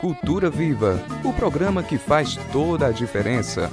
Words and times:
Cultura 0.00 0.50
Viva, 0.50 0.98
o 1.24 1.32
programa 1.32 1.84
que 1.84 1.98
faz 1.98 2.34
toda 2.50 2.88
a 2.88 2.90
diferença. 2.90 3.70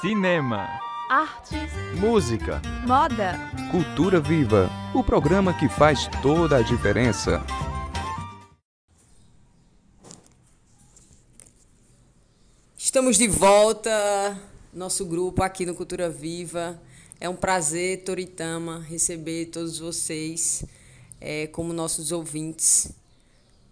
Cinema, 0.00 0.68
artes, 1.10 1.72
música, 1.98 2.62
moda. 2.86 3.34
Cultura 3.72 4.20
Viva, 4.20 4.70
o 4.94 5.02
programa 5.02 5.52
que 5.52 5.68
faz 5.68 6.08
toda 6.22 6.58
a 6.58 6.62
diferença. 6.62 7.44
Estamos 12.76 13.16
de 13.18 13.26
volta, 13.26 14.40
nosso 14.72 15.04
grupo 15.04 15.42
aqui 15.42 15.66
no 15.66 15.74
Cultura 15.74 16.08
Viva. 16.08 16.80
É 17.20 17.28
um 17.28 17.34
prazer, 17.34 18.04
Toritama, 18.04 18.78
receber 18.78 19.46
todos 19.46 19.80
vocês 19.80 20.64
é, 21.20 21.48
como 21.48 21.72
nossos 21.72 22.12
ouvintes. 22.12 22.92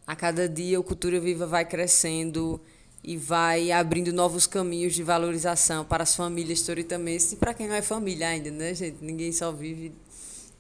A 0.07 0.15
cada 0.15 0.49
dia 0.49 0.79
o 0.79 0.85
Cultura 0.85 1.19
Viva 1.19 1.47
vai 1.47 1.65
crescendo 1.65 2.61
e 3.03 3.17
vai 3.17 3.73
abrindo 3.73 4.13
novos 4.13 4.47
caminhos 4.47 4.95
de 4.95 5.03
valorização 5.03 5.85
para 5.85 6.05
as 6.05 6.15
famílias 6.15 6.63
toritamenses 6.63 7.33
e 7.33 7.37
para 7.37 7.53
quem 7.53 7.67
não 7.67 7.75
é 7.75 7.83
família 7.83 8.29
ainda, 8.29 8.51
né, 8.51 8.73
gente? 8.73 8.99
Ninguém 9.01 9.33
só 9.33 9.51
vive 9.51 9.93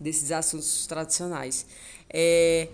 desses 0.00 0.32
assuntos 0.32 0.86
tradicionais. 0.88 1.64
É, 2.10 2.68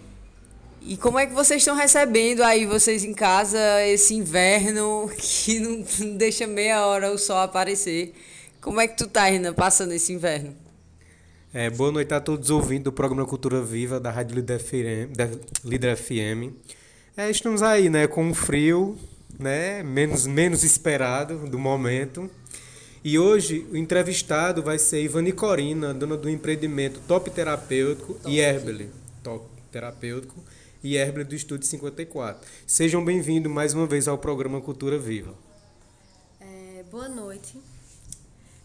e 0.81 0.97
como 0.97 1.19
é 1.19 1.27
que 1.27 1.35
vocês 1.35 1.61
estão 1.61 1.77
recebendo 1.77 2.43
aí, 2.43 2.65
vocês 2.65 3.05
em 3.05 3.13
casa, 3.13 3.59
esse 3.87 4.15
inverno 4.15 5.11
que 5.17 5.61
não, 5.61 5.85
não 6.01 6.17
deixa 6.17 6.47
meia 6.47 6.87
hora 6.87 7.13
o 7.13 7.19
sol 7.19 7.37
aparecer? 7.39 8.15
Como 8.63 8.81
é 8.81 8.89
que 8.89 8.97
tu 8.97 9.07
tá, 9.07 9.25
Renan, 9.25 9.53
passando 9.53 9.93
esse 9.93 10.13
inverno? 10.13 10.62
É, 11.55 11.69
boa 11.69 11.93
noite 11.93 12.15
a 12.15 12.19
todos 12.19 12.49
ouvindo 12.49 12.85
do 12.85 12.93
programa 12.93 13.27
Cultura 13.27 13.61
Viva 13.61 14.01
da 14.01 14.11
Rádio 14.11 14.37
Líder 14.37 14.59
FM. 14.59 15.15
Da 15.15 15.29
Líder 15.63 15.99
FM. 15.99 16.57
É, 17.15 17.31
estamos 17.31 17.63
aí, 17.63 17.91
né, 17.91 18.07
com 18.07 18.25
um 18.25 18.33
frio, 18.33 18.97
né, 19.39 19.83
menos, 19.83 20.27
menos 20.27 20.65
esperado 20.65 21.47
do 21.51 21.59
momento. 21.59 22.31
E 23.05 23.19
hoje 23.19 23.67
o 23.71 23.77
entrevistado 23.77 24.63
vai 24.63 24.79
ser 24.79 25.03
Ivani 25.03 25.31
Corina, 25.31 25.93
dona 25.93 26.17
do 26.17 26.31
empreendimento 26.31 27.01
Top 27.07 27.31
Terapêutico 27.31 28.15
Top. 28.15 28.31
e 28.31 28.41
Herbele. 28.41 28.89
Top 29.23 29.45
Terapêutico 29.71 30.43
e 30.83 30.97
Herbele 30.97 31.25
do 31.25 31.35
Estúdio 31.35 31.67
54. 31.67 32.49
Sejam 32.67 33.05
bem-vindos 33.05 33.53
mais 33.53 33.75
uma 33.75 33.87
vez 33.87 34.09
ao 34.09 34.17
programa 34.17 34.59
Cultura 34.59 34.99
Viva. 34.99 35.35
É, 36.41 36.83
boa 36.91 37.11
noite. 37.11 37.59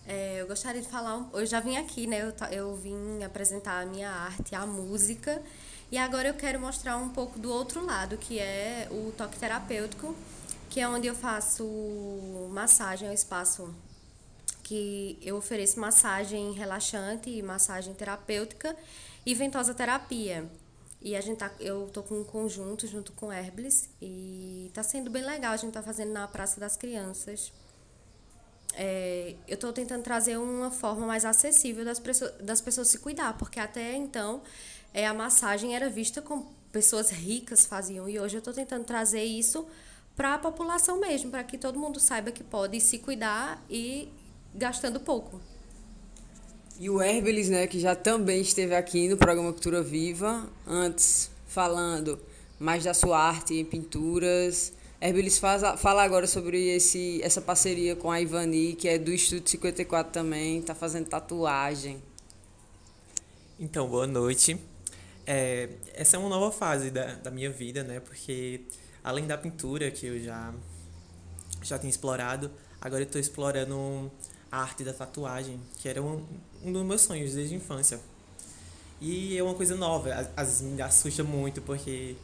É, 0.08 0.40
eu 0.40 0.48
gostaria 0.48 0.82
de 0.82 0.88
falar, 0.88 1.30
eu 1.34 1.46
já 1.46 1.60
vim 1.60 1.76
aqui, 1.76 2.08
né? 2.08 2.22
Eu, 2.22 2.34
eu 2.50 2.76
vim 2.78 3.22
apresentar 3.26 3.82
a 3.82 3.86
minha 3.86 4.10
arte, 4.10 4.56
a 4.56 4.66
música, 4.66 5.44
e 5.92 5.98
agora 5.98 6.30
eu 6.30 6.34
quero 6.34 6.58
mostrar 6.62 6.96
um 6.96 7.10
pouco 7.10 7.38
do 7.38 7.52
outro 7.52 7.86
lado, 7.86 8.18
que 8.18 8.40
é 8.40 8.88
o 8.90 9.12
toque 9.18 9.38
terapêutico, 9.38 10.16
que 10.70 10.80
é 10.80 10.88
onde 10.88 11.08
eu 11.08 11.16
faço 11.16 11.66
massagem, 12.52 13.10
é 13.10 13.12
um 13.12 13.14
espaço 13.14 13.76
que 14.64 15.18
eu 15.22 15.36
ofereço 15.36 15.78
massagem 15.78 16.54
relaxante, 16.54 17.42
massagem 17.42 17.94
terapêutica 17.94 18.78
e 19.26 19.36
ventosa 19.36 19.74
terapia. 19.74 20.50
E 21.02 21.18
a 21.18 21.22
gente 21.22 21.38
tá, 21.38 21.52
eu 21.60 21.90
tô 21.92 22.02
com 22.02 22.22
um 22.22 22.24
conjunto 22.24 22.88
junto 22.88 23.12
com 23.12 23.32
Herbles 23.32 23.90
e 24.02 24.72
tá 24.74 24.84
sendo 24.84 25.10
bem 25.10 25.24
legal. 25.24 25.52
A 25.52 25.58
gente 25.58 25.74
tá 25.74 25.84
fazendo 25.84 26.14
na 26.14 26.28
Praça 26.30 26.60
das 26.62 26.78
Crianças 26.78 27.52
é, 28.78 29.34
eu 29.48 29.56
estou 29.56 29.74
tentando 29.74 30.04
trazer 30.04 30.38
uma 30.38 30.70
forma 30.70 31.08
mais 31.08 31.26
acessível 31.26 31.84
das, 31.84 32.00
pessoas, 32.00 32.32
das 32.40 32.62
pessoas 32.62 32.88
se 32.88 33.00
cuidar, 33.00 33.36
porque 33.38 33.60
até 33.60 33.96
então 33.96 34.42
é, 34.94 35.08
a 35.08 35.14
massagem 35.14 35.76
era 35.76 35.90
vista 35.90 36.22
como 36.22 36.56
pessoas 36.72 37.10
ricas 37.10 37.66
faziam, 37.66 38.08
e 38.08 38.20
hoje 38.20 38.36
eu 38.36 38.40
estou 38.40 38.54
tentando 38.54 38.86
trazer 38.86 39.24
isso 39.24 39.66
para 40.16 40.36
a 40.36 40.38
população 40.38 41.00
mesmo, 41.00 41.32
para 41.32 41.44
que 41.44 41.58
todo 41.58 41.80
mundo 41.80 42.00
saiba 42.00 42.32
que 42.32 42.44
pode 42.44 42.80
se 42.80 43.00
cuidar 43.00 43.64
e 43.68 44.10
gastando 44.54 45.00
pouco. 45.00 45.42
E 46.80 46.88
o 46.88 47.02
Herbelis, 47.02 47.50
né, 47.50 47.66
que 47.66 47.80
já 47.80 47.96
também 47.96 48.42
esteve 48.42 48.76
aqui 48.76 49.10
no 49.10 49.18
programa 49.18 49.52
Cultura 49.52 49.82
Viva, 49.82 50.48
antes 50.68 51.32
falando 51.48 52.20
mais 52.60 52.84
da 52.84 52.94
sua 52.94 53.20
arte 53.20 53.56
em 53.56 53.66
pinturas, 53.66 54.74
Herbilis 55.00 55.38
fala 55.38 56.04
agora 56.04 56.26
sobre 56.26 56.70
esse, 56.70 57.22
essa 57.22 57.40
parceria 57.40 57.96
com 57.96 58.10
a 58.10 58.20
Ivani, 58.20 58.74
que 58.74 58.88
é 58.88 58.98
do 58.98 59.12
Estúdio 59.14 59.48
54 59.48 60.12
também, 60.12 60.58
está 60.58 60.74
fazendo 60.74 61.08
tatuagem. 61.08 62.02
Então, 63.60 63.88
boa 63.88 64.08
noite. 64.08 64.60
É, 65.26 65.70
essa 65.94 66.18
é 66.18 66.20
uma 66.20 66.30
nova 66.30 66.52
fase 66.52 66.90
da, 66.90 67.14
da 67.16 67.30
minha 67.30 67.52
vida, 67.52 67.84
né? 67.84 68.00
Porque 68.00 68.62
além 69.04 69.28
da 69.28 69.38
pintura, 69.38 69.92
que 69.92 70.08
eu 70.08 70.20
já, 70.20 70.52
já 71.62 71.78
tinha 71.78 71.92
explorado, 71.92 72.50
agora 72.82 73.04
eu 73.04 73.06
estou 73.06 73.22
explorando 73.22 74.12
a 74.52 74.62
arte 74.62 74.84
da 74.84 74.94
tatuagem, 74.94 75.60
que 75.78 75.88
era 75.88 76.02
um, 76.02 76.26
um 76.64 76.74
dos 76.74 76.84
meus 76.84 77.02
sonhos 77.02 77.36
desde 77.36 77.54
a 77.54 77.58
infância. 77.58 78.00
E 79.00 79.38
é 79.38 79.44
uma 79.44 79.54
coisa 79.54 79.76
nova, 79.76 80.12
às 80.36 80.48
vezes 80.48 80.62
me 80.62 80.82
assusta 80.82 81.24
muito, 81.24 81.62
porque 81.62 82.16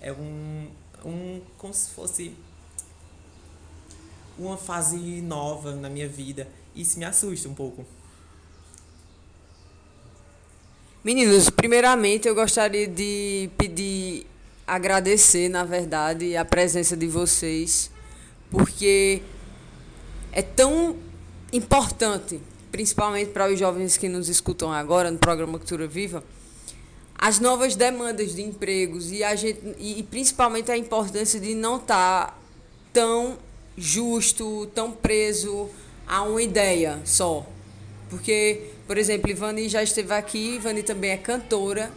é 0.00 0.12
um, 0.12 0.68
um 1.04 1.40
como 1.58 1.72
se 1.72 1.90
fosse 1.90 2.34
uma 4.38 4.56
fase 4.56 4.96
nova 5.20 5.74
na 5.74 5.88
minha 5.88 6.08
vida. 6.08 6.48
Isso 6.74 6.98
me 6.98 7.04
assusta 7.04 7.48
um 7.48 7.54
pouco. 7.54 7.84
Meninos, 11.04 11.50
primeiramente 11.50 12.28
eu 12.28 12.34
gostaria 12.34 12.86
de 12.86 13.50
pedir, 13.58 14.26
agradecer, 14.66 15.48
na 15.48 15.64
verdade, 15.64 16.36
a 16.36 16.44
presença 16.44 16.96
de 16.96 17.08
vocês, 17.08 17.90
porque 18.50 19.20
é 20.30 20.42
tão 20.42 20.96
importante, 21.52 22.40
principalmente 22.70 23.32
para 23.32 23.50
os 23.52 23.58
jovens 23.58 23.96
que 23.96 24.08
nos 24.08 24.28
escutam 24.28 24.72
agora 24.72 25.10
no 25.10 25.18
programa 25.18 25.58
Cultura 25.58 25.88
Viva, 25.88 26.22
as 27.22 27.38
novas 27.38 27.76
demandas 27.76 28.34
de 28.34 28.42
empregos 28.42 29.12
e, 29.12 29.22
a 29.22 29.36
gente, 29.36 29.60
e 29.78 30.02
principalmente 30.02 30.72
a 30.72 30.76
importância 30.76 31.38
de 31.38 31.54
não 31.54 31.76
estar 31.76 32.26
tá 32.26 32.38
tão 32.92 33.38
justo, 33.78 34.66
tão 34.74 34.90
preso 34.90 35.70
a 36.04 36.24
uma 36.24 36.42
ideia 36.42 37.00
só. 37.04 37.46
Porque, 38.10 38.62
por 38.88 38.98
exemplo, 38.98 39.30
Ivani 39.30 39.68
já 39.68 39.84
esteve 39.84 40.12
aqui, 40.12 40.56
Ivani 40.56 40.82
também 40.82 41.12
é 41.12 41.16
cantora, 41.16 41.92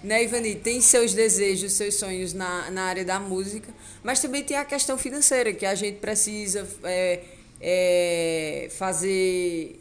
né, 0.00 0.22
Ivani? 0.22 0.54
Tem 0.54 0.80
seus 0.80 1.12
desejos, 1.12 1.72
seus 1.72 1.96
sonhos 1.96 2.32
na, 2.32 2.70
na 2.70 2.84
área 2.84 3.04
da 3.04 3.18
música, 3.18 3.74
mas 4.04 4.20
também 4.20 4.44
tem 4.44 4.56
a 4.56 4.64
questão 4.64 4.96
financeira, 4.96 5.52
que 5.52 5.66
a 5.66 5.74
gente 5.74 5.98
precisa 5.98 6.64
é, 6.84 7.24
é, 7.60 8.68
fazer 8.70 9.80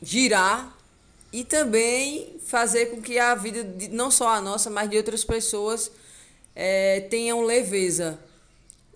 girar 0.00 0.77
e 1.32 1.44
também 1.44 2.36
fazer 2.46 2.86
com 2.86 3.02
que 3.02 3.18
a 3.18 3.34
vida, 3.34 3.62
de, 3.62 3.88
não 3.88 4.10
só 4.10 4.28
a 4.28 4.40
nossa, 4.40 4.70
mas 4.70 4.88
de 4.88 4.96
outras 4.96 5.24
pessoas, 5.24 5.90
é, 6.54 7.00
tenham 7.02 7.42
leveza. 7.42 8.18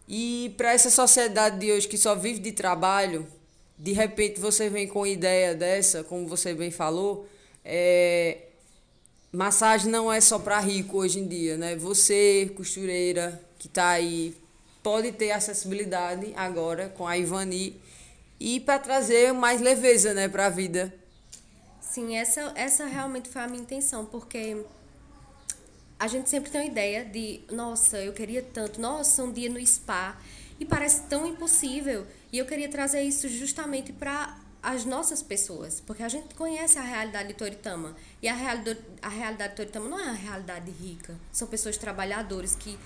E 0.08 0.54
para 0.56 0.72
essa 0.72 0.90
sociedade 0.90 1.58
de 1.58 1.70
hoje 1.70 1.88
que 1.88 1.98
só 1.98 2.14
vive 2.14 2.40
de 2.40 2.52
trabalho, 2.52 3.26
de 3.78 3.92
repente 3.92 4.40
você 4.40 4.68
vem 4.68 4.86
com 4.86 5.06
ideia 5.06 5.54
dessa, 5.54 6.02
como 6.04 6.26
você 6.26 6.54
bem 6.54 6.70
falou, 6.70 7.28
é, 7.64 8.38
massagem 9.30 9.90
não 9.90 10.12
é 10.12 10.20
só 10.20 10.38
para 10.38 10.58
rico 10.58 10.98
hoje 10.98 11.20
em 11.20 11.26
dia, 11.26 11.56
né? 11.56 11.76
Você, 11.76 12.50
costureira, 12.56 13.40
que 13.58 13.66
está 13.66 13.90
aí, 13.90 14.34
pode 14.82 15.12
ter 15.12 15.30
acessibilidade 15.30 16.32
agora 16.34 16.88
com 16.88 17.06
a 17.06 17.16
Ivani 17.16 17.80
e 18.40 18.58
para 18.58 18.78
trazer 18.78 19.32
mais 19.32 19.60
leveza, 19.60 20.12
né, 20.12 20.28
para 20.28 20.46
a 20.46 20.50
vida 20.50 20.92
Sim, 21.92 22.16
essa, 22.16 22.54
essa 22.56 22.86
realmente 22.86 23.28
foi 23.28 23.42
a 23.42 23.46
minha 23.46 23.62
intenção, 23.62 24.06
porque 24.06 24.64
a 25.98 26.08
gente 26.08 26.30
sempre 26.30 26.50
tem 26.50 26.62
uma 26.62 26.66
ideia 26.66 27.04
de, 27.04 27.42
nossa, 27.50 27.98
eu 27.98 28.14
queria 28.14 28.40
tanto, 28.42 28.80
nossa, 28.80 29.22
um 29.22 29.30
dia 29.30 29.50
no 29.50 29.60
spa, 29.66 30.16
e 30.58 30.64
parece 30.64 31.02
tão 31.02 31.26
impossível. 31.26 32.06
E 32.32 32.38
eu 32.38 32.46
queria 32.46 32.70
trazer 32.70 33.02
isso 33.02 33.28
justamente 33.28 33.92
para 33.92 34.38
as 34.62 34.86
nossas 34.86 35.22
pessoas, 35.22 35.82
porque 35.82 36.02
a 36.02 36.08
gente 36.08 36.34
conhece 36.34 36.78
a 36.78 36.82
realidade 36.82 37.28
de 37.28 37.34
Toritama. 37.34 37.94
E 38.22 38.26
a 38.26 38.34
realidade, 38.34 38.80
a 39.02 39.10
realidade 39.10 39.50
de 39.50 39.56
Toritama 39.56 39.86
não 39.86 40.00
é 40.00 40.04
uma 40.04 40.12
realidade 40.14 40.70
rica. 40.70 41.14
São 41.30 41.46
pessoas 41.46 41.76
trabalhadoras 41.76 42.56
que, 42.56 42.78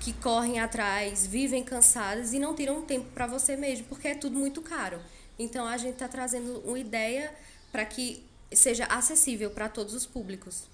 que 0.00 0.12
correm 0.14 0.58
atrás, 0.58 1.24
vivem 1.24 1.62
cansadas 1.62 2.32
e 2.32 2.40
não 2.40 2.52
tiram 2.52 2.82
tempo 2.82 3.10
para 3.14 3.28
você 3.28 3.56
mesmo, 3.56 3.86
porque 3.86 4.08
é 4.08 4.16
tudo 4.16 4.36
muito 4.36 4.60
caro. 4.60 5.00
Então 5.38 5.64
a 5.68 5.76
gente 5.76 5.92
está 5.92 6.08
trazendo 6.08 6.58
uma 6.64 6.80
ideia 6.80 7.32
para 7.70 7.84
que 7.84 8.28
seja 8.52 8.84
acessível 8.86 9.50
para 9.50 9.68
todos 9.68 9.94
os 9.94 10.06
públicos. 10.06 10.64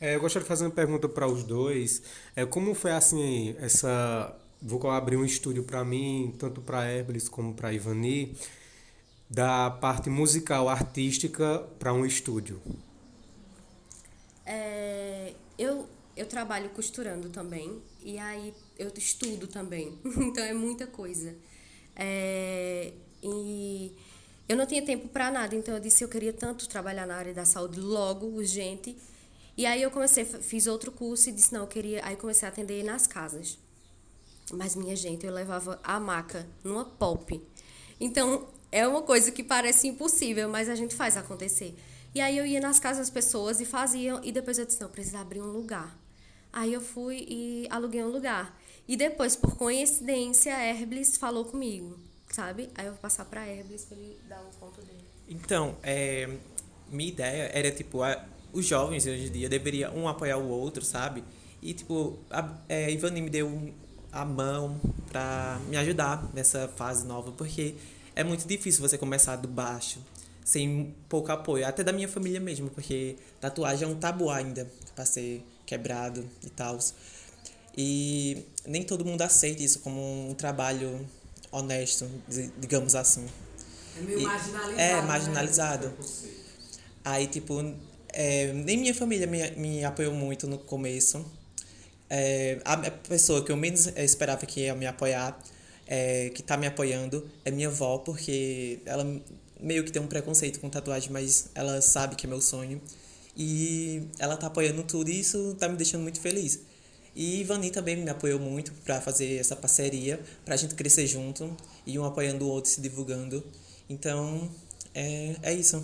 É, 0.00 0.14
eu 0.14 0.20
gostaria 0.20 0.44
de 0.44 0.48
fazer 0.48 0.64
uma 0.64 0.70
pergunta 0.70 1.08
para 1.08 1.26
os 1.26 1.42
dois. 1.42 2.02
É, 2.34 2.44
como 2.44 2.74
foi 2.74 2.92
assim 2.92 3.56
essa 3.58 4.36
vou 4.60 4.90
abrir 4.90 5.16
um 5.16 5.24
estúdio 5.24 5.64
para 5.64 5.84
mim, 5.84 6.34
tanto 6.38 6.60
para 6.60 6.90
Herbelis 6.90 7.28
como 7.28 7.54
para 7.54 7.72
Ivani, 7.72 8.36
da 9.28 9.70
parte 9.70 10.10
musical 10.10 10.68
artística 10.68 11.60
para 11.78 11.92
um 11.92 12.04
estúdio? 12.04 12.60
É, 14.44 15.34
eu 16.16 16.26
trabalho 16.26 16.70
costurando 16.70 17.28
também. 17.28 17.80
E 18.02 18.18
aí 18.18 18.54
eu 18.78 18.90
estudo 18.96 19.46
também. 19.46 19.98
então 20.04 20.42
é 20.42 20.54
muita 20.54 20.86
coisa. 20.86 21.34
É, 21.94 22.92
e 23.22 23.92
eu 24.48 24.56
não 24.56 24.66
tinha 24.66 24.82
tempo 24.82 25.08
para 25.08 25.30
nada. 25.30 25.54
Então 25.54 25.74
eu 25.74 25.80
disse 25.80 26.04
eu 26.04 26.08
queria 26.08 26.32
tanto 26.32 26.68
trabalhar 26.68 27.06
na 27.06 27.16
área 27.16 27.34
da 27.34 27.44
saúde 27.44 27.80
logo, 27.80 28.26
urgente. 28.26 28.96
E 29.56 29.64
aí 29.64 29.82
eu 29.82 29.90
comecei, 29.90 30.24
fiz 30.24 30.66
outro 30.66 30.92
curso 30.92 31.28
e 31.28 31.32
disse 31.32 31.52
não, 31.52 31.62
eu 31.62 31.66
queria. 31.66 32.04
Aí 32.04 32.16
comecei 32.16 32.46
a 32.46 32.50
atender 32.50 32.84
nas 32.84 33.06
casas. 33.06 33.58
Mas 34.52 34.76
minha 34.76 34.94
gente, 34.94 35.26
eu 35.26 35.32
levava 35.32 35.80
a 35.82 35.98
maca 35.98 36.46
numa 36.62 36.84
pop. 36.84 37.40
Então 37.98 38.46
é 38.70 38.86
uma 38.86 39.02
coisa 39.02 39.30
que 39.32 39.42
parece 39.42 39.88
impossível, 39.88 40.48
mas 40.48 40.68
a 40.68 40.74
gente 40.74 40.94
faz 40.94 41.16
acontecer. 41.16 41.74
E 42.14 42.20
aí 42.20 42.38
eu 42.38 42.46
ia 42.46 42.60
nas 42.60 42.78
casas 42.78 43.08
das 43.08 43.10
pessoas 43.10 43.60
e 43.60 43.66
fazia, 43.66 44.18
e 44.22 44.32
depois 44.32 44.58
eu 44.58 44.64
disse, 44.64 44.80
não, 44.80 44.88
precisa 44.88 45.20
abrir 45.20 45.42
um 45.42 45.50
lugar. 45.50 45.98
Aí 46.52 46.72
eu 46.72 46.80
fui 46.80 47.26
e 47.28 47.66
aluguei 47.68 48.02
um 48.02 48.08
lugar. 48.08 48.58
E 48.88 48.96
depois, 48.96 49.36
por 49.36 49.56
coincidência, 49.56 50.56
a 50.56 50.64
Herbles 50.64 51.16
falou 51.16 51.44
comigo, 51.44 51.98
sabe? 52.36 52.68
Aí 52.74 52.84
eu 52.84 52.92
vou 52.92 53.00
passar 53.00 53.24
pra 53.24 53.48
Herbles 53.48 53.86
pra 53.86 53.96
ele 53.96 54.18
dar 54.28 54.40
um 54.40 54.50
ponto 54.60 54.82
dele. 54.82 55.04
Então, 55.26 55.74
é, 55.82 56.28
minha 56.90 57.08
ideia 57.08 57.50
era, 57.52 57.70
tipo, 57.70 58.02
a, 58.02 58.22
os 58.52 58.66
jovens 58.66 59.06
hoje 59.06 59.28
em 59.28 59.32
dia 59.32 59.48
deveriam 59.48 59.96
um 59.96 60.06
apoiar 60.06 60.36
o 60.36 60.46
outro, 60.46 60.84
sabe? 60.84 61.24
E, 61.62 61.72
tipo, 61.72 62.18
a, 62.30 62.58
é, 62.68 62.90
Ivani 62.90 63.22
me 63.22 63.30
deu 63.30 63.72
a 64.12 64.24
mão 64.24 64.78
pra 65.10 65.58
me 65.66 65.78
ajudar 65.78 66.28
nessa 66.34 66.68
fase 66.68 67.06
nova, 67.06 67.32
porque 67.32 67.74
é 68.14 68.22
muito 68.22 68.46
difícil 68.46 68.86
você 68.86 68.98
começar 68.98 69.36
do 69.36 69.48
baixo, 69.48 69.98
sem 70.44 70.94
pouco 71.08 71.32
apoio, 71.32 71.66
até 71.66 71.82
da 71.82 71.92
minha 71.92 72.06
família 72.06 72.38
mesmo, 72.38 72.68
porque 72.68 73.16
tatuagem 73.40 73.88
é 73.88 73.90
um 73.90 73.96
tabu 73.96 74.28
ainda 74.30 74.70
para 74.94 75.06
ser 75.06 75.42
quebrado 75.64 76.28
e 76.44 76.50
tal. 76.50 76.78
E 77.76 78.44
nem 78.66 78.82
todo 78.82 79.04
mundo 79.04 79.22
aceita 79.22 79.62
isso 79.62 79.80
como 79.80 80.30
um 80.30 80.34
trabalho 80.34 81.06
honesto, 81.50 82.08
digamos 82.58 82.94
assim. 82.94 83.26
É 83.96 84.00
meio 84.02 84.20
E- 84.20 84.22
marginalizado. 84.24 84.80
É, 84.80 84.94
né? 84.94 85.02
marginalizado. 85.02 85.92
Aí, 87.04 87.26
tipo, 87.26 87.54
é, 88.12 88.52
nem 88.52 88.76
minha 88.78 88.94
família 88.94 89.26
me, 89.26 89.50
me 89.52 89.84
apoiou 89.84 90.12
muito 90.12 90.46
no 90.46 90.58
começo. 90.58 91.24
É, 92.08 92.60
a 92.64 92.76
pessoa 92.90 93.44
que 93.44 93.50
eu 93.50 93.56
menos 93.56 93.88
eh, 93.88 94.04
esperava 94.04 94.44
que 94.46 94.60
ia 94.60 94.74
me 94.74 94.86
apoiar, 94.86 95.36
é, 95.86 96.30
que 96.30 96.42
tá 96.42 96.56
me 96.56 96.66
apoiando, 96.66 97.28
é 97.44 97.50
minha 97.50 97.68
avó, 97.68 97.98
porque 97.98 98.80
ela 98.86 99.04
meio 99.60 99.82
que 99.84 99.90
tem 99.90 100.00
um 100.02 100.06
preconceito 100.06 100.60
com 100.60 100.68
tatuagem, 100.68 101.10
mas 101.10 101.48
ela 101.54 101.80
sabe 101.80 102.14
que 102.16 102.26
é 102.26 102.28
meu 102.28 102.40
sonho. 102.40 102.80
E 103.36 104.02
ela 104.18 104.36
tá 104.36 104.46
apoiando 104.46 104.82
tudo 104.82 105.10
e 105.10 105.20
isso 105.20 105.54
tá 105.58 105.68
me 105.68 105.76
deixando 105.76 106.02
muito 106.02 106.20
feliz. 106.20 106.60
E 107.16 107.40
Ivani 107.40 107.70
também 107.70 107.96
me 107.96 108.10
apoiou 108.10 108.38
muito 108.38 108.74
para 108.84 109.00
fazer 109.00 109.40
essa 109.40 109.56
parceria, 109.56 110.20
pra 110.44 110.54
gente 110.54 110.74
crescer 110.74 111.06
junto, 111.06 111.56
e 111.86 111.98
um 111.98 112.04
apoiando 112.04 112.44
o 112.44 112.48
outro, 112.48 112.70
se 112.70 112.78
divulgando. 112.78 113.42
Então, 113.88 114.50
é, 114.94 115.34
é 115.42 115.54
isso. 115.54 115.82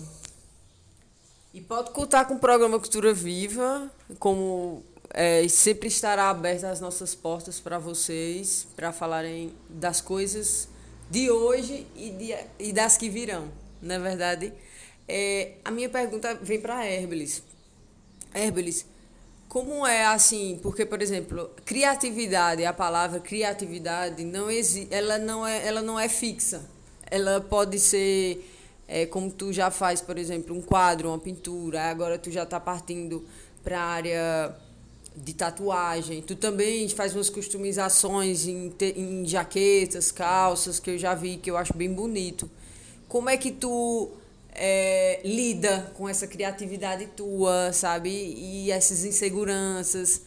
E 1.51 1.59
pode 1.59 1.89
contar 1.89 2.25
com 2.25 2.35
o 2.35 2.39
programa 2.39 2.79
Cultura 2.79 3.11
Viva, 3.15 3.91
como 4.19 4.83
é, 5.09 5.47
sempre 5.47 5.87
estará 5.87 6.29
aberta 6.29 6.69
as 6.69 6.79
nossas 6.79 7.15
portas 7.15 7.59
para 7.59 7.79
vocês, 7.79 8.67
para 8.75 8.93
falarem 8.93 9.51
das 9.67 10.01
coisas 10.01 10.67
de 11.09 11.31
hoje 11.31 11.87
e, 11.95 12.11
de, 12.11 12.35
e 12.59 12.71
das 12.71 12.95
que 12.95 13.09
virão, 13.09 13.51
não 13.81 13.95
é 13.95 13.99
verdade? 13.99 14.53
É, 15.07 15.53
a 15.65 15.71
minha 15.71 15.89
pergunta 15.89 16.35
vem 16.35 16.61
para 16.61 16.87
Herbelis. 16.87 17.41
Herbelis, 18.33 18.85
como 19.53 19.85
é 19.85 20.03
assim? 20.05 20.59
Porque, 20.63 20.83
por 20.85 20.99
exemplo, 21.01 21.49
criatividade, 21.63 22.65
a 22.65 22.73
palavra 22.73 23.19
criatividade, 23.19 24.23
não 24.23 24.49
exi 24.49 24.87
ela, 24.89 25.19
não 25.19 25.45
é, 25.45 25.67
ela 25.67 25.81
não 25.81 25.99
é 25.99 26.09
fixa. 26.09 26.61
Ela 27.09 27.39
pode 27.39 27.79
ser, 27.79 28.43
é, 28.87 29.05
como 29.05 29.29
tu 29.31 29.53
já 29.53 29.69
faz, 29.69 30.01
por 30.01 30.17
exemplo, 30.17 30.55
um 30.57 30.61
quadro, 30.61 31.09
uma 31.09 31.19
pintura, 31.19 31.83
agora 31.83 32.17
tu 32.17 32.31
já 32.31 32.41
está 32.43 32.59
partindo 32.59 33.23
para 33.63 33.79
a 33.79 33.85
área 33.85 34.55
de 35.15 35.33
tatuagem. 35.35 36.23
Tu 36.23 36.35
também 36.35 36.89
faz 36.89 37.13
umas 37.13 37.29
customizações 37.29 38.47
em, 38.47 38.71
te- 38.71 38.95
em 38.97 39.23
jaquetas, 39.23 40.11
calças, 40.11 40.79
que 40.79 40.89
eu 40.89 40.97
já 40.97 41.13
vi, 41.13 41.37
que 41.37 41.51
eu 41.51 41.57
acho 41.57 41.75
bem 41.77 41.93
bonito. 41.93 42.49
Como 43.07 43.29
é 43.29 43.37
que 43.37 43.51
tu 43.51 44.09
é, 44.55 45.21
lida 45.23 45.91
com 45.95 46.07
essa 46.07 46.27
criatividade 46.27 47.07
tua, 47.07 47.71
sabe? 47.73 48.09
E 48.09 48.71
essas 48.71 49.03
inseguranças 49.03 50.21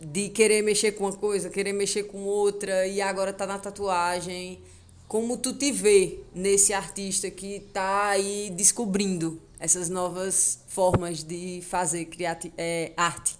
de 0.00 0.28
querer 0.28 0.62
mexer 0.62 0.92
com 0.92 1.04
uma 1.04 1.12
coisa, 1.12 1.48
querer 1.48 1.72
mexer 1.72 2.04
com 2.04 2.24
outra 2.24 2.86
e 2.86 3.00
agora 3.00 3.32
tá 3.32 3.46
na 3.46 3.58
tatuagem. 3.58 4.60
Como 5.06 5.36
tu 5.36 5.52
te 5.52 5.70
vê 5.70 6.20
nesse 6.34 6.72
artista 6.72 7.30
que 7.30 7.60
tá 7.72 8.08
aí 8.08 8.50
descobrindo 8.56 9.40
essas 9.58 9.88
novas 9.88 10.58
formas 10.66 11.22
de 11.22 11.62
fazer 11.62 12.06
criati 12.06 12.52
é, 12.56 12.92
arte? 12.96 13.36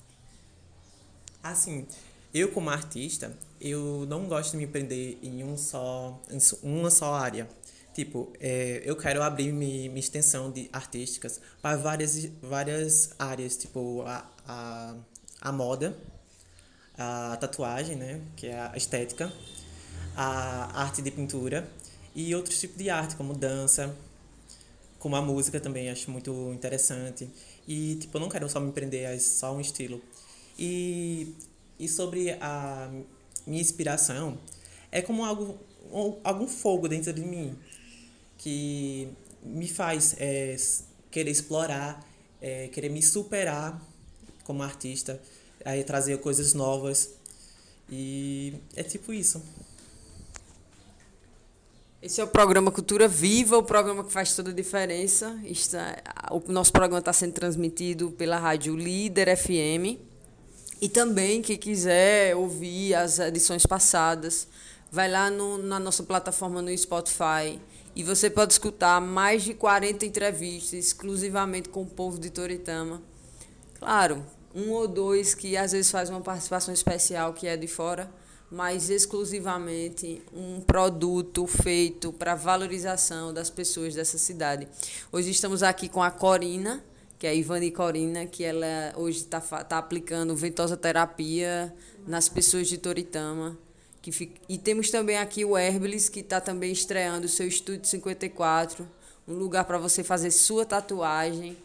Assim, 1.42 1.86
eu 2.32 2.50
como 2.50 2.70
artista, 2.70 3.36
eu 3.60 4.06
não 4.08 4.26
gosto 4.26 4.52
de 4.52 4.56
me 4.58 4.66
prender 4.66 5.18
em 5.22 5.42
um 5.44 5.56
só, 5.56 6.20
em 6.30 6.38
uma 6.62 6.90
só 6.90 7.14
área. 7.14 7.48
Tipo, 7.94 8.32
é, 8.40 8.82
eu 8.84 8.96
quero 8.96 9.22
abrir 9.22 9.52
mi- 9.52 9.88
minha 9.88 10.00
extensão 10.00 10.50
de 10.50 10.68
artísticas 10.72 11.40
para 11.62 11.76
várias, 11.76 12.26
várias 12.42 13.10
áreas, 13.18 13.56
tipo 13.56 14.02
a, 14.02 14.28
a, 14.48 14.94
a 15.40 15.52
moda, 15.52 15.96
a 16.96 17.36
tatuagem, 17.40 17.96
né, 17.96 18.20
que 18.36 18.46
é 18.46 18.58
a 18.58 18.72
estética, 18.76 19.32
a 20.16 20.82
arte 20.82 21.02
de 21.02 21.10
pintura 21.10 21.68
e 22.14 22.34
outros 22.34 22.60
tipos 22.60 22.76
de 22.78 22.90
arte, 22.90 23.16
como 23.16 23.34
dança, 23.34 23.94
como 24.98 25.16
a 25.16 25.22
música 25.22 25.60
também, 25.60 25.90
acho 25.90 26.10
muito 26.10 26.52
interessante. 26.52 27.28
E, 27.66 27.96
tipo, 27.96 28.16
eu 28.16 28.20
não 28.20 28.28
quero 28.28 28.48
só 28.48 28.60
me 28.60 28.72
prender 28.72 29.06
a 29.08 29.18
só 29.18 29.54
um 29.54 29.60
estilo. 29.60 30.00
E, 30.58 31.34
e 31.78 31.88
sobre 31.88 32.30
a 32.40 32.90
minha 33.46 33.60
inspiração, 33.60 34.38
é 34.90 35.02
como 35.02 35.24
algo, 35.24 35.58
um- 35.92 36.16
algum 36.24 36.46
fogo 36.46 36.88
dentro 36.88 37.12
de 37.12 37.20
mim 37.22 37.56
que 38.44 39.08
me 39.42 39.66
faz 39.66 40.14
é, 40.18 40.54
querer 41.10 41.30
explorar, 41.30 42.06
é, 42.42 42.68
querer 42.68 42.90
me 42.90 43.02
superar 43.02 43.80
como 44.44 44.62
artista, 44.62 45.18
aí 45.64 45.82
trazer 45.82 46.18
coisas 46.18 46.52
novas. 46.52 47.14
E 47.90 48.52
é 48.76 48.82
tipo 48.82 49.14
isso. 49.14 49.42
Esse 52.02 52.20
é 52.20 52.24
o 52.24 52.26
programa 52.26 52.70
Cultura 52.70 53.08
Viva, 53.08 53.56
o 53.56 53.62
programa 53.62 54.04
que 54.04 54.12
faz 54.12 54.36
toda 54.36 54.50
a 54.50 54.52
diferença. 54.54 55.40
Está, 55.44 56.02
o 56.30 56.52
nosso 56.52 56.70
programa 56.70 56.98
está 56.98 57.14
sendo 57.14 57.32
transmitido 57.32 58.10
pela 58.10 58.36
rádio 58.36 58.76
Líder 58.76 59.34
FM. 59.38 59.98
E 60.82 60.88
também, 60.90 61.40
quem 61.40 61.56
quiser 61.56 62.36
ouvir 62.36 62.94
as 62.94 63.18
edições 63.18 63.64
passadas, 63.64 64.46
vai 64.92 65.10
lá 65.10 65.30
no- 65.30 65.56
na 65.56 65.80
nossa 65.80 66.02
plataforma 66.02 66.60
no 66.60 66.76
Spotify 66.76 67.58
e 67.96 68.02
você 68.02 68.28
pode 68.28 68.52
escutar 68.52 69.00
mais 69.00 69.42
de 69.42 69.54
40 69.54 70.04
entrevistas 70.04 70.72
exclusivamente 70.72 71.68
com 71.68 71.82
o 71.82 71.86
povo 71.86 72.18
de 72.18 72.30
Toritama. 72.30 73.00
Claro, 73.78 74.24
um 74.54 74.70
ou 74.70 74.88
dois 74.88 75.34
que 75.34 75.56
às 75.56 75.72
vezes 75.72 75.90
faz 75.90 76.10
uma 76.10 76.20
participação 76.20 76.74
especial 76.74 77.32
que 77.32 77.46
é 77.46 77.56
de 77.56 77.68
fora, 77.68 78.10
mas 78.50 78.90
exclusivamente 78.90 80.22
um 80.32 80.60
produto 80.60 81.46
feito 81.46 82.12
para 82.12 82.34
valorização 82.34 83.32
das 83.32 83.50
pessoas 83.50 83.94
dessa 83.94 84.18
cidade. 84.18 84.68
Hoje 85.12 85.30
estamos 85.30 85.62
aqui 85.62 85.88
com 85.88 86.02
a 86.02 86.10
Corina, 86.10 86.84
que 87.18 87.26
é 87.26 87.30
a 87.30 87.34
Ivani 87.34 87.70
Corina, 87.70 88.26
que 88.26 88.44
ela 88.44 88.92
hoje 88.96 89.18
está 89.18 89.40
tá 89.40 89.78
aplicando 89.78 90.34
ventosa 90.36 90.76
terapia 90.76 91.74
nas 92.06 92.28
pessoas 92.28 92.68
de 92.68 92.76
Toritama. 92.78 93.58
Que 94.04 94.12
fica, 94.12 94.38
e 94.50 94.58
temos 94.58 94.90
também 94.90 95.16
aqui 95.16 95.46
o 95.46 95.56
Herbelis, 95.56 96.10
que 96.10 96.20
está 96.20 96.38
também 96.38 96.70
estreando 96.70 97.24
o 97.24 97.28
seu 97.28 97.48
Estúdio 97.48 97.86
54, 97.86 98.86
um 99.26 99.32
lugar 99.32 99.64
para 99.64 99.78
você 99.78 100.04
fazer 100.04 100.30
sua 100.30 100.66
tatuagem. 100.66 101.56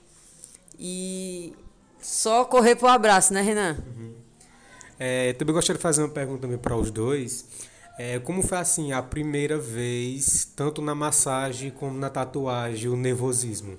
E 0.79 1.53
só 2.00 2.46
correr 2.46 2.77
pro 2.77 2.88
abraço, 2.88 3.34
né, 3.34 3.41
Renan? 3.41 3.84
É, 4.98 5.34
também 5.34 5.53
gostaria 5.53 5.77
de 5.77 5.84
fazer 5.84 6.01
uma 6.01 6.13
pergunta 6.13 6.43
também 6.43 6.58
para 6.58 6.77
os 6.77 6.89
dois. 6.89 7.43
É, 7.98 8.19
como 8.19 8.41
foi 8.41 8.58
assim 8.58 8.93
a 8.93 9.03
primeira 9.03 9.58
vez, 9.58 10.46
tanto 10.55 10.81
na 10.81 10.96
massagem 10.96 11.69
como 11.69 12.00
na 12.00 12.10
tatuagem, 12.10 12.88
o 12.89 12.96
nervosismo? 12.96 13.77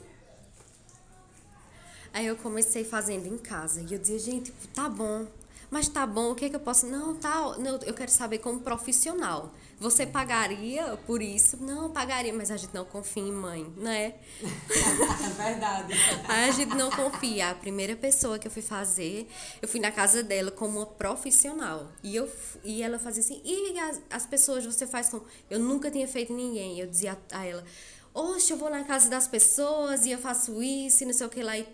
Aí 2.12 2.26
eu 2.26 2.36
comecei 2.36 2.84
fazendo 2.84 3.26
em 3.26 3.38
casa. 3.38 3.80
E 3.80 3.94
eu 3.94 3.98
dizia, 3.98 4.18
gente, 4.18 4.52
tá 4.74 4.86
bom. 4.86 5.26
Mas 5.70 5.88
tá 5.88 6.04
bom, 6.04 6.32
o 6.32 6.34
que 6.34 6.46
é 6.46 6.48
que 6.50 6.56
eu 6.56 6.60
posso. 6.60 6.84
Não, 6.86 7.14
tá, 7.14 7.56
não, 7.58 7.78
eu 7.84 7.94
quero 7.94 8.10
saber 8.10 8.38
como 8.38 8.58
profissional. 8.58 9.54
Você 9.78 10.04
pagaria 10.04 10.98
por 11.06 11.22
isso? 11.22 11.56
Não, 11.62 11.90
pagaria, 11.90 12.34
mas 12.34 12.50
a 12.50 12.56
gente 12.56 12.74
não 12.74 12.84
confia 12.84 13.22
em 13.22 13.32
mãe, 13.32 13.72
né? 13.76 14.14
É 15.40 15.50
verdade. 15.50 15.94
Aí 16.28 16.48
a 16.48 16.52
gente 16.52 16.74
não 16.74 16.90
confia. 16.90 17.50
A 17.50 17.54
primeira 17.54 17.94
pessoa 17.94 18.38
que 18.38 18.48
eu 18.48 18.50
fui 18.50 18.62
fazer, 18.62 19.28
eu 19.62 19.68
fui 19.68 19.78
na 19.78 19.92
casa 19.92 20.22
dela 20.22 20.50
como 20.50 20.80
uma 20.80 20.86
profissional. 20.86 21.88
E, 22.02 22.16
eu, 22.16 22.28
e 22.64 22.82
ela 22.82 22.98
fazia 22.98 23.22
assim, 23.22 23.40
e 23.44 23.78
as, 23.78 24.00
as 24.10 24.26
pessoas 24.26 24.66
você 24.66 24.86
faz 24.86 25.08
com. 25.08 25.20
Eu 25.48 25.60
nunca 25.60 25.90
tinha 25.90 26.08
feito 26.08 26.32
ninguém. 26.32 26.80
Eu 26.80 26.88
dizia 26.88 27.16
a 27.30 27.46
ela, 27.46 27.64
oxe, 28.12 28.52
eu 28.52 28.56
vou 28.56 28.70
na 28.70 28.82
casa 28.84 29.08
das 29.08 29.28
pessoas 29.28 30.04
e 30.04 30.10
eu 30.10 30.18
faço 30.18 30.60
isso 30.62 31.04
e 31.04 31.06
não 31.06 31.14
sei 31.14 31.26
o 31.26 31.30
que 31.30 31.42
lá. 31.42 31.56
E 31.56 31.66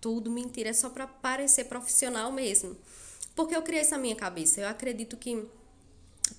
tudo 0.00 0.30
mentira, 0.30 0.70
é 0.70 0.72
só 0.72 0.88
para 0.88 1.06
parecer 1.06 1.64
profissional 1.64 2.32
mesmo. 2.32 2.76
Porque 3.34 3.54
eu 3.54 3.62
criei 3.62 3.82
isso 3.82 3.92
na 3.92 3.98
minha 3.98 4.16
cabeça. 4.16 4.60
Eu 4.60 4.68
acredito 4.68 5.16
que 5.16 5.46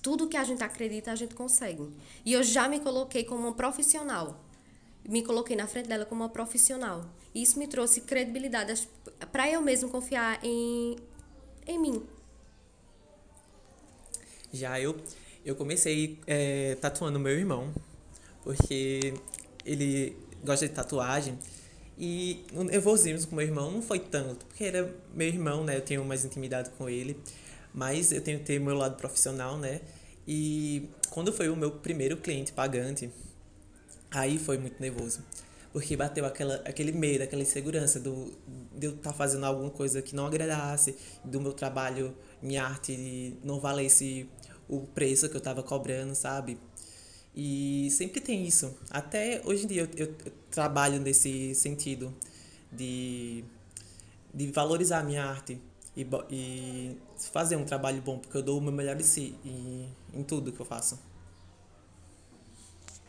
tudo 0.02 0.28
que 0.28 0.36
a 0.36 0.44
gente 0.44 0.62
acredita, 0.62 1.12
a 1.12 1.16
gente 1.16 1.34
consegue. 1.34 1.88
E 2.24 2.32
eu 2.32 2.42
já 2.42 2.68
me 2.68 2.80
coloquei 2.80 3.24
como 3.24 3.42
uma 3.42 3.54
profissional. 3.54 4.40
Me 5.06 5.22
coloquei 5.22 5.56
na 5.56 5.66
frente 5.66 5.88
dela 5.88 6.04
como 6.04 6.22
uma 6.22 6.28
profissional. 6.28 7.04
E 7.34 7.42
isso 7.42 7.58
me 7.58 7.66
trouxe 7.66 8.00
credibilidade 8.00 8.88
para 9.32 9.50
eu 9.50 9.60
mesmo 9.60 9.90
confiar 9.90 10.38
em, 10.42 10.96
em 11.66 11.78
mim. 11.78 12.02
Já 14.52 14.80
eu, 14.80 14.96
eu 15.44 15.56
comecei 15.56 16.18
é, 16.26 16.76
tatuando 16.76 17.18
meu 17.18 17.36
irmão, 17.36 17.74
porque 18.42 19.14
ele 19.64 20.16
gosta 20.44 20.68
de 20.68 20.74
tatuagem. 20.74 21.38
E 21.98 22.44
o 22.52 22.64
nervosismo 22.64 23.28
com 23.28 23.36
meu 23.36 23.46
irmão 23.46 23.70
não 23.70 23.82
foi 23.82 24.00
tanto, 24.00 24.44
porque 24.46 24.64
era 24.64 24.92
meu 25.14 25.28
irmão, 25.28 25.64
né? 25.64 25.76
Eu 25.76 25.80
tenho 25.80 26.04
mais 26.04 26.24
intimidade 26.24 26.70
com 26.70 26.88
ele. 26.88 27.16
Mas 27.72 28.12
eu 28.12 28.20
tenho 28.20 28.38
que 28.38 28.44
ter 28.44 28.60
meu 28.60 28.76
lado 28.76 28.96
profissional, 28.96 29.58
né? 29.58 29.80
E 30.26 30.88
quando 31.10 31.32
foi 31.32 31.48
o 31.48 31.56
meu 31.56 31.70
primeiro 31.70 32.16
cliente 32.16 32.52
pagante, 32.52 33.10
aí 34.10 34.38
foi 34.38 34.58
muito 34.58 34.80
nervoso. 34.80 35.22
Porque 35.72 35.96
bateu 35.96 36.24
aquela, 36.24 36.54
aquele 36.64 36.92
medo, 36.92 37.22
aquela 37.24 37.42
insegurança 37.42 37.98
do, 37.98 38.32
de 38.72 38.86
eu 38.86 38.94
estar 38.94 39.10
tá 39.10 39.12
fazendo 39.12 39.44
alguma 39.44 39.70
coisa 39.70 40.00
que 40.00 40.14
não 40.14 40.26
agradasse, 40.26 40.96
do 41.24 41.40
meu 41.40 41.52
trabalho 41.52 42.16
em 42.40 42.56
arte 42.56 43.36
não 43.42 43.58
valesse 43.58 44.28
o 44.68 44.80
preço 44.80 45.28
que 45.28 45.34
eu 45.34 45.38
estava 45.38 45.62
cobrando, 45.62 46.14
sabe? 46.14 46.58
E 47.36 47.88
sempre 47.90 48.20
tem 48.20 48.46
isso. 48.46 48.76
Até 48.90 49.42
hoje 49.44 49.64
em 49.64 49.66
dia 49.66 49.90
eu, 49.96 50.06
eu, 50.06 50.14
trabalho 50.50 51.00
nesse 51.00 51.54
sentido 51.54 52.14
de, 52.70 53.44
de 54.32 54.46
valorizar 54.52 55.00
a 55.00 55.02
minha 55.02 55.24
arte 55.24 55.60
e, 55.96 56.06
e 56.30 56.96
fazer 57.32 57.56
um 57.56 57.64
trabalho 57.64 58.00
bom, 58.00 58.18
porque 58.18 58.36
eu 58.36 58.42
dou 58.42 58.58
o 58.58 58.60
meu 58.60 58.72
melhor 58.72 58.94
de 58.94 59.04
si 59.04 59.34
em, 59.44 59.88
em 60.12 60.22
tudo 60.22 60.52
que 60.52 60.60
eu 60.60 60.66
faço. 60.66 60.98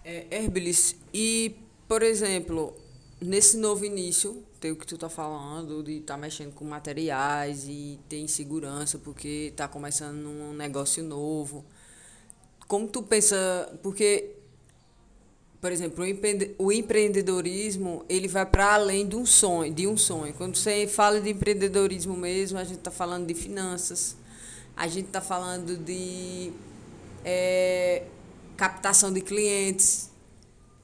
É, 0.04 0.28
Herbilis, 0.30 0.96
e, 1.14 1.56
por 1.88 2.04
exemplo, 2.04 2.76
nesse 3.20 3.58
novo 3.58 3.86
início, 3.86 4.44
tem 4.60 4.72
o 4.72 4.76
que 4.76 4.86
tu 4.86 4.98
tá 4.98 5.10
falando, 5.10 5.84
de 5.84 6.00
tá 6.00 6.18
mexendo 6.18 6.54
com 6.54 6.66
materiais 6.66 7.66
e 7.68 8.00
ter 8.08 8.20
insegurança, 8.20 8.98
porque 9.00 9.54
tá 9.56 9.68
começando 9.68 10.28
um 10.28 10.54
negócio 10.54 11.04
novo. 11.04 11.66
Como 12.68 12.88
tu 12.88 13.04
pensa, 13.04 13.78
porque 13.84 14.36
por 15.66 15.72
exemplo, 15.72 16.06
o 16.60 16.72
empreendedorismo 16.72 18.06
ele 18.08 18.28
vai 18.28 18.46
para 18.46 18.76
além 18.76 19.08
de 19.08 19.16
um 19.16 19.26
sonho, 19.26 19.74
de 19.74 19.88
um 19.88 19.98
sonho. 19.98 20.32
Quando 20.34 20.56
você 20.56 20.86
fala 20.86 21.20
de 21.20 21.32
empreendedorismo 21.32 22.16
mesmo, 22.16 22.60
a 22.60 22.64
gente 22.64 22.78
está 22.78 22.92
falando 22.92 23.26
de 23.26 23.34
finanças, 23.34 24.16
a 24.78 24.88
gente 24.88 25.08
está 25.08 25.22
falando 25.22 25.76
de 25.76 26.52
é, 27.24 28.04
captação 28.56 29.12
de 29.12 29.22
clientes. 29.22 30.12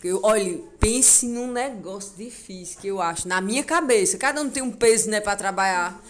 Eu, 0.03 0.19
olha, 0.23 0.59
pense 0.79 1.27
num 1.27 1.51
negócio 1.51 2.17
difícil 2.17 2.81
que 2.81 2.88
eu 2.88 3.00
acho, 3.00 3.27
na 3.27 3.39
minha 3.39 3.63
cabeça. 3.63 4.17
Cada 4.17 4.41
um 4.41 4.50
tem 4.50 4.63
um 4.63 4.71
peso 4.71 5.11
né, 5.11 5.21
para 5.21 5.35
trabalhar. 5.35 6.03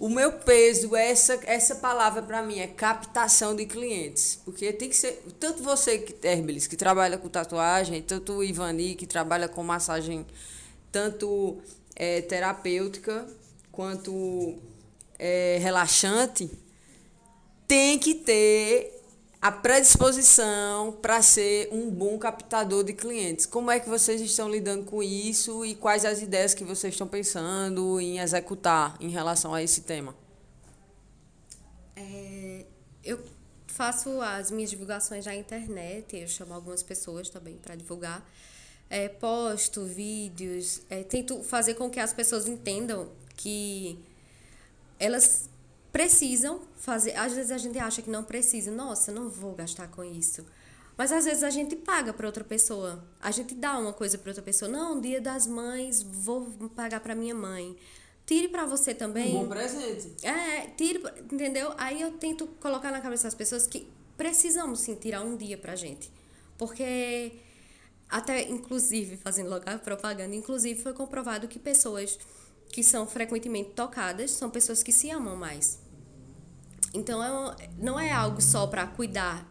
O 0.00 0.08
meu 0.08 0.32
peso, 0.32 0.96
essa, 0.96 1.38
essa 1.44 1.76
palavra 1.76 2.22
para 2.22 2.42
mim 2.42 2.58
é 2.58 2.66
captação 2.66 3.54
de 3.54 3.66
clientes. 3.66 4.40
Porque 4.44 4.72
tem 4.72 4.88
que 4.88 4.96
ser. 4.96 5.22
Tanto 5.38 5.62
você, 5.62 6.04
Herbelis, 6.22 6.66
que 6.66 6.76
trabalha 6.76 7.18
com 7.18 7.28
tatuagem, 7.28 8.02
tanto 8.02 8.32
o 8.32 8.44
Ivani, 8.44 8.94
que 8.94 9.06
trabalha 9.06 9.48
com 9.48 9.62
massagem 9.62 10.26
tanto 10.90 11.58
é, 11.94 12.20
terapêutica 12.20 13.26
quanto 13.70 14.58
é, 15.18 15.58
relaxante, 15.60 16.50
tem 17.66 17.98
que 17.98 18.14
ter 18.14 19.01
a 19.42 19.50
predisposição 19.50 20.92
para 20.92 21.20
ser 21.20 21.68
um 21.72 21.90
bom 21.90 22.16
captador 22.16 22.84
de 22.84 22.92
clientes. 22.92 23.44
Como 23.44 23.72
é 23.72 23.80
que 23.80 23.88
vocês 23.88 24.20
estão 24.20 24.48
lidando 24.48 24.84
com 24.84 25.02
isso 25.02 25.64
e 25.64 25.74
quais 25.74 26.04
as 26.04 26.22
ideias 26.22 26.54
que 26.54 26.62
vocês 26.62 26.94
estão 26.94 27.08
pensando 27.08 28.00
em 28.00 28.20
executar 28.20 28.96
em 29.00 29.08
relação 29.08 29.52
a 29.52 29.60
esse 29.60 29.80
tema? 29.80 30.14
É, 31.96 32.64
eu 33.02 33.18
faço 33.66 34.20
as 34.20 34.52
minhas 34.52 34.70
divulgações 34.70 35.26
na 35.26 35.34
internet, 35.34 36.16
eu 36.16 36.28
chamo 36.28 36.54
algumas 36.54 36.84
pessoas 36.84 37.28
também 37.28 37.56
para 37.56 37.74
divulgar. 37.74 38.24
É, 38.88 39.08
posto 39.08 39.84
vídeos, 39.84 40.82
é, 40.88 41.02
tento 41.02 41.42
fazer 41.42 41.74
com 41.74 41.90
que 41.90 41.98
as 41.98 42.12
pessoas 42.12 42.46
entendam 42.46 43.10
que 43.36 43.98
elas 45.00 45.48
precisam 45.92 46.62
fazer. 46.76 47.14
Às 47.16 47.34
vezes 47.34 47.52
a 47.52 47.58
gente 47.58 47.78
acha 47.78 48.00
que 48.00 48.10
não 48.10 48.24
precisa. 48.24 48.70
Nossa, 48.70 49.12
não 49.12 49.28
vou 49.28 49.54
gastar 49.54 49.88
com 49.88 50.02
isso. 50.02 50.44
Mas 50.96 51.12
às 51.12 51.24
vezes 51.24 51.42
a 51.42 51.50
gente 51.50 51.76
paga 51.76 52.12
para 52.12 52.26
outra 52.26 52.42
pessoa. 52.42 53.04
A 53.20 53.30
gente 53.30 53.54
dá 53.54 53.78
uma 53.78 53.92
coisa 53.92 54.18
para 54.18 54.30
outra 54.30 54.42
pessoa. 54.42 54.70
Não, 54.70 55.00
dia 55.00 55.20
das 55.20 55.46
mães, 55.46 56.02
vou 56.02 56.46
pagar 56.74 57.00
para 57.00 57.14
minha 57.14 57.34
mãe. 57.34 57.76
Tire 58.24 58.48
para 58.48 58.64
você 58.66 58.94
também. 58.94 59.36
Um 59.36 59.40
bom 59.40 59.48
presente. 59.48 60.14
É, 60.24 60.68
tire, 60.68 61.02
entendeu? 61.30 61.72
Aí 61.76 62.00
eu 62.00 62.12
tento 62.12 62.46
colocar 62.60 62.90
na 62.90 63.00
cabeça 63.00 63.24
das 63.24 63.34
pessoas 63.34 63.66
que 63.66 63.88
precisamos 64.16 64.80
sim 64.80 64.94
tirar 64.94 65.22
um 65.22 65.36
dia 65.36 65.58
pra 65.58 65.74
gente. 65.74 66.10
Porque 66.56 67.32
até 68.08 68.48
inclusive 68.48 69.16
fazendo 69.16 69.50
local 69.50 69.78
propaganda, 69.80 70.36
inclusive 70.36 70.80
foi 70.80 70.92
comprovado 70.92 71.48
que 71.48 71.58
pessoas 71.58 72.18
que 72.70 72.82
são 72.82 73.06
frequentemente 73.06 73.70
tocadas 73.70 74.30
são 74.30 74.48
pessoas 74.48 74.82
que 74.82 74.92
se 74.92 75.10
amam 75.10 75.36
mais. 75.36 75.81
Então, 76.94 77.22
é, 77.52 77.70
não 77.78 77.98
é 77.98 78.10
algo 78.10 78.40
só 78.40 78.66
para 78.66 78.86
cuidar 78.86 79.48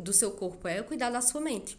do 0.00 0.12
seu 0.12 0.30
corpo, 0.30 0.66
é 0.68 0.82
cuidar 0.82 1.10
da 1.10 1.20
sua 1.20 1.40
mente. 1.40 1.78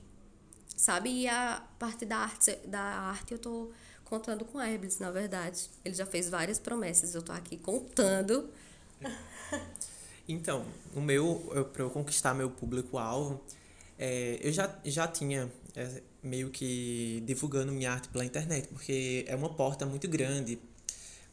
Sabe? 0.76 1.10
E 1.10 1.28
a 1.28 1.64
parte 1.80 2.06
da 2.06 2.18
arte, 2.18 2.56
da 2.66 2.82
arte 2.82 3.34
eu 3.34 3.40
tô 3.40 3.72
contando 4.06 4.46
com 4.46 4.62
Herbles, 4.62 5.00
na 5.00 5.12
verdade. 5.12 5.70
Ele 5.84 5.96
já 5.96 6.06
fez 6.06 6.30
várias 6.30 6.60
promessas, 6.60 7.16
eu 7.16 7.22
tô 7.22 7.32
aqui 7.32 7.58
contando. 7.58 8.50
Então, 10.26 10.66
o 10.96 11.02
meu, 11.02 11.52
para 11.74 11.84
eu 11.84 11.90
conquistar 11.90 12.34
meu 12.34 12.50
público-alvo, 12.50 13.42
é, 14.00 14.40
eu 14.42 14.54
já, 14.54 14.74
já 14.86 15.06
tinha 15.06 15.52
é, 15.76 16.02
meio 16.24 16.50
que 16.50 17.22
divulgando 17.26 17.74
minha 17.74 17.92
arte 17.92 18.08
pela 18.08 18.24
internet, 18.24 18.70
porque 18.70 19.26
é 19.28 19.36
uma 19.36 19.50
porta 19.54 19.86
muito 19.86 20.08
grande 20.08 20.58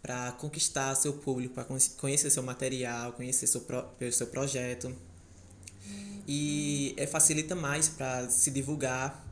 para 0.03 0.33
conquistar 0.33 0.95
seu 0.95 1.13
público, 1.13 1.55
para 1.55 1.65
conhecer 1.99 2.31
seu 2.31 2.43
material, 2.43 3.13
conhecer 3.13 3.47
seu, 3.47 3.61
pro, 3.61 3.85
seu 4.11 4.27
projeto. 4.27 4.95
E 6.27 6.95
é, 6.97 7.07
facilita 7.07 7.55
mais 7.55 7.89
para 7.89 8.29
se 8.31 8.51
divulgar 8.51 9.27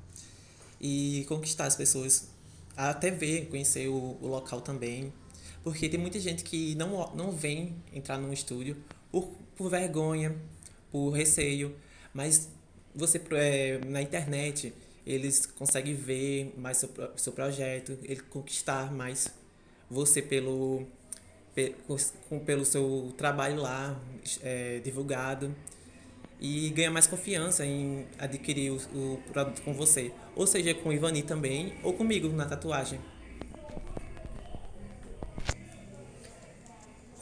e 0.80 1.24
conquistar 1.28 1.66
as 1.66 1.76
pessoas. 1.76 2.28
Até 2.76 3.10
ver, 3.10 3.48
conhecer 3.48 3.88
o, 3.88 4.18
o 4.20 4.26
local 4.26 4.60
também. 4.60 5.12
Porque 5.62 5.88
tem 5.88 5.98
muita 5.98 6.20
gente 6.20 6.44
que 6.44 6.74
não, 6.74 7.14
não 7.14 7.32
vem 7.32 7.74
entrar 7.92 8.18
num 8.18 8.32
estúdio 8.32 8.76
por, 9.10 9.30
por 9.56 9.70
vergonha, 9.70 10.36
por 10.90 11.10
receio. 11.10 11.74
Mas 12.12 12.48
você 12.94 13.20
é, 13.32 13.80
na 13.86 14.02
internet 14.02 14.72
eles 15.06 15.46
conseguem 15.46 15.94
ver 15.94 16.52
mais 16.58 16.76
seu, 16.76 16.90
seu 17.16 17.32
projeto, 17.32 17.98
ele 18.02 18.20
conquistar 18.20 18.92
mais 18.92 19.28
você 19.90 20.20
pelo, 20.22 20.86
pelo 22.44 22.64
seu 22.64 23.12
trabalho 23.16 23.60
lá 23.60 23.98
é, 24.42 24.80
divulgado 24.80 25.54
e 26.40 26.70
ganha 26.70 26.90
mais 26.90 27.06
confiança 27.06 27.64
em 27.64 28.06
adquirir 28.18 28.70
o, 28.70 28.76
o, 28.94 29.20
produto 29.32 29.62
com 29.62 29.74
você. 29.74 30.12
Ou 30.36 30.46
seja, 30.46 30.72
com 30.74 30.90
o 30.90 30.92
Ivani 30.92 31.22
também, 31.22 31.74
ou 31.82 31.92
comigo 31.92 32.28
na 32.28 32.44
tatuagem. 32.44 33.00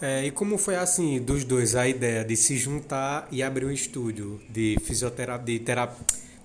É, 0.01 0.27
e 0.27 0.31
como 0.31 0.59
foi 0.59 0.77
assim, 0.77 1.19
dos 1.23 1.43
dois, 1.43 1.75
a 1.75 1.89
ideia 1.89 2.23
de 2.23 2.37
se 2.37 2.59
juntar 2.59 3.27
e 3.33 3.43
abrir 3.43 3.65
um 3.65 3.71
estúdio 3.71 4.39
de 4.51 4.77
fisioterapia, 4.83 5.59
de 5.59 5.65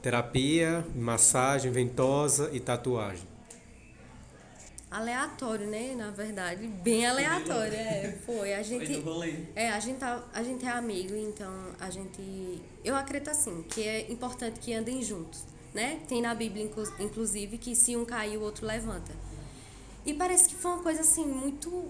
terapia, 0.01 0.85
massagem 0.95 1.69
ventosa 1.69 2.49
e 2.53 2.61
tatuagem? 2.61 3.30
Aleatório, 4.91 5.65
né? 5.67 5.95
Na 5.95 6.11
verdade, 6.11 6.67
bem 6.67 7.05
aleatório. 7.07 7.73
É, 7.73 8.17
foi. 8.25 8.53
A 8.53 8.61
gente. 8.61 9.01
Foi. 9.01 9.47
É, 9.55 9.69
a 9.71 9.79
gente, 9.79 9.97
tá, 9.99 10.23
a 10.33 10.43
gente 10.43 10.65
é 10.65 10.69
amigo, 10.69 11.15
então 11.15 11.51
a 11.79 11.89
gente. 11.89 12.61
Eu 12.83 12.95
acredito 12.95 13.29
assim, 13.29 13.63
que 13.63 13.81
é 13.81 14.11
importante 14.11 14.59
que 14.59 14.73
andem 14.73 15.01
juntos. 15.01 15.43
Né? 15.73 16.01
Tem 16.05 16.21
na 16.21 16.35
Bíblia, 16.35 16.65
inclu- 16.65 16.91
inclusive, 16.99 17.57
que 17.57 17.73
se 17.73 17.95
um 17.95 18.03
cair, 18.03 18.35
o 18.37 18.41
outro 18.41 18.65
levanta. 18.67 19.13
E 20.05 20.13
parece 20.13 20.49
que 20.49 20.55
foi 20.55 20.71
uma 20.71 20.83
coisa 20.83 20.99
assim, 20.99 21.25
muito 21.25 21.85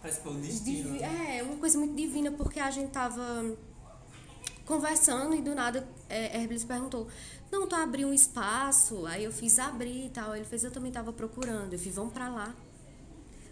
Parece 0.00 0.18
que 0.18 0.24
foi 0.24 0.32
o 0.36 0.40
destino. 0.40 0.92
Divi- 0.94 1.04
É, 1.04 1.40
uma 1.44 1.56
coisa 1.56 1.78
muito 1.78 1.94
divina, 1.94 2.32
porque 2.32 2.58
a 2.58 2.68
gente 2.72 2.90
tava 2.90 3.22
conversando 4.66 5.34
e 5.36 5.40
do 5.40 5.54
nada 5.54 5.86
é, 6.08 6.36
Herbles 6.40 6.64
perguntou: 6.64 7.06
Não, 7.52 7.66
tu 7.66 7.74
abriu 7.74 8.08
um 8.08 8.14
espaço? 8.14 9.04
Aí 9.04 9.24
eu 9.24 9.30
fiz 9.30 9.58
abrir 9.58 10.06
e 10.06 10.08
tal. 10.08 10.34
Ele 10.34 10.46
fez: 10.46 10.64
Eu 10.64 10.70
também 10.70 10.90
tava 10.90 11.12
procurando. 11.12 11.74
Eu 11.74 11.78
fiz: 11.78 11.94
Vamos 11.94 12.14
pra 12.14 12.30
lá. 12.30 12.56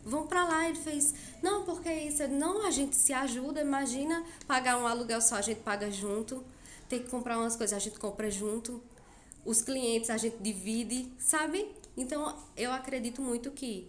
Vão 0.02 0.26
pra 0.26 0.42
lá. 0.44 0.66
Ele 0.66 0.78
fez: 0.78 1.12
Não, 1.42 1.66
porque 1.66 1.92
isso. 1.92 2.26
Não, 2.28 2.66
a 2.66 2.70
gente 2.70 2.96
se 2.96 3.12
ajuda. 3.12 3.60
Imagina 3.60 4.24
pagar 4.46 4.78
um 4.78 4.86
aluguel 4.86 5.20
só, 5.20 5.34
a 5.34 5.42
gente 5.42 5.60
paga 5.60 5.90
junto. 5.90 6.42
Ter 6.88 7.00
que 7.00 7.10
comprar 7.10 7.38
umas 7.38 7.54
coisas, 7.56 7.76
a 7.76 7.78
gente 7.78 7.98
compra 7.98 8.30
junto. 8.30 8.82
Os 9.44 9.60
clientes 9.60 10.08
a 10.08 10.16
gente 10.16 10.38
divide, 10.38 11.12
sabe? 11.18 11.70
Então 11.94 12.34
eu 12.56 12.72
acredito 12.72 13.20
muito 13.20 13.50
que 13.50 13.86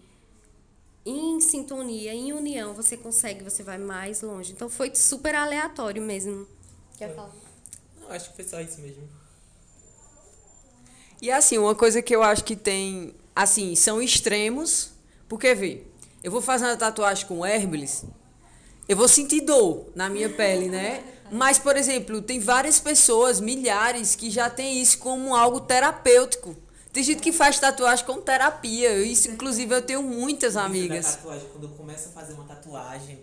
em 1.05 1.39
sintonia, 1.39 2.13
em 2.13 2.33
união, 2.33 2.73
você 2.73 2.97
consegue, 2.97 3.45
você 3.45 3.63
vai 3.63 3.77
mais 3.77 4.21
longe. 4.21 4.51
Então 4.51 4.69
foi 4.69 4.93
super 4.93 5.35
aleatório 5.35 6.01
mesmo. 6.01 6.45
Quer 6.97 7.15
falar? 7.15 7.33
Não, 7.99 8.09
acho 8.11 8.29
que 8.29 8.35
foi 8.35 8.45
só 8.45 8.59
isso 8.59 8.81
mesmo. 8.81 9.20
E 11.21 11.29
assim, 11.31 11.57
uma 11.57 11.75
coisa 11.75 12.01
que 12.01 12.15
eu 12.15 12.23
acho 12.23 12.43
que 12.43 12.55
tem, 12.55 13.13
assim, 13.35 13.75
são 13.75 14.01
extremos, 14.01 14.91
porque 15.29 15.53
vê, 15.53 15.83
eu 16.23 16.31
vou 16.31 16.41
fazer 16.41 16.65
uma 16.65 16.75
tatuagem 16.75 17.27
com 17.27 17.45
Herbles, 17.45 18.05
eu 18.89 18.97
vou 18.97 19.07
sentir 19.07 19.41
dor 19.41 19.85
na 19.95 20.09
minha 20.09 20.29
pele, 20.29 20.67
né? 20.67 21.03
Mas, 21.31 21.57
por 21.57 21.77
exemplo, 21.77 22.21
tem 22.21 22.39
várias 22.39 22.79
pessoas, 22.79 23.39
milhares, 23.39 24.15
que 24.15 24.29
já 24.29 24.49
tem 24.49 24.81
isso 24.81 24.97
como 24.97 25.33
algo 25.33 25.61
terapêutico. 25.61 26.57
Tem 26.91 27.01
gente 27.01 27.21
que 27.21 27.31
faz 27.31 27.57
tatuagem 27.57 28.05
com 28.05 28.19
terapia. 28.19 28.97
Isso, 28.99 29.29
inclusive, 29.29 29.73
eu 29.73 29.81
tenho 29.81 30.03
muitas 30.03 30.55
da 30.55 30.65
amigas. 30.65 31.15
tatuagem, 31.15 31.47
quando 31.53 31.69
começa 31.69 32.09
a 32.09 32.11
fazer 32.11 32.33
uma 32.33 32.43
tatuagem, 32.43 33.19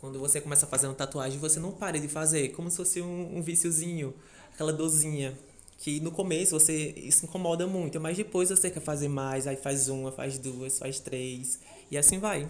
quando 0.00 0.18
você 0.18 0.38
começa 0.38 0.66
a 0.66 0.68
fazer 0.68 0.86
uma 0.86 0.94
tatuagem, 0.94 1.38
você 1.38 1.58
não 1.58 1.72
para 1.72 1.98
de 1.98 2.08
fazer, 2.08 2.50
como 2.50 2.70
se 2.70 2.76
fosse 2.76 3.00
um, 3.00 3.38
um 3.38 3.42
viciozinho, 3.42 4.14
aquela 4.52 4.72
dorzinha. 4.72 5.34
Que 5.78 6.00
no 6.00 6.10
começo 6.10 6.58
você 6.58 6.92
isso 6.96 7.24
incomoda 7.24 7.66
muito, 7.66 8.00
mas 8.00 8.16
depois 8.16 8.50
você 8.50 8.68
quer 8.68 8.80
fazer 8.80 9.08
mais, 9.08 9.46
aí 9.46 9.56
faz 9.56 9.88
uma, 9.88 10.10
faz 10.10 10.36
duas, 10.36 10.78
faz 10.78 10.98
três, 10.98 11.60
e 11.90 11.96
assim 11.96 12.18
vai. 12.18 12.48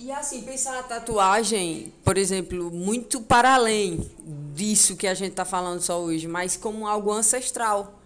E 0.00 0.12
assim, 0.12 0.42
pensar 0.42 0.74
na 0.74 0.84
tatuagem, 0.84 1.92
por 2.04 2.16
exemplo, 2.16 2.70
muito 2.70 3.20
para 3.20 3.56
além 3.56 4.08
disso 4.54 4.94
que 4.94 5.08
a 5.08 5.14
gente 5.14 5.32
está 5.32 5.44
falando 5.44 5.80
só 5.80 6.00
hoje, 6.00 6.28
mas 6.28 6.56
como 6.56 6.86
algo 6.86 7.10
ancestral. 7.10 8.00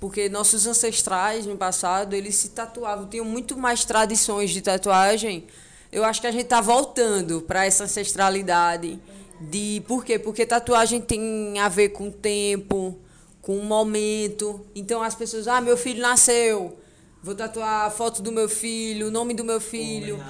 Porque 0.00 0.28
nossos 0.28 0.66
ancestrais 0.66 1.46
no 1.46 1.56
passado, 1.56 2.14
eles 2.14 2.34
se 2.34 2.48
tatuavam, 2.48 3.06
tinham 3.06 3.24
muito 3.24 3.56
mais 3.56 3.84
tradições 3.84 4.50
de 4.50 4.60
tatuagem. 4.60 5.46
Eu 5.92 6.04
acho 6.04 6.20
que 6.20 6.26
a 6.26 6.32
gente 6.32 6.42
está 6.42 6.60
voltando 6.60 7.40
para 7.42 7.64
essa 7.64 7.84
ancestralidade. 7.84 8.98
De, 9.40 9.80
por 9.86 10.04
quê? 10.04 10.18
Porque 10.18 10.44
tatuagem 10.44 11.00
tem 11.00 11.56
a 11.60 11.68
ver 11.68 11.90
com 11.90 12.10
tempo, 12.10 12.98
com 13.42 13.58
o 13.58 13.64
momento. 13.64 14.64
Então 14.74 15.02
as 15.02 15.14
pessoas, 15.14 15.46
ah, 15.46 15.60
meu 15.60 15.76
filho 15.76 16.00
nasceu. 16.00 16.78
Vou 17.22 17.34
tatuar 17.34 17.86
a 17.86 17.90
foto 17.90 18.22
do 18.22 18.32
meu 18.32 18.48
filho, 18.48 19.08
o 19.08 19.10
nome 19.10 19.34
do 19.34 19.44
meu 19.44 19.60
filho. 19.60 20.24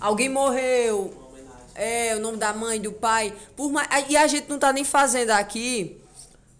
Alguém 0.00 0.28
morreu. 0.28 1.14
É, 1.76 2.14
o 2.16 2.20
nome 2.20 2.36
da 2.38 2.52
mãe, 2.52 2.80
do 2.80 2.92
pai. 2.92 3.32
Por 3.56 3.70
mais, 3.72 3.88
e 4.08 4.16
a 4.16 4.26
gente 4.26 4.48
não 4.48 4.58
tá 4.58 4.72
nem 4.72 4.84
fazendo 4.84 5.30
aqui 5.30 5.98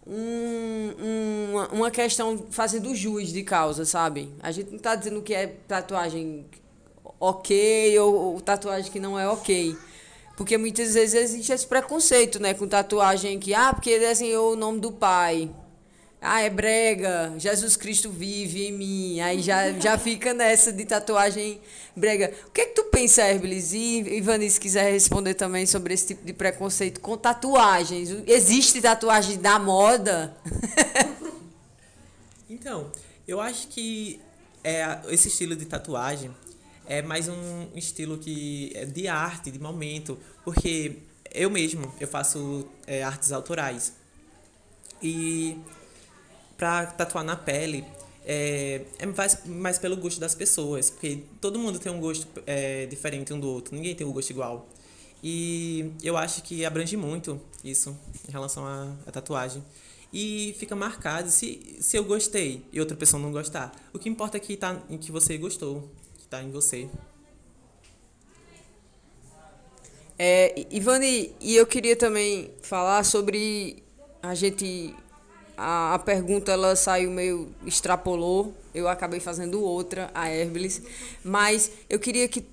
um, 0.06 0.92
um- 0.99 1.50
uma- 1.52 1.68
uma 1.68 1.90
questão 1.90 2.46
fazendo 2.50 2.94
jus 2.94 3.28
de 3.32 3.42
causa, 3.42 3.84
sabe? 3.84 4.32
A 4.42 4.50
gente 4.50 4.70
não 4.70 4.78
tá 4.78 4.94
dizendo 4.94 5.23
que 5.23 5.32
é 5.34 5.46
tatuagem 5.68 6.44
ok 7.20 7.99
ou, 8.00 8.14
ou 8.34 8.40
tatuagem 8.40 8.90
que 8.90 9.00
não 9.00 9.18
é 9.18 9.28
ok. 9.28 9.76
Porque 10.37 10.58
muitas 10.58 10.94
vezes 10.94 11.14
existe 11.14 11.52
esse 11.52 11.66
preconceito, 11.66 12.40
né? 12.40 12.52
Com 12.54 12.66
tatuagem 12.66 13.38
que, 13.38 13.54
ah, 13.54 13.73
porque 13.73 13.99
desenhou 13.99 14.52
o 14.54 14.56
nome 14.56 14.80
do 14.80 14.90
pai. 14.90 15.49
Ah, 16.26 16.41
é 16.41 16.49
brega, 16.49 17.34
Jesus 17.37 17.76
Cristo 17.76 18.08
vive 18.08 18.67
em 18.67 18.73
mim. 18.73 19.21
Aí 19.21 19.43
já, 19.43 19.73
já 19.73 19.99
fica 19.99 20.32
nessa 20.32 20.73
de 20.73 20.87
tatuagem 20.87 21.60
brega. 21.95 22.32
O 22.47 22.50
que 22.50 22.63
é 22.63 22.67
que 22.67 22.75
tu 22.75 22.84
pensa, 22.84 23.23
Herbelis? 23.23 23.75
E 23.75 23.99
Ivani, 24.17 24.49
se 24.49 24.58
quiser 24.58 24.91
responder 24.91 25.34
também 25.34 25.67
sobre 25.67 25.93
esse 25.93 26.06
tipo 26.06 26.25
de 26.25 26.32
preconceito 26.32 26.99
com 27.00 27.17
tatuagens. 27.19 28.08
Existe 28.26 28.80
tatuagem 28.80 29.39
da 29.39 29.58
moda? 29.58 30.34
Então, 32.49 32.93
eu 33.26 33.41
acho 33.41 33.69
que 33.69 34.21
é, 34.63 35.00
esse 35.08 35.28
estilo 35.28 35.56
de 35.56 35.65
tatuagem 35.65 36.30
é 36.87 37.02
mais 37.02 37.28
um 37.28 37.69
estilo 37.75 38.17
que 38.19 38.71
é 38.75 38.84
de 38.84 39.08
arte, 39.08 39.50
de 39.50 39.58
momento, 39.58 40.19
porque 40.45 40.99
eu 41.32 41.50
mesmo 41.50 41.93
eu 41.99 42.06
faço 42.06 42.69
é, 42.87 43.02
artes 43.02 43.32
autorais 43.32 43.95
e 45.02 45.58
pra 46.56 46.86
tatuar 46.86 47.25
na 47.25 47.36
pele 47.36 47.84
é, 48.25 48.82
é 48.99 49.06
mais, 49.06 49.45
mais 49.45 49.78
pelo 49.78 49.97
gosto 49.97 50.19
das 50.19 50.34
pessoas, 50.34 50.90
porque 50.90 51.23
todo 51.40 51.58
mundo 51.58 51.78
tem 51.78 51.93
um 51.93 52.00
gosto 52.00 52.26
é, 52.47 52.86
diferente 52.86 53.32
um 53.32 53.40
do 53.40 53.49
outro, 53.49 53.75
ninguém 53.75 53.95
tem 53.95 54.06
um 54.06 54.12
gosto 54.12 54.30
igual. 54.30 54.67
E 55.23 55.90
eu 56.02 56.17
acho 56.17 56.43
que 56.43 56.64
abrange 56.64 56.97
muito 56.97 57.40
isso 57.62 57.97
em 58.28 58.30
relação 58.30 58.67
à, 58.67 59.10
tatuagem. 59.10 59.64
E 60.12 60.54
fica 60.58 60.76
marcado 60.76 61.30
se, 61.30 61.76
se 61.80 61.97
eu 61.97 62.04
gostei 62.04 62.62
e 62.73 62.78
outra 62.78 62.97
pessoa 62.97 63.21
não 63.21 63.32
gostar. 63.32 63.73
O 63.93 63.99
que 63.99 64.08
importa 64.08 64.36
é 64.36 64.40
que, 64.40 64.56
tá, 64.56 64.76
que 65.00 65.10
você 65.10 65.36
gostou, 65.38 65.90
que 66.19 66.26
tá 66.26 66.43
em 66.43 66.50
você. 66.50 66.88
É, 70.19 70.67
Ivani, 70.71 71.34
e 71.40 71.56
eu 71.56 71.67
queria 71.67 71.97
também 71.97 72.50
falar 72.62 73.02
sobre 73.04 73.82
a 74.23 74.34
gente. 74.34 74.95
A, 75.56 75.95
a 75.95 75.99
pergunta 75.99 76.52
ela 76.52 76.76
saiu 76.76 77.10
meio 77.10 77.54
extrapolou. 77.67 78.54
Eu 78.75 78.88
acabei 78.88 79.21
fazendo 79.21 79.62
outra, 79.62 80.10
a 80.14 80.30
Herbelis. 80.30 80.82
Mas 81.23 81.71
eu 81.88 81.99
queria 81.99 82.28
que 82.28 82.45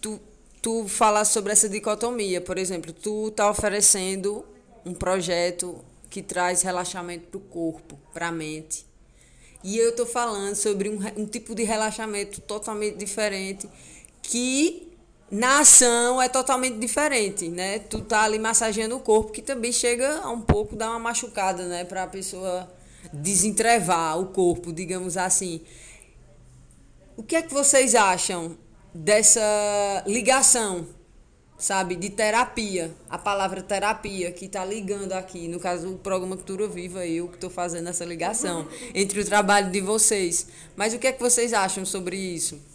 tu, 0.00 0.20
tu 0.62 0.86
falasse 0.88 1.32
sobre 1.32 1.52
essa 1.52 1.68
dicotomia. 1.68 2.40
Por 2.40 2.58
exemplo, 2.58 2.92
tu 2.92 3.30
tá 3.30 3.50
oferecendo 3.50 4.44
um 4.84 4.94
projeto 4.94 5.84
que 6.08 6.22
traz 6.22 6.62
relaxamento 6.62 7.26
para 7.28 7.38
o 7.38 7.40
corpo, 7.40 7.98
para 8.12 8.28
a 8.28 8.32
mente. 8.32 8.86
E 9.62 9.78
eu 9.78 9.90
estou 9.90 10.06
falando 10.06 10.54
sobre 10.54 10.88
um, 10.88 10.98
um 11.16 11.26
tipo 11.26 11.54
de 11.54 11.62
relaxamento 11.64 12.40
totalmente 12.40 12.96
diferente 12.96 13.68
que 14.22 14.89
na 15.30 15.60
ação 15.60 16.20
é 16.20 16.28
totalmente 16.28 16.78
diferente, 16.78 17.48
né? 17.48 17.78
Tu 17.78 18.00
tá 18.00 18.22
ali 18.22 18.38
massageando 18.38 18.96
o 18.96 19.00
corpo 19.00 19.30
que 19.30 19.40
também 19.40 19.70
chega 19.70 20.18
a 20.18 20.30
um 20.30 20.40
pouco 20.40 20.74
dar 20.74 20.90
uma 20.90 20.98
machucada, 20.98 21.66
né, 21.66 21.84
para 21.84 22.02
a 22.02 22.06
pessoa 22.06 22.68
desentrevar 23.12 24.18
o 24.18 24.26
corpo, 24.26 24.72
digamos 24.72 25.16
assim. 25.16 25.60
O 27.16 27.22
que 27.22 27.36
é 27.36 27.42
que 27.42 27.52
vocês 27.52 27.94
acham 27.94 28.56
dessa 28.92 29.40
ligação, 30.04 30.86
sabe, 31.56 31.94
de 31.94 32.10
terapia? 32.10 32.92
A 33.08 33.16
palavra 33.16 33.62
terapia 33.62 34.32
que 34.32 34.46
está 34.46 34.64
ligando 34.64 35.12
aqui, 35.12 35.46
no 35.46 35.60
caso 35.60 35.92
o 35.92 35.98
programa 35.98 36.36
Cultura 36.36 36.66
Viva, 36.66 37.06
eu 37.06 37.28
que 37.28 37.34
estou 37.34 37.50
fazendo 37.50 37.88
essa 37.88 38.04
ligação 38.04 38.66
entre 38.94 39.20
o 39.20 39.24
trabalho 39.24 39.70
de 39.70 39.80
vocês. 39.80 40.48
Mas 40.74 40.92
o 40.92 40.98
que 40.98 41.06
é 41.06 41.12
que 41.12 41.20
vocês 41.20 41.52
acham 41.52 41.84
sobre 41.84 42.16
isso? 42.16 42.69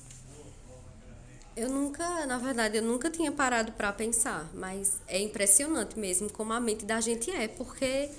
Eu 1.55 1.69
nunca, 1.69 2.25
na 2.25 2.37
verdade, 2.37 2.77
eu 2.77 2.83
nunca 2.83 3.09
tinha 3.09 3.31
parado 3.31 3.71
para 3.71 3.93
pensar, 3.93 4.49
mas 4.53 4.99
é 5.07 5.19
impressionante 5.19 5.97
mesmo 5.97 6.29
como 6.31 6.51
a 6.51 6.59
mente 6.59 6.83
da 6.83 6.99
gente 6.99 7.31
é, 7.31 7.47
porque 7.47 8.09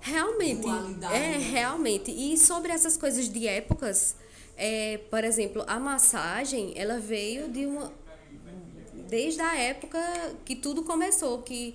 realmente 0.00 0.62
Dualidade, 0.62 1.14
é 1.14 1.18
né? 1.18 1.38
realmente. 1.38 2.10
E 2.10 2.36
sobre 2.38 2.72
essas 2.72 2.96
coisas 2.96 3.28
de 3.28 3.46
épocas, 3.46 4.16
é, 4.56 4.98
por 5.10 5.22
exemplo, 5.22 5.62
a 5.66 5.78
massagem, 5.78 6.72
ela 6.76 6.98
veio 6.98 7.48
de 7.48 7.66
uma 7.66 7.92
desde 9.08 9.42
a 9.42 9.54
época 9.54 10.00
que 10.42 10.56
tudo 10.56 10.82
começou, 10.82 11.42
que 11.42 11.74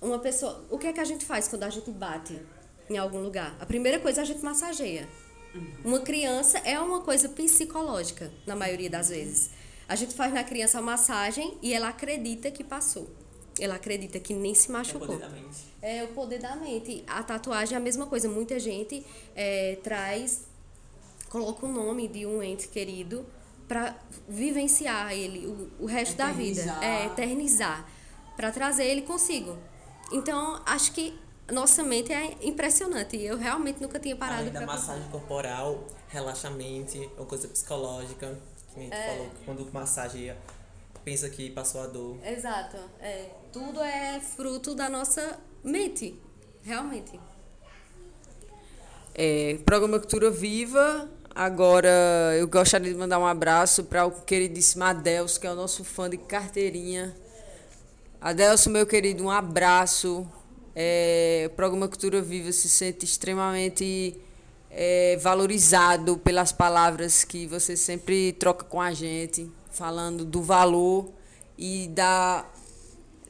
uma 0.00 0.20
pessoa, 0.20 0.64
o 0.70 0.78
que 0.78 0.86
é 0.86 0.92
que 0.92 1.00
a 1.00 1.04
gente 1.04 1.24
faz 1.24 1.48
quando 1.48 1.64
a 1.64 1.70
gente 1.70 1.90
bate 1.90 2.40
em 2.88 2.96
algum 2.96 3.20
lugar? 3.20 3.56
A 3.60 3.66
primeira 3.66 3.98
coisa 3.98 4.22
a 4.22 4.24
gente 4.24 4.42
massageia. 4.44 5.08
Uma 5.84 5.98
criança 5.98 6.58
é 6.58 6.78
uma 6.78 7.00
coisa 7.00 7.28
psicológica, 7.28 8.30
na 8.46 8.54
maioria 8.54 8.88
das 8.88 9.08
vezes. 9.08 9.50
A 9.90 9.96
gente 9.96 10.14
faz 10.14 10.32
na 10.32 10.44
criança 10.44 10.78
a 10.78 10.82
massagem 10.82 11.58
e 11.60 11.74
ela 11.74 11.88
acredita 11.88 12.48
que 12.48 12.62
passou. 12.62 13.10
Ela 13.58 13.74
acredita 13.74 14.20
que 14.20 14.32
nem 14.32 14.54
se 14.54 14.68
É 14.68 14.72
machucou. 14.72 15.08
poder 15.08 15.18
da 15.18 15.28
mente. 15.28 15.58
É 15.82 16.04
o 16.04 16.08
poder 16.08 16.38
da 16.38 16.54
mente. 16.54 17.02
A 17.08 17.24
tatuagem 17.24 17.74
é 17.74 17.76
a 17.76 17.80
mesma 17.82 18.06
coisa. 18.06 18.28
Muita 18.28 18.56
gente 18.60 19.04
é, 19.34 19.78
traz, 19.82 20.44
coloca 21.28 21.66
o 21.66 21.68
nome 21.68 22.06
de 22.06 22.24
um 22.24 22.40
ente 22.40 22.68
querido 22.68 23.26
para 23.66 23.96
vivenciar 24.28 25.12
ele 25.12 25.46
o, 25.48 25.70
o 25.80 25.86
resto 25.86 26.16
da 26.16 26.30
vida, 26.30 26.60
Eternizar. 26.60 26.84
é 26.84 27.06
eternizar, 27.06 27.88
para 28.36 28.52
trazer 28.52 28.84
ele 28.84 29.02
consigo. 29.02 29.58
Então, 30.12 30.62
acho 30.66 30.92
que 30.92 31.18
nossa 31.50 31.82
mente 31.82 32.12
é 32.12 32.36
impressionante. 32.42 33.16
Eu 33.16 33.36
realmente 33.36 33.82
nunca 33.82 33.98
tinha 33.98 34.14
parado 34.14 34.48
para 34.52 34.64
massagem 34.66 35.08
corporal, 35.10 35.84
relaxamento, 36.08 36.96
uma 37.16 37.26
coisa 37.26 37.48
psicológica. 37.48 38.38
Que 38.72 38.80
a 38.80 38.82
gente 38.82 38.96
falou 38.96 39.30
que 39.30 39.44
quando 39.44 39.72
massageia, 39.72 40.36
pensa 41.04 41.28
que 41.28 41.50
passou 41.50 41.82
a 41.82 41.86
dor. 41.86 42.18
Exato. 42.24 42.76
É, 43.00 43.30
tudo 43.52 43.80
é 43.80 44.20
fruto 44.20 44.74
da 44.74 44.88
nossa 44.88 45.38
mente, 45.62 46.18
realmente. 46.62 47.18
É, 49.14 49.58
programa 49.64 49.98
Cultura 49.98 50.30
Viva. 50.30 51.08
Agora 51.34 51.88
eu 52.38 52.46
gostaria 52.48 52.92
de 52.92 52.98
mandar 52.98 53.18
um 53.18 53.26
abraço 53.26 53.84
para 53.84 54.04
o 54.04 54.10
queridíssimo 54.10 54.84
Adelso, 54.84 55.40
que 55.40 55.46
é 55.46 55.52
o 55.52 55.54
nosso 55.54 55.84
fã 55.84 56.08
de 56.10 56.16
carteirinha. 56.16 57.14
Adelso, 58.20 58.68
meu 58.68 58.86
querido, 58.86 59.24
um 59.24 59.30
abraço. 59.30 60.26
É, 60.74 61.48
o 61.50 61.54
programa 61.56 61.88
Cultura 61.88 62.20
Viva 62.20 62.52
se 62.52 62.68
sente 62.68 63.04
extremamente 63.04 64.20
é, 64.70 65.16
valorizado 65.16 66.16
pelas 66.18 66.52
palavras 66.52 67.24
que 67.24 67.46
você 67.46 67.76
sempre 67.76 68.32
troca 68.34 68.64
com 68.64 68.80
a 68.80 68.92
gente, 68.92 69.50
falando 69.70 70.24
do 70.24 70.42
valor 70.42 71.10
e 71.58 71.88
da 71.88 72.46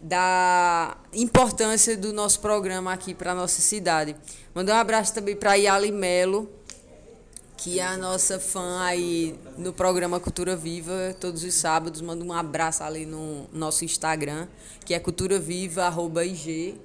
da 0.03 0.97
importância 1.13 1.95
do 1.95 2.11
nosso 2.13 2.41
programa 2.41 2.91
aqui 2.93 3.13
para 3.13 3.33
a 3.33 3.35
nossa 3.35 3.61
cidade. 3.61 4.17
Mandar 4.55 4.77
um 4.77 4.79
abraço 4.79 5.13
também 5.13 5.37
para 5.37 5.55
Yali 5.55 5.93
Melo, 5.93 6.51
que 7.57 7.79
é 7.79 7.85
a 7.85 7.99
nossa 7.99 8.41
fã 8.41 8.81
aí 8.81 9.39
no 9.59 9.75
programa 9.75 10.19
Cultura 10.19 10.57
Viva, 10.57 11.15
todos 11.21 11.45
os 11.45 11.53
sábados. 11.53 12.01
Manda 12.01 12.25
um 12.25 12.33
abraço 12.33 12.83
ali 12.83 13.05
no 13.05 13.47
nosso 13.53 13.85
Instagram, 13.85 14.49
que 14.87 14.95
é 14.95 14.99
culturaviva.ig. 14.99 16.81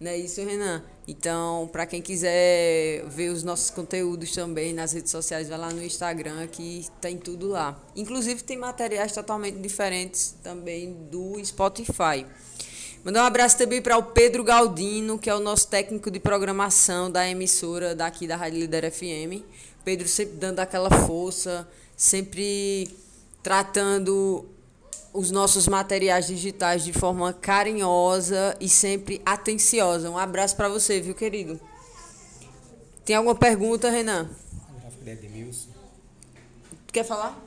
Não 0.00 0.10
é 0.10 0.18
isso, 0.18 0.44
Renan? 0.44 0.82
Então, 1.10 1.68
para 1.72 1.86
quem 1.86 2.00
quiser 2.00 3.04
ver 3.08 3.30
os 3.30 3.42
nossos 3.42 3.68
conteúdos 3.68 4.30
também 4.30 4.72
nas 4.72 4.92
redes 4.92 5.10
sociais, 5.10 5.48
vai 5.48 5.58
lá 5.58 5.72
no 5.72 5.82
Instagram 5.82 6.46
que 6.46 6.86
tem 7.00 7.18
tudo 7.18 7.48
lá. 7.48 7.76
Inclusive 7.96 8.44
tem 8.44 8.56
materiais 8.56 9.10
totalmente 9.10 9.58
diferentes 9.58 10.36
também 10.40 10.92
do 11.10 11.44
Spotify. 11.44 12.24
Mandar 13.04 13.24
um 13.24 13.26
abraço 13.26 13.58
também 13.58 13.82
para 13.82 13.98
o 13.98 14.04
Pedro 14.04 14.44
Galdino, 14.44 15.18
que 15.18 15.28
é 15.28 15.34
o 15.34 15.40
nosso 15.40 15.66
técnico 15.66 16.12
de 16.12 16.20
programação 16.20 17.10
da 17.10 17.28
emissora 17.28 17.92
daqui 17.92 18.28
da 18.28 18.36
Rádio 18.36 18.60
Líder 18.60 18.88
FM. 18.92 19.42
Pedro 19.84 20.06
sempre 20.06 20.36
dando 20.36 20.60
aquela 20.60 20.90
força, 20.90 21.68
sempre 21.96 22.88
tratando 23.42 24.46
os 25.12 25.30
nossos 25.30 25.66
materiais 25.66 26.26
digitais 26.26 26.84
de 26.84 26.92
forma 26.92 27.32
carinhosa 27.32 28.56
e 28.60 28.68
sempre 28.68 29.20
atenciosa. 29.24 30.10
Um 30.10 30.18
abraço 30.18 30.56
para 30.56 30.68
você, 30.68 31.00
viu, 31.00 31.14
querido? 31.14 31.60
Tem 33.04 33.16
alguma 33.16 33.34
pergunta, 33.34 33.90
Renan? 33.90 34.28
Tu 36.86 36.92
quer 36.92 37.04
falar? 37.04 37.38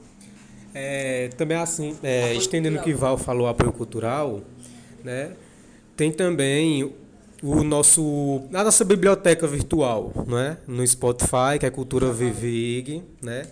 É, 0.74 1.30
também 1.38 1.58
assim, 1.58 1.96
é, 2.02 2.34
estendendo 2.34 2.80
o 2.80 2.82
que 2.82 2.94
Val 2.94 3.18
falou, 3.18 3.48
apoio 3.48 3.72
cultural, 3.72 4.42
né? 5.04 5.34
Tem 5.96 6.12
também 6.12 6.94
o 7.42 7.64
nosso, 7.64 8.42
a 8.54 8.64
nossa 8.64 8.84
biblioteca 8.84 9.46
virtual, 9.46 10.12
né? 10.28 10.58
No 10.68 10.86
Spotify, 10.86 11.60
que 11.60 11.66
é 11.66 11.70
Cultura 11.70 12.12
Vivig, 12.12 13.04
né? 13.22 13.48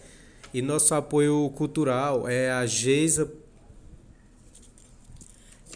E 0.54 0.62
nosso 0.62 0.96
apoio 0.96 1.50
cultural 1.56 2.28
é 2.28 2.52
a 2.52 2.66
Geisa 2.66 3.32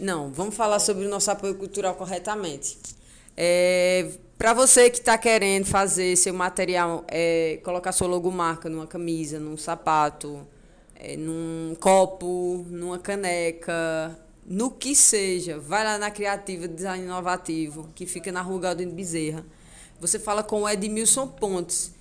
Não, 0.01 0.31
vamos 0.31 0.55
falar 0.55 0.79
sobre 0.79 1.05
o 1.05 1.09
nosso 1.09 1.31
apoio 1.31 1.55
cultural 1.55 1.95
corretamente. 1.95 2.77
É, 3.37 4.09
para 4.37 4.53
você 4.53 4.89
que 4.89 4.97
está 4.99 5.17
querendo 5.17 5.65
fazer 5.65 6.15
seu 6.17 6.33
material, 6.33 7.05
é, 7.07 7.59
colocar 7.63 7.91
sua 7.91 8.07
logomarca 8.07 8.69
numa 8.69 8.87
camisa, 8.87 9.39
num 9.39 9.57
sapato, 9.57 10.45
é, 10.95 11.15
num 11.15 11.75
copo, 11.79 12.65
numa 12.69 12.99
caneca, 12.99 14.17
no 14.45 14.69
que 14.69 14.95
seja, 14.95 15.57
vai 15.57 15.83
lá 15.83 15.97
na 15.97 16.11
Criativa 16.11 16.67
Design 16.67 17.03
Inovativo, 17.03 17.89
que 17.95 18.05
fica 18.05 18.31
na 18.31 18.41
Rua 18.41 18.59
Galdino 18.59 18.91
Bezerra. 18.91 19.45
Você 19.99 20.19
fala 20.19 20.43
com 20.43 20.63
o 20.63 20.69
Edmilson 20.69 21.27
Pontes. 21.27 21.93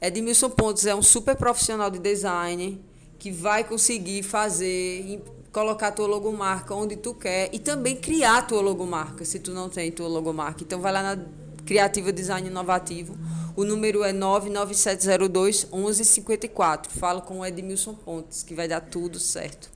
Edmilson 0.00 0.50
Pontes 0.50 0.86
é 0.86 0.94
um 0.94 1.02
super 1.02 1.36
profissional 1.36 1.90
de 1.90 1.98
design 1.98 2.80
que 3.18 3.30
vai 3.30 3.64
conseguir 3.64 4.22
fazer, 4.22 5.20
colocar 5.58 5.88
a 5.88 5.92
tua 5.92 6.06
logomarca 6.06 6.72
onde 6.72 6.96
tu 6.96 7.12
quer 7.12 7.50
e 7.52 7.58
também 7.58 7.96
criar 7.96 8.38
a 8.38 8.42
tua 8.42 8.60
logomarca, 8.60 9.24
se 9.24 9.40
tu 9.40 9.50
não 9.52 9.68
tem 9.68 9.90
tua 9.90 10.06
logomarca. 10.06 10.62
Então 10.62 10.80
vai 10.80 10.92
lá 10.92 11.02
na 11.02 11.22
Criativa 11.66 12.12
Design 12.12 12.48
Inovativo. 12.48 13.18
O 13.56 13.64
número 13.64 14.04
é 14.04 14.12
99702 14.12 15.66
1154. 15.72 16.92
Fala 16.96 17.20
com 17.20 17.40
o 17.40 17.44
Edmilson 17.44 17.92
Pontes, 17.94 18.44
que 18.44 18.54
vai 18.54 18.68
dar 18.68 18.80
tudo 18.80 19.18
certo. 19.18 19.68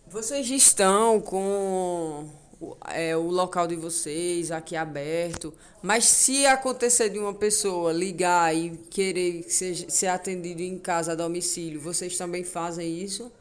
Vocês 0.07 0.49
estão 0.51 1.21
com 1.21 2.31
o, 2.61 2.77
é, 2.89 3.17
o 3.17 3.29
local 3.31 3.67
de 3.67 3.75
vocês 3.75 4.51
aqui 4.51 4.77
aberto, 4.77 5.53
mas 5.83 6.05
se 6.05 6.47
acontecer 6.47 7.09
de 7.09 7.19
uma 7.19 7.35
pessoa 7.35 7.93
ligar 7.93 8.55
e 8.55 8.77
querer 8.91 9.43
que 9.43 9.53
seja, 9.53 9.89
ser 9.91 10.07
atendido 10.09 10.63
em 10.63 10.79
casa 10.79 11.13
a 11.13 11.15
domicílio, 11.15 11.81
vocês 11.81 12.17
também 12.17 12.45
fazem 12.45 13.01
isso? 13.03 13.33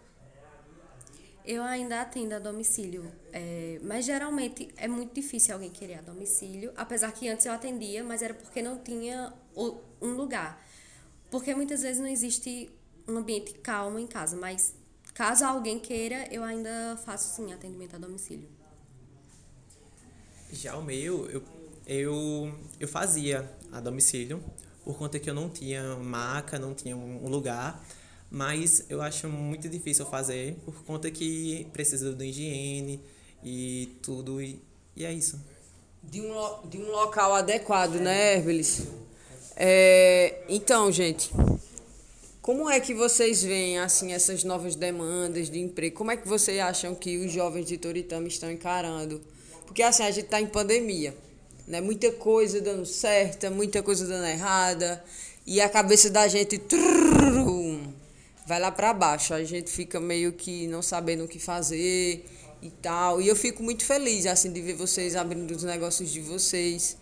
Eu 1.46 1.62
ainda 1.62 2.02
atendo 2.02 2.36
a 2.36 2.40
domicílio, 2.40 3.12
é, 3.34 3.78
mas 3.84 4.06
geralmente 4.06 4.70
é 4.78 4.88
muito 4.88 5.14
difícil 5.14 5.54
alguém 5.54 5.70
querer 5.70 5.96
a 5.96 6.02
domicílio, 6.02 6.72
apesar 6.78 7.12
que 7.12 7.28
antes 7.28 7.46
eu 7.46 7.52
atendia, 7.52 8.02
mas 8.02 8.22
era 8.22 8.34
porque 8.34 8.62
não 8.62 8.78
tinha 8.78 9.34
um 10.02 10.14
lugar. 10.14 10.66
Porque 11.30 11.54
muitas 11.54 11.82
vezes 11.82 12.00
não 12.00 12.08
existe 12.08 12.70
um 13.06 13.18
ambiente 13.18 13.54
calmo 13.56 14.00
em 14.00 14.08
casa, 14.08 14.38
mas 14.38 14.74
caso 15.14 15.44
alguém 15.44 15.80
queira, 15.80 16.28
eu 16.32 16.44
ainda 16.44 16.98
faço 17.04 17.36
sim 17.36 17.52
atendimento 17.52 17.96
a 17.96 18.00
domicílio. 18.00 18.48
Já 20.52 20.78
o 20.78 20.84
meu, 20.84 21.30
eu, 21.30 21.44
eu, 21.86 22.54
eu 22.80 22.88
fazia 22.88 23.52
a 23.72 23.82
domicílio, 23.82 24.42
por 24.84 24.98
conta 24.98 25.20
que 25.20 25.30
eu 25.30 25.34
não 25.34 25.50
tinha 25.50 25.96
maca, 25.98 26.58
não 26.58 26.74
tinha 26.74 26.96
um 26.96 27.28
lugar, 27.28 27.84
mas 28.34 28.84
eu 28.90 29.00
acho 29.00 29.30
muito 29.30 29.70
difícil 29.70 30.08
fazer, 30.08 30.56
por 30.66 30.84
conta 30.86 31.12
que 31.12 31.68
precisa 31.72 32.12
de 32.12 32.26
higiene 32.26 33.00
e 33.44 33.96
tudo, 34.02 34.42
e, 34.42 34.60
e 34.96 35.06
é 35.06 35.14
isso. 35.14 35.40
De 36.02 36.20
um, 36.20 36.34
lo- 36.34 36.64
de 36.68 36.80
um 36.80 36.90
local 36.90 37.36
adequado, 37.36 37.98
né, 37.98 38.38
Herbelis? 38.38 38.88
É, 39.56 40.42
então, 40.50 40.92
gente, 40.92 41.32
como 42.42 42.68
é 42.68 42.80
que 42.80 42.96
vocês 42.96 43.44
veem 43.44 43.78
assim 43.78 44.14
essas 44.14 44.44
novas 44.44 44.76
demandas 44.76 45.48
de 45.48 45.60
emprego? 45.60 45.96
Como 45.96 46.10
é 46.10 46.18
que 46.18 46.28
vocês 46.28 46.60
acham 46.60 46.96
que 46.96 47.18
os 47.20 47.32
jovens 47.32 47.68
de 47.68 47.78
Toritama 47.78 48.28
estão 48.28 48.52
encarando? 48.52 49.22
Porque 49.68 49.84
assim, 49.84 50.02
a 50.02 50.10
gente 50.10 50.26
está 50.26 50.42
em 50.42 50.48
pandemia, 50.48 51.16
né? 51.68 51.82
Muita 51.82 52.12
coisa 52.12 52.60
dando 52.60 52.84
certa, 52.88 53.52
muita 53.52 53.84
coisa 53.84 54.08
dando 54.08 54.26
errada, 54.26 55.06
e 55.46 55.62
a 55.62 55.70
cabeça 55.70 56.10
da 56.10 56.28
gente 56.28 56.58
vai 58.46 58.60
lá 58.60 58.72
para 58.72 58.94
baixo. 58.94 59.34
A 59.34 59.44
gente 59.44 59.72
fica 59.72 60.00
meio 60.00 60.34
que 60.34 60.68
não 60.68 60.82
sabendo 60.82 61.26
o 61.26 61.28
que 61.28 61.40
fazer 61.40 62.26
e 62.62 62.70
tal. 62.70 63.22
E 63.22 63.28
eu 63.28 63.36
fico 63.36 63.62
muito 63.64 63.86
feliz 63.86 64.26
assim 64.26 64.52
de 64.52 64.62
ver 64.62 64.74
vocês 64.74 65.16
abrindo 65.16 65.52
os 65.52 65.64
negócios 65.64 66.12
de 66.12 66.22
vocês, 66.22 66.98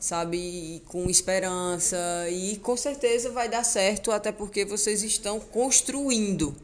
sabe, 0.00 0.36
e 0.38 0.80
com 0.86 1.08
esperança 1.08 1.96
e 2.30 2.56
com 2.58 2.76
certeza 2.76 3.30
vai 3.30 3.48
dar 3.48 3.64
certo, 3.64 4.10
até 4.10 4.32
porque 4.32 4.64
vocês 4.64 5.02
estão 5.02 5.38
construindo. 5.38 6.54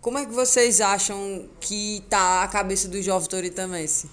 Como 0.00 0.16
é 0.16 0.24
que 0.24 0.32
vocês 0.32 0.80
acham 0.80 1.46
que 1.60 2.02
tá 2.08 2.42
a 2.42 2.48
cabeça 2.48 2.88
do 2.88 3.02
jovem 3.02 3.28
toritamense? 3.28 4.08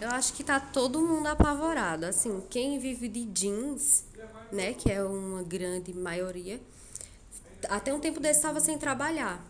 Eu 0.00 0.10
acho 0.10 0.32
que 0.32 0.42
tá 0.42 0.58
todo 0.58 1.00
mundo 1.00 1.26
apavorado. 1.26 2.06
Assim, 2.06 2.42
quem 2.48 2.78
vive 2.78 3.08
de 3.08 3.24
jeans, 3.24 4.04
né, 4.50 4.74
que 4.74 4.90
é 4.90 5.02
uma 5.02 5.42
grande 5.42 5.92
maioria, 5.92 6.60
até 7.68 7.92
um 7.92 8.00
tempo 8.00 8.20
desse 8.20 8.40
estava 8.40 8.60
sem 8.60 8.78
trabalhar. 8.78 9.44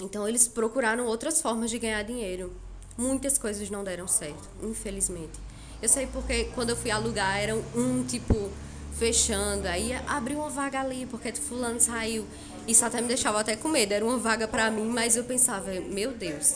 Então 0.00 0.28
eles 0.28 0.46
procuraram 0.46 1.06
outras 1.06 1.40
formas 1.40 1.70
de 1.70 1.78
ganhar 1.78 2.02
dinheiro. 2.02 2.52
Muitas 2.96 3.38
coisas 3.38 3.68
não 3.70 3.84
deram 3.84 4.06
certo, 4.06 4.48
infelizmente. 4.62 5.38
Eu 5.80 5.88
sei 5.88 6.06
porque 6.06 6.44
quando 6.54 6.70
eu 6.70 6.76
fui 6.76 6.90
alugar 6.90 7.38
era 7.38 7.54
um 7.54 8.04
tipo 8.04 8.50
fechando, 8.98 9.68
aí 9.68 9.92
abriu 10.06 10.38
uma 10.38 10.48
vaga 10.48 10.80
ali 10.80 11.06
porque 11.06 11.32
fulano 11.32 11.80
saiu. 11.80 12.26
Isso 12.66 12.84
até 12.84 13.00
me 13.00 13.08
deixava 13.08 13.40
até 13.40 13.56
com 13.56 13.68
medo. 13.68 13.92
Era 13.92 14.04
uma 14.04 14.18
vaga 14.18 14.48
para 14.48 14.70
mim, 14.70 14.86
mas 14.86 15.16
eu 15.16 15.24
pensava, 15.24 15.70
meu 15.72 16.12
Deus, 16.12 16.54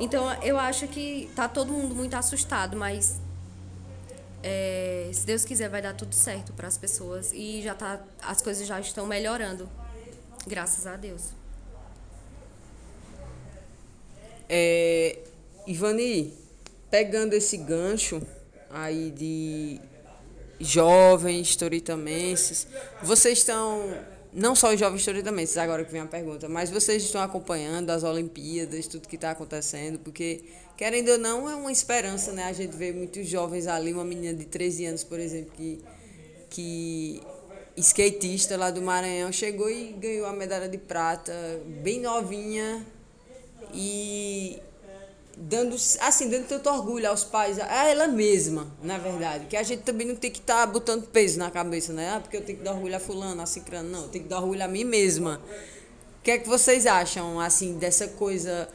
então 0.00 0.32
eu 0.42 0.58
acho 0.58 0.86
que 0.88 1.28
tá 1.34 1.48
todo 1.48 1.72
mundo 1.72 1.94
muito 1.94 2.14
assustado, 2.14 2.76
mas 2.76 3.16
é, 4.42 5.10
se 5.12 5.26
Deus 5.26 5.44
quiser 5.44 5.68
vai 5.68 5.82
dar 5.82 5.94
tudo 5.94 6.14
certo 6.14 6.52
para 6.52 6.68
as 6.68 6.78
pessoas 6.78 7.32
e 7.32 7.62
já 7.62 7.74
tá 7.74 8.00
as 8.22 8.40
coisas 8.40 8.66
já 8.66 8.78
estão 8.80 9.06
melhorando. 9.06 9.68
Graças 10.46 10.86
a 10.86 10.96
Deus. 10.96 11.32
É, 14.48 15.18
Ivani, 15.66 16.32
pegando 16.90 17.34
esse 17.34 17.56
gancho 17.58 18.22
aí 18.70 19.10
de 19.10 19.80
jovens 20.60 21.54
toritamenses, 21.54 22.66
vocês 23.02 23.38
estão, 23.38 23.94
não 24.32 24.54
só 24.54 24.72
os 24.72 24.80
jovens 24.80 25.04
toritamenses, 25.04 25.56
agora 25.58 25.84
que 25.84 25.92
vem 25.92 26.00
a 26.00 26.06
pergunta, 26.06 26.48
mas 26.48 26.70
vocês 26.70 27.02
estão 27.02 27.20
acompanhando 27.20 27.90
as 27.90 28.02
Olimpíadas, 28.02 28.86
tudo 28.86 29.06
que 29.06 29.16
está 29.16 29.32
acontecendo, 29.32 29.98
porque, 29.98 30.44
querendo 30.78 31.08
ou 31.10 31.18
não, 31.18 31.50
é 31.50 31.56
uma 31.56 31.72
esperança, 31.72 32.30
né? 32.30 32.44
A 32.44 32.52
gente 32.52 32.76
vê 32.76 32.92
muitos 32.92 33.26
jovens 33.26 33.66
ali, 33.66 33.92
uma 33.92 34.04
menina 34.04 34.32
de 34.32 34.44
13 34.44 34.86
anos, 34.86 35.02
por 35.02 35.18
exemplo, 35.18 35.50
que, 35.56 35.82
que 36.48 37.20
skatista 37.76 38.56
lá 38.56 38.70
do 38.70 38.80
Maranhão 38.80 39.32
chegou 39.32 39.68
e 39.68 39.92
ganhou 39.92 40.26
a 40.26 40.32
medalha 40.32 40.68
de 40.68 40.78
prata, 40.78 41.32
bem 41.82 42.00
novinha, 42.00 42.86
e 43.74 44.62
dando 45.36 45.74
assim 46.00 46.28
dando 46.28 46.46
tanto 46.46 46.68
orgulho 46.68 47.08
aos 47.08 47.22
pais 47.22 47.58
a 47.58 47.88
ela 47.88 48.06
mesma 48.06 48.72
na 48.80 48.98
verdade. 48.98 49.46
Que 49.46 49.56
a 49.56 49.64
gente 49.64 49.82
também 49.82 50.06
não 50.06 50.14
tem 50.14 50.30
que 50.30 50.38
estar 50.38 50.64
botando 50.66 51.08
peso 51.08 51.40
na 51.40 51.50
cabeça 51.50 51.92
né? 51.92 52.14
Ah, 52.14 52.20
porque 52.20 52.36
eu 52.36 52.44
tenho 52.44 52.58
que 52.58 52.64
dar 52.64 52.72
orgulho 52.72 52.96
a 52.96 53.00
fulano 53.00 53.42
a 53.42 53.46
cicrano. 53.46 53.90
Não 53.90 54.02
eu 54.02 54.08
tenho 54.08 54.24
que 54.24 54.30
dar 54.30 54.38
orgulho 54.38 54.64
a 54.64 54.68
mim 54.68 54.84
mesma. 54.84 55.40
O 56.20 56.22
que 56.22 56.30
é 56.30 56.38
que 56.38 56.48
vocês 56.48 56.86
acham 56.86 57.40
assim 57.40 57.78
dessa 57.78 58.06
coisa 58.06 58.68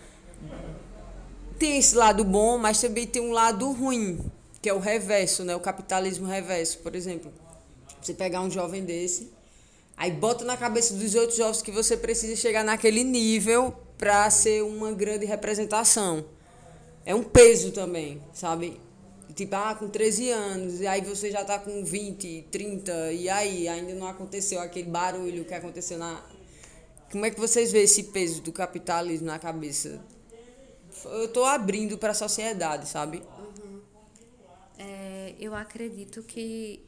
tem 1.64 1.78
esse 1.78 1.96
lado 1.96 2.24
bom 2.24 2.58
mas 2.58 2.82
também 2.82 3.08
tem 3.08 3.22
um 3.22 3.32
lado 3.32 3.72
ruim 3.72 4.20
que 4.62 4.68
é 4.68 4.74
o 4.74 4.80
reverso 4.80 5.44
né 5.44 5.56
o 5.56 5.60
capitalismo 5.60 6.28
reverso 6.28 6.80
por 6.80 6.96
exemplo 6.96 7.32
você 8.02 8.14
pegar 8.14 8.42
um 8.42 8.50
jovem 8.50 8.84
desse 8.84 9.32
aí 9.96 10.12
bota 10.12 10.44
na 10.44 10.58
cabeça 10.58 10.94
dos 10.94 11.16
outros 11.16 11.38
jovens 11.38 11.62
que 11.62 11.72
você 11.72 11.96
precisa 11.96 12.36
chegar 12.36 12.64
naquele 12.64 13.04
nível 13.04 13.74
para 13.98 14.30
ser 14.30 14.62
uma 14.64 14.92
grande 14.92 15.26
representação. 15.26 16.26
É 17.06 17.16
um 17.16 17.24
peso 17.24 17.72
também, 17.72 18.22
sabe? 18.34 18.82
Tipo, 19.34 19.56
ah, 19.56 19.74
com 19.76 19.88
13 19.88 20.30
anos, 20.30 20.82
e 20.82 20.88
aí 20.88 21.00
você 21.00 21.32
já 21.32 21.46
tá 21.46 21.58
com 21.58 21.86
20, 21.86 22.48
30, 22.52 23.14
e 23.14 23.30
aí 23.30 23.68
ainda 23.70 23.96
não 23.96 24.06
aconteceu 24.06 24.60
aquele 24.60 24.90
barulho 24.90 25.46
que 25.46 25.54
aconteceu 25.54 25.98
na. 25.98 26.22
Como 27.10 27.26
é 27.26 27.32
que 27.32 27.40
vocês 27.40 27.72
veem 27.72 27.86
esse 27.86 28.04
peso 28.04 28.42
do 28.42 28.52
capitalismo 28.52 29.28
na 29.28 29.40
cabeça? 29.40 30.02
Eu 31.06 31.28
tô 31.28 31.44
abrindo 31.44 31.98
para 31.98 32.12
a 32.12 32.16
sociedade, 32.16 32.88
sabe? 32.88 33.22
É, 34.78 35.36
eu 35.40 35.54
acredito 35.56 36.24
que 36.24 36.82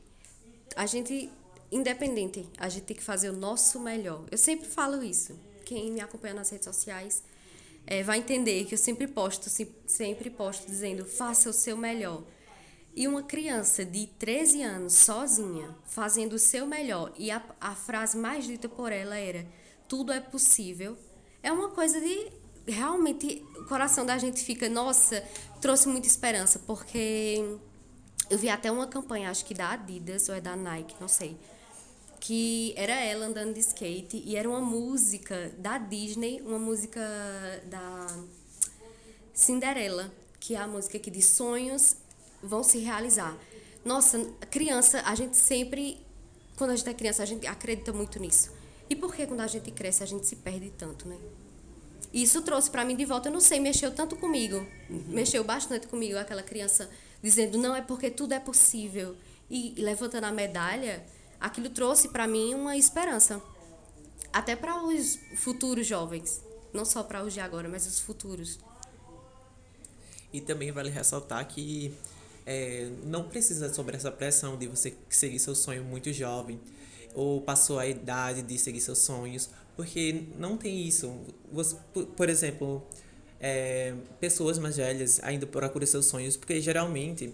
a 0.76 0.86
gente, 0.86 1.30
independente, 1.72 2.48
a 2.58 2.70
gente 2.70 2.84
tem 2.84 2.96
que 2.98 3.04
fazer 3.04 3.30
o 3.30 3.34
nosso 3.34 3.80
melhor. 3.80 4.24
Eu 4.32 4.38
sempre 4.38 4.68
falo 4.68 5.04
isso. 5.04 5.38
Quem 5.64 5.92
me 5.92 6.02
acompanha 6.02 6.34
nas 6.34 6.50
redes 6.50 6.66
sociais 6.66 7.24
é, 7.88 8.04
vai 8.04 8.20
entender 8.20 8.66
que 8.66 8.74
eu 8.74 8.78
sempre 8.78 9.08
posto, 9.08 9.50
se- 9.50 9.72
sempre 9.88 10.30
posto 10.30 10.66
dizendo 10.68 11.06
faça 11.06 11.50
o 11.50 11.54
seu 11.54 11.78
melhor. 11.78 12.24
E 12.96 13.08
uma 13.08 13.24
criança 13.24 13.84
de 13.84 14.08
13 14.08 14.62
anos, 14.64 14.94
sozinha, 14.94 15.76
fazendo 15.86 16.34
o 16.34 16.40
seu 16.40 16.66
melhor, 16.66 17.12
e 17.18 17.30
a, 17.30 17.44
a 17.60 17.76
frase 17.76 18.18
mais 18.18 18.46
dita 18.46 18.70
por 18.70 18.90
ela 18.92 19.18
era: 19.18 19.46
tudo 19.88 20.14
é 20.14 20.20
possível, 20.22 20.98
é 21.44 21.52
uma 21.52 21.70
coisa 21.72 22.00
de. 22.00 22.32
Realmente, 22.68 23.46
o 23.58 23.66
coração 23.66 24.06
da 24.06 24.18
gente 24.18 24.44
fica, 24.44 24.68
nossa, 24.68 25.24
trouxe 25.62 25.88
muita 25.88 26.08
esperança, 26.08 26.60
porque 26.60 27.58
eu 28.30 28.38
vi 28.38 28.50
até 28.50 28.72
uma 28.72 28.88
campanha, 28.88 29.30
acho 29.30 29.46
que 29.46 29.54
da 29.54 29.72
Adidas 29.72 30.30
ou 30.30 30.36
é 30.36 30.42
da 30.42 30.56
Nike, 30.56 30.96
não 31.00 31.08
sei, 31.08 31.38
que 32.20 32.74
era 32.76 32.94
ela 32.94 33.28
andando 33.28 33.54
de 33.54 33.60
skate 33.60 34.22
e 34.26 34.36
era 34.36 34.50
uma 34.50 34.62
música 34.62 35.54
da 35.60 35.78
Disney, 35.78 36.42
uma 36.42 36.58
música 36.58 37.02
da 37.66 38.08
Cinderela, 39.32 40.12
que 40.40 40.56
é 40.56 40.58
a 40.58 40.68
música 40.68 40.98
que 40.98 41.12
diz 41.12 41.26
sonhos 41.26 41.98
vão 42.42 42.64
se 42.64 42.80
realizar. 42.80 43.38
Nossa, 43.84 44.20
criança, 44.50 45.04
a 45.06 45.14
gente 45.14 45.38
sempre, 45.38 46.04
quando 46.58 46.72
a 46.72 46.76
gente 46.76 46.90
é 46.90 46.94
criança, 46.96 47.22
a 47.22 47.26
gente 47.28 47.46
acredita 47.46 47.94
muito 47.94 48.20
nisso. 48.20 48.52
E 48.90 48.96
por 48.96 49.14
que 49.14 49.28
quando 49.28 49.42
a 49.42 49.48
gente 49.48 49.70
cresce 49.70 50.02
a 50.02 50.06
gente 50.08 50.26
se 50.26 50.36
perde 50.38 50.72
tanto, 50.72 51.08
né? 51.08 51.18
E 52.16 52.24
isso 52.24 52.42
trouxe 52.42 52.72
para 52.72 52.86
mim 52.86 52.96
de 52.96 53.04
volta, 53.04 53.28
eu 53.28 53.34
não 53.34 53.42
sei, 53.42 53.60
mexeu 53.60 53.92
tanto 53.92 54.16
comigo. 54.16 54.66
Mexeu 54.90 55.44
bastante 55.44 55.86
comigo 55.86 56.18
aquela 56.18 56.42
criança 56.42 56.90
dizendo, 57.22 57.58
não, 57.58 57.76
é 57.76 57.82
porque 57.82 58.10
tudo 58.10 58.34
é 58.34 58.40
possível. 58.40 59.18
E, 59.50 59.78
e 59.78 59.82
levantando 59.82 60.24
a 60.24 60.32
medalha, 60.32 61.06
aquilo 61.42 61.70
trouxe 61.70 62.08
para 62.08 62.26
mim 62.26 62.54
uma 62.54 62.78
esperança. 62.78 63.42
Até 64.32 64.56
para 64.56 64.82
os 64.82 65.20
futuros 65.36 65.86
jovens. 65.86 66.42
Não 66.74 66.86
só 66.86 67.04
para 67.04 67.22
os 67.22 67.34
de 67.34 67.42
agora, 67.42 67.68
mas 67.68 67.86
os 67.86 68.00
futuros. 68.00 68.60
E 70.32 70.40
também 70.40 70.72
vale 70.72 70.90
ressaltar 70.90 71.46
que 71.46 71.94
é, 72.46 72.92
não 73.04 73.28
precisa 73.28 73.74
sobre 73.74 73.98
essa 73.98 74.10
pressão 74.10 74.58
de 74.58 74.68
você 74.68 74.96
seguir 75.10 75.40
seu 75.40 75.54
sonho 75.54 75.84
muito 75.84 76.14
jovem 76.14 76.62
ou 77.14 77.42
passou 77.42 77.78
a 77.78 77.86
idade 77.86 78.42
de 78.42 78.58
seguir 78.58 78.82
seus 78.82 79.00
sonhos, 79.00 79.50
porque 79.76 80.24
não 80.38 80.58
tem 80.58 80.88
isso. 80.88 81.14
Você, 81.52 81.76
por, 82.16 82.30
exemplo, 82.30 82.84
é, 83.40 83.94
pessoas 84.20 84.58
mais 84.58 84.78
velhas 84.78 85.20
ainda 85.24 85.46
procuram 85.46 85.86
seus 85.86 86.06
sonhos, 86.06 86.38
porque 86.38 86.62
geralmente 86.62 87.34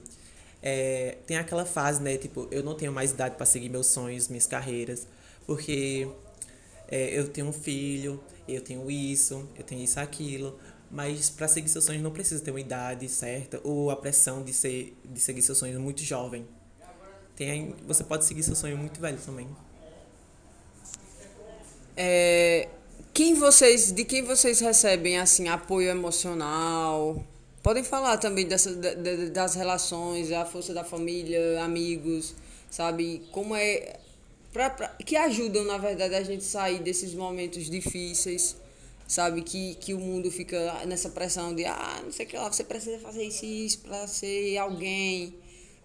é, 0.61 1.17
tem 1.25 1.37
aquela 1.37 1.65
fase, 1.65 2.01
né? 2.01 2.17
Tipo, 2.17 2.47
eu 2.51 2.63
não 2.63 2.75
tenho 2.75 2.91
mais 2.91 3.11
idade 3.11 3.35
para 3.35 3.45
seguir 3.45 3.69
meus 3.69 3.87
sonhos, 3.87 4.27
minhas 4.27 4.47
carreiras, 4.47 5.07
porque 5.45 6.07
é, 6.87 7.17
eu 7.17 7.27
tenho 7.29 7.47
um 7.47 7.53
filho, 7.53 8.21
eu 8.47 8.61
tenho 8.61 8.89
isso, 8.89 9.47
eu 9.55 9.63
tenho 9.63 9.83
isso, 9.83 9.99
aquilo. 9.99 10.59
Mas 10.89 11.29
para 11.29 11.47
seguir 11.47 11.69
seus 11.69 11.85
sonhos 11.85 12.03
não 12.03 12.11
precisa 12.11 12.43
ter 12.43 12.51
uma 12.51 12.59
idade 12.59 13.07
certa 13.07 13.61
ou 13.63 13.89
a 13.89 13.95
pressão 13.95 14.43
de, 14.43 14.51
ser, 14.51 14.97
de 15.05 15.19
seguir 15.21 15.41
seus 15.41 15.57
sonhos 15.57 15.79
muito 15.79 16.03
jovem. 16.03 16.45
Tem, 17.35 17.73
você 17.87 18.03
pode 18.03 18.25
seguir 18.25 18.43
seu 18.43 18.55
sonho 18.55 18.77
muito 18.77 18.99
velho 18.99 19.17
também. 19.25 19.47
É, 21.95 22.67
quem 23.13 23.33
vocês, 23.35 23.91
de 23.91 24.05
quem 24.05 24.23
vocês 24.23 24.59
recebem 24.59 25.17
assim 25.17 25.47
apoio 25.49 25.89
emocional? 25.89 27.23
Podem 27.61 27.83
falar 27.83 28.17
também 28.17 28.45
dessas 28.47 28.75
da- 28.77 28.93
da- 28.93 29.25
das 29.31 29.55
relações, 29.55 30.31
a 30.31 30.45
força 30.45 30.73
da 30.73 30.83
família, 30.83 31.63
amigos, 31.63 32.33
sabe? 32.69 33.21
Como 33.31 33.55
é 33.55 33.97
pra, 34.51 34.69
pra- 34.69 34.87
que 35.05 35.15
ajudam 35.15 35.63
na 35.65 35.77
verdade 35.77 36.15
a 36.15 36.23
gente 36.23 36.43
sair 36.43 36.79
desses 36.79 37.13
momentos 37.13 37.69
difíceis, 37.69 38.55
sabe? 39.07 39.41
Que, 39.43 39.75
que 39.75 39.93
o 39.93 39.99
mundo 39.99 40.31
fica 40.31 40.83
nessa 40.87 41.09
pressão 41.09 41.53
de 41.53 41.65
ah, 41.65 42.01
não 42.03 42.11
sei 42.11 42.25
o 42.25 42.29
que 42.29 42.35
lá, 42.37 42.51
você 42.51 42.63
precisa 42.63 42.97
fazer 42.99 43.23
isso 43.23 43.45
isso 43.45 43.79
para 43.79 44.07
ser 44.07 44.57
alguém. 44.57 45.35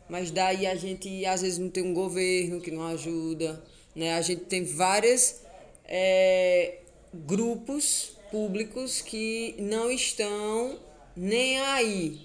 Mas 0.09 0.31
daí 0.31 0.67
a 0.67 0.77
gente 0.77 1.27
às 1.27 1.43
vezes 1.43 1.59
não 1.59 1.69
tem 1.69 1.83
um 1.83 1.93
governo 1.93 2.61
que 2.61 2.71
não 2.71 2.87
ajuda, 2.87 3.63
né? 3.95 4.15
A 4.15 4.23
gente 4.23 4.43
tem 4.45 4.65
várias 4.65 5.43
é, 5.89 6.79
grupos 7.15 8.13
públicos 8.31 9.01
que 9.01 9.55
não 9.59 9.91
estão 9.91 10.79
nem 11.17 11.59
aí 11.61 12.21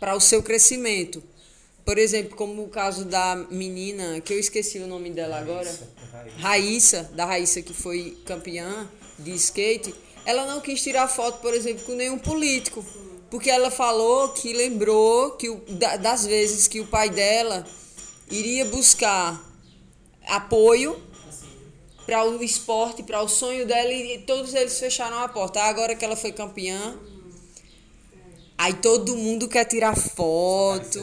para 0.00 0.14
o 0.14 0.20
seu 0.20 0.42
crescimento. 0.42 1.22
Por 1.84 1.96
exemplo, 1.98 2.36
como 2.36 2.62
o 2.64 2.68
caso 2.68 3.04
da 3.04 3.34
menina, 3.50 4.20
que 4.20 4.32
eu 4.32 4.38
esqueci 4.38 4.78
o 4.78 4.86
nome 4.86 5.10
dela 5.10 5.38
agora, 5.38 5.72
Raíssa, 6.38 7.10
da 7.14 7.24
Raíssa 7.24 7.62
que 7.62 7.72
foi 7.72 8.16
campeã 8.26 8.88
de 9.18 9.32
skate, 9.34 9.94
ela 10.24 10.44
não 10.46 10.60
quis 10.60 10.82
tirar 10.82 11.08
foto, 11.08 11.40
por 11.40 11.54
exemplo, 11.54 11.84
com 11.84 11.92
nenhum 11.92 12.18
político, 12.18 12.84
porque 13.30 13.48
ela 13.50 13.70
falou 13.70 14.28
que 14.30 14.52
lembrou 14.52 15.32
que 15.32 15.48
o, 15.48 15.56
da- 15.70 15.96
das 15.96 16.26
vezes 16.26 16.66
que 16.68 16.80
o 16.80 16.86
pai 16.86 17.08
dela 17.10 17.66
iria 18.30 18.64
buscar 18.66 19.42
apoio 20.26 21.00
para 22.08 22.24
o 22.24 22.42
esporte, 22.42 23.02
para 23.02 23.20
o 23.20 23.28
sonho 23.28 23.66
dela 23.66 23.92
e 23.92 24.16
todos 24.20 24.54
eles 24.54 24.80
fecharam 24.80 25.18
a 25.18 25.28
porta. 25.28 25.60
Agora 25.60 25.94
que 25.94 26.02
ela 26.02 26.16
foi 26.16 26.32
campeã, 26.32 26.98
aí 28.56 28.72
todo 28.72 29.14
mundo 29.14 29.46
quer 29.46 29.66
tirar 29.66 29.94
foto, 29.94 31.00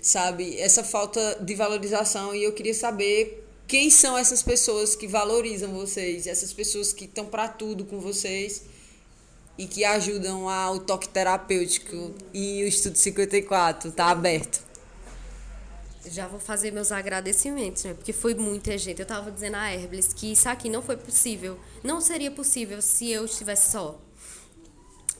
sabe? 0.00 0.58
Essa 0.58 0.82
falta 0.82 1.38
de 1.42 1.54
valorização 1.54 2.34
e 2.34 2.42
eu 2.42 2.54
queria 2.54 2.72
saber 2.72 3.46
quem 3.68 3.90
são 3.90 4.16
essas 4.16 4.42
pessoas 4.42 4.96
que 4.96 5.06
valorizam 5.06 5.74
vocês, 5.74 6.26
essas 6.26 6.54
pessoas 6.54 6.90
que 6.90 7.04
estão 7.04 7.26
para 7.26 7.46
tudo 7.46 7.84
com 7.84 8.00
vocês 8.00 8.62
e 9.58 9.66
que 9.66 9.84
ajudam 9.84 10.48
ao 10.48 10.78
toque 10.78 11.10
terapêutico 11.10 12.14
e 12.32 12.64
o 12.64 12.66
Estudo 12.66 12.96
54 12.96 13.92
tá 13.92 14.06
aberto. 14.06 14.69
Já 16.10 16.26
vou 16.26 16.40
fazer 16.40 16.72
meus 16.72 16.90
agradecimentos, 16.90 17.84
né? 17.84 17.94
Porque 17.94 18.12
foi 18.12 18.34
muita 18.34 18.76
gente. 18.76 18.98
Eu 19.00 19.06
tava 19.06 19.30
dizendo 19.30 19.54
a 19.56 19.72
Herbles 19.72 20.12
que 20.12 20.32
isso 20.32 20.48
aqui 20.48 20.68
não 20.68 20.82
foi 20.82 20.96
possível. 20.96 21.58
Não 21.84 22.00
seria 22.00 22.30
possível 22.30 22.82
se 22.82 23.10
eu 23.10 23.24
estivesse 23.24 23.70
só. 23.70 24.00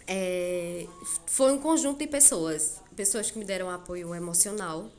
É, 0.06 0.86
foi 1.26 1.52
um 1.52 1.58
conjunto 1.58 1.98
de 1.98 2.06
pessoas. 2.06 2.80
Pessoas 2.96 3.30
que 3.30 3.38
me 3.38 3.44
deram 3.44 3.70
apoio 3.70 4.12
emocional, 4.14 4.90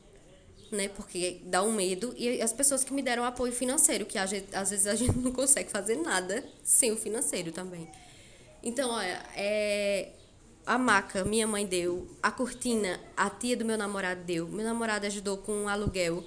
né? 0.71 0.87
Porque 0.87 1.41
dá 1.43 1.61
um 1.61 1.73
medo. 1.73 2.13
E 2.17 2.41
as 2.41 2.53
pessoas 2.53 2.83
que 2.83 2.93
me 2.93 3.01
deram 3.01 3.25
apoio 3.25 3.51
financeiro, 3.51 4.05
que 4.05 4.17
gente- 4.25 4.55
às 4.55 4.69
vezes 4.69 4.87
a 4.87 4.95
gente 4.95 5.15
não 5.19 5.31
consegue 5.33 5.69
fazer 5.69 5.97
nada 5.97 6.43
sem 6.63 6.91
o 6.91 6.97
financeiro 6.97 7.51
também. 7.51 7.89
Então, 8.63 8.91
olha, 8.91 9.21
é, 9.35 10.09
a 10.65 10.77
maca 10.77 11.23
minha 11.23 11.47
mãe 11.47 11.65
deu, 11.65 12.07
a 12.21 12.31
cortina 12.31 12.99
a 13.15 13.29
tia 13.29 13.57
do 13.57 13.65
meu 13.65 13.77
namorado 13.77 14.21
deu, 14.23 14.47
meu 14.47 14.65
namorado 14.65 15.05
ajudou 15.05 15.37
com 15.37 15.65
o 15.65 15.67
aluguel, 15.67 16.23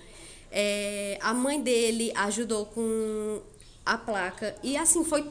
é, 0.50 1.18
a 1.20 1.32
mãe 1.32 1.60
dele 1.60 2.12
ajudou 2.14 2.66
com 2.66 3.40
a 3.84 3.98
placa 3.98 4.54
e 4.62 4.76
assim 4.76 5.04
foi 5.04 5.30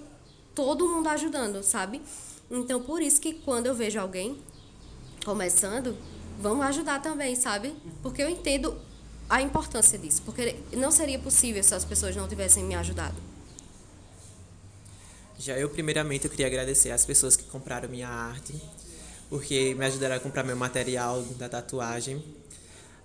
todo 0.54 0.88
mundo 0.88 1.08
ajudando, 1.10 1.64
sabe? 1.64 2.02
Então 2.50 2.82
por 2.82 3.02
isso 3.02 3.20
que 3.20 3.34
quando 3.34 3.68
eu 3.68 3.76
vejo 3.76 4.00
alguém 4.00 4.38
começando, 5.26 5.98
vamos 6.40 6.66
ajudar 6.66 7.02
também, 7.02 7.36
sabe? 7.36 7.74
Porque 8.02 8.22
eu 8.22 8.30
entendo 8.30 8.78
a 9.30 9.42
importância 9.42 9.98
disso, 9.98 10.22
porque 10.26 10.56
não 10.74 10.92
seria 10.92 11.18
possível 11.18 11.64
se 11.64 11.74
as 11.74 11.86
pessoas 11.86 12.16
não 12.16 12.28
tivessem 12.28 12.64
me 12.64 12.76
ajudado. 12.76 13.16
Já 15.40 15.58
eu, 15.58 15.70
primeiramente, 15.70 16.26
eu 16.26 16.32
queria 16.32 16.48
agradecer 16.48 16.92
às 16.92 17.06
pessoas 17.06 17.36
que 17.36 17.44
compraram 17.46 17.90
minha 17.90 18.08
arte, 18.08 18.54
porque 19.34 19.74
me 19.74 19.84
ajudaram 19.84 20.16
a 20.16 20.20
comprar 20.20 20.44
meu 20.44 20.56
material 20.56 21.24
da 21.40 21.50
tatuagem. 21.50 22.24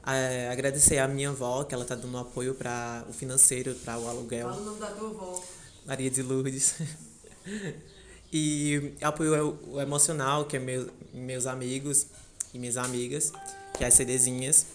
É, 0.06 0.50
agradecer 0.50 0.98
à 0.98 1.08
minha 1.08 1.30
avó, 1.30 1.64
que 1.64 1.72
ela 1.72 1.84
está 1.84 1.94
dando 1.94 2.18
apoio 2.18 2.54
para 2.54 3.02
o 3.08 3.14
financeiro, 3.14 3.74
para 3.76 3.98
o 3.98 4.06
aluguel. 4.06 4.48
o 4.48 4.60
nome 4.60 4.78
da 4.78 4.88
tua 4.88 5.08
avó. 5.08 5.42
Maria 5.86 6.10
de 6.10 6.20
Lourdes. 6.20 6.74
e 8.30 8.92
apoio 9.00 9.58
o 9.68 9.80
emocional, 9.80 10.44
que 10.44 10.58
é 10.58 10.60
meu, 10.60 10.90
meus 11.14 11.46
amigos 11.46 12.04
e 12.52 12.58
minhas 12.58 12.76
amigas, 12.76 13.32
que 13.78 13.82
é 13.82 13.86
as 13.86 13.94
CDzinhas. 13.94 14.66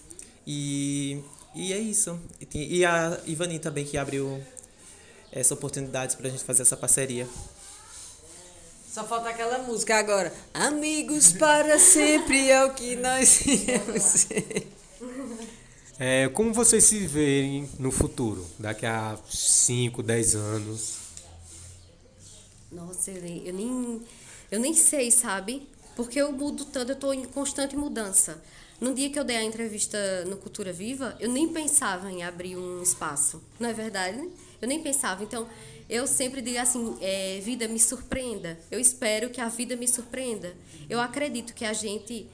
E, 0.48 1.22
e 1.54 1.72
é 1.72 1.78
isso. 1.78 2.20
E, 2.42 2.48
tem- 2.48 2.68
e 2.68 2.84
a 2.84 3.22
Ivani 3.28 3.60
também, 3.60 3.86
que 3.86 3.96
abriu 3.96 4.44
essa 5.32 5.54
oportunidade 5.54 6.18
para 6.18 6.30
a 6.30 6.32
gente 6.32 6.44
fazer 6.44 6.64
essa 6.64 6.76
parceria. 6.76 7.28
Só 8.94 9.04
falta 9.04 9.30
aquela 9.30 9.58
música 9.58 9.98
agora. 9.98 10.32
Amigos 10.54 11.34
para 11.34 11.80
sempre 11.80 12.52
é 12.52 12.64
o 12.64 12.76
que 12.76 12.96
nós 12.96 13.44
iremos 13.44 14.04
ser. 14.04 14.68
É, 15.98 16.30
como 16.30 16.54
vocês 16.54 16.84
se 16.84 17.08
veem 17.08 17.68
no 17.80 17.90
futuro, 17.90 18.46
daqui 18.60 18.86
a 18.86 19.18
5, 19.28 20.04
10 20.04 20.36
anos? 20.36 20.98
Nossa, 22.72 23.10
eu 23.10 23.22
nem, 23.24 23.48
eu 23.48 23.54
nem, 23.56 24.02
eu 24.52 24.60
nem 24.60 24.76
sei, 24.76 25.10
sabe? 25.10 25.68
Porque 25.96 26.22
eu 26.22 26.32
mudo 26.32 26.64
tanto, 26.64 26.92
eu 26.92 26.94
estou 26.94 27.16
em 27.16 27.26
constante 27.26 27.76
mudança. 27.76 28.44
No 28.80 28.94
dia 28.94 29.10
que 29.10 29.18
eu 29.18 29.24
dei 29.24 29.38
a 29.38 29.44
entrevista 29.44 29.98
no 30.26 30.38
Cultura 30.38 30.72
Viva, 30.72 31.18
eu 31.20 31.30
nem 31.30 31.50
pensava 31.50 32.12
em 32.12 32.22
abrir 32.22 32.58
um 32.58 32.84
espaço. 32.84 33.42
Não 33.60 33.70
é 33.70 33.74
verdade? 33.74 34.30
Eu 34.62 34.68
nem 34.68 34.84
pensava. 34.84 35.24
Então, 35.24 35.48
eu 35.94 36.08
sempre 36.08 36.42
digo 36.42 36.58
assim, 36.58 36.98
é, 37.02 37.40
vida 37.44 37.68
me 37.68 37.80
surpreenda. 37.80 38.58
Eu 38.72 38.80
espero 38.80 39.30
que 39.30 39.40
a 39.40 39.48
vida 39.48 39.76
me 39.76 39.88
surpreenda. 39.88 40.56
Eu 40.90 41.00
acredito 41.00 41.54
que 41.54 41.64
a 41.64 41.74
gente 41.74 42.28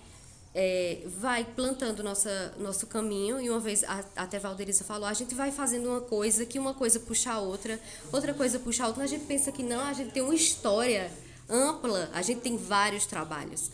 é, 0.56 1.04
vai 1.06 1.44
plantando 1.44 2.02
nossa, 2.02 2.54
nosso 2.58 2.88
caminho 2.88 3.40
e 3.42 3.50
uma 3.50 3.60
vez 3.60 3.84
a- 3.84 4.04
até 4.16 4.40
Valderiza 4.40 4.84
falou, 4.86 5.08
a 5.08 5.14
gente 5.14 5.36
vai 5.36 5.52
fazendo 5.52 5.90
uma 5.90 6.00
coisa 6.02 6.46
que 6.46 6.58
uma 6.58 6.74
coisa 6.74 7.00
puxa 7.02 7.34
a 7.34 7.40
outra, 7.40 7.80
outra 8.14 8.34
coisa 8.34 8.58
puxa 8.60 8.86
a 8.86 8.88
outra, 8.88 9.04
a 9.04 9.08
gente 9.08 9.26
pensa 9.26 9.52
que 9.52 9.62
não, 9.62 9.82
a 9.82 9.94
gente 9.94 10.12
tem 10.12 10.24
uma 10.24 10.34
história 10.34 11.12
ampla, 11.50 12.10
a 12.14 12.22
gente 12.22 12.40
tem 12.42 12.56
vários 12.56 13.06
trabalhos. 13.06 13.70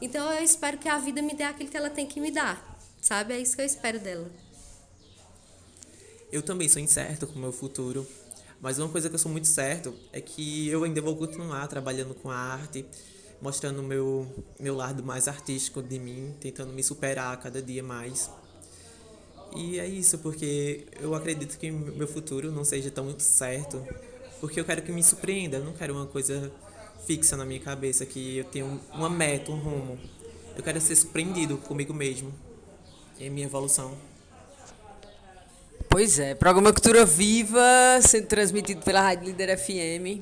Então 0.00 0.32
eu 0.32 0.44
espero 0.44 0.78
que 0.78 0.88
a 0.88 0.98
vida 0.98 1.20
me 1.20 1.34
dê 1.34 1.42
aquilo 1.42 1.68
que 1.68 1.76
ela 1.76 1.90
tem 1.90 2.06
que 2.06 2.20
me 2.20 2.30
dar, 2.30 2.56
sabe? 3.02 3.34
É 3.34 3.40
isso 3.40 3.56
que 3.56 3.62
eu 3.62 3.66
espero 3.66 3.98
dela. 3.98 4.30
Eu 6.30 6.42
também 6.42 6.68
sou 6.68 6.80
incerto 6.80 7.26
com 7.26 7.34
o 7.34 7.38
meu 7.38 7.52
futuro, 7.52 8.06
mas 8.60 8.78
uma 8.78 8.88
coisa 8.88 9.08
que 9.08 9.14
eu 9.14 9.18
sou 9.18 9.30
muito 9.30 9.46
certo 9.46 9.94
é 10.12 10.20
que 10.20 10.68
eu 10.68 10.84
ainda 10.84 11.00
vou 11.00 11.16
continuar 11.16 11.66
trabalhando 11.68 12.14
com 12.14 12.30
a 12.30 12.36
arte, 12.36 12.86
mostrando 13.40 13.80
o 13.80 13.82
meu, 13.82 14.26
meu 14.58 14.74
lado 14.74 15.02
mais 15.02 15.28
artístico 15.28 15.82
de 15.82 15.98
mim, 15.98 16.34
tentando 16.40 16.72
me 16.72 16.82
superar 16.82 17.36
cada 17.38 17.60
dia 17.60 17.82
mais. 17.82 18.30
E 19.54 19.78
é 19.78 19.86
isso, 19.86 20.18
porque 20.18 20.86
eu 21.00 21.14
acredito 21.14 21.58
que 21.58 21.70
meu 21.70 22.08
futuro 22.08 22.50
não 22.50 22.64
seja 22.64 22.90
tão 22.90 23.18
certo, 23.18 23.86
porque 24.40 24.60
eu 24.60 24.64
quero 24.64 24.82
que 24.82 24.92
me 24.92 25.02
surpreenda, 25.02 25.58
eu 25.58 25.64
não 25.64 25.72
quero 25.72 25.94
uma 25.94 26.06
coisa 26.06 26.52
fixa 27.06 27.36
na 27.36 27.44
minha 27.44 27.60
cabeça, 27.60 28.04
que 28.04 28.38
eu 28.38 28.44
tenho 28.44 28.80
uma 28.92 29.08
meta, 29.08 29.50
um 29.52 29.58
rumo. 29.58 29.98
Eu 30.56 30.62
quero 30.62 30.80
ser 30.80 30.96
surpreendido 30.96 31.56
comigo 31.58 31.94
mesmo, 31.94 32.32
em 33.18 33.30
minha 33.30 33.46
evolução. 33.46 33.96
Pois 35.96 36.18
é, 36.18 36.34
programa 36.34 36.74
Cultura 36.74 37.06
Viva, 37.06 37.58
sendo 38.02 38.26
transmitido 38.26 38.82
pela 38.82 39.00
Rádio 39.00 39.28
Líder 39.28 39.56
FM. 39.56 40.20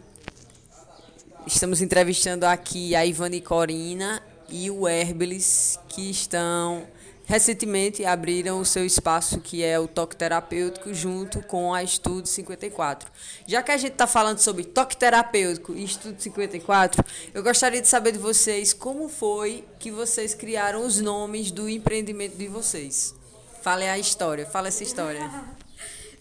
Estamos 1.49 1.83
entrevistando 1.83 2.47
aqui 2.47 2.95
a 2.95 3.05
Ivani 3.05 3.41
Corina 3.41 4.23
e 4.49 4.71
o 4.71 4.87
Herbelis, 4.87 5.77
que 5.89 6.09
estão 6.09 6.87
recentemente 7.25 8.05
abriram 8.05 8.61
o 8.61 8.65
seu 8.65 8.87
espaço 8.87 9.41
que 9.41 9.65
é 9.65 9.77
o 9.77 9.89
toque 9.89 10.15
terapêutico 10.15 10.95
junto 10.95 11.43
com 11.43 11.75
a 11.75 11.83
Estudo 11.83 12.29
54. 12.29 13.11
Já 13.45 13.61
que 13.61 13.73
a 13.73 13.77
gente 13.77 13.95
está 13.95 14.07
falando 14.07 14.39
sobre 14.39 14.63
toque 14.63 14.97
terapêutico 14.97 15.75
e 15.75 15.83
Estudo 15.83 16.23
54, 16.23 17.05
eu 17.35 17.43
gostaria 17.43 17.83
de 17.83 17.89
saber 17.89 18.13
de 18.13 18.19
vocês 18.19 18.73
como 18.73 19.09
foi 19.09 19.65
que 19.81 19.91
vocês 19.91 20.35
criaram 20.35 20.87
os 20.87 21.01
nomes 21.01 21.51
do 21.51 21.69
empreendimento 21.69 22.37
de 22.37 22.47
vocês. 22.47 23.13
Fale 23.61 23.89
a 23.89 23.99
história, 23.99 24.47
fala 24.47 24.69
essa 24.69 24.85
história. 24.85 25.29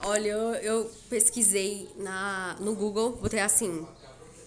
Olha, 0.04 0.28
eu, 0.28 0.54
eu 0.56 0.92
pesquisei 1.10 1.90
na, 1.98 2.56
no 2.60 2.76
Google, 2.76 3.14
botei 3.14 3.40
assim, 3.40 3.88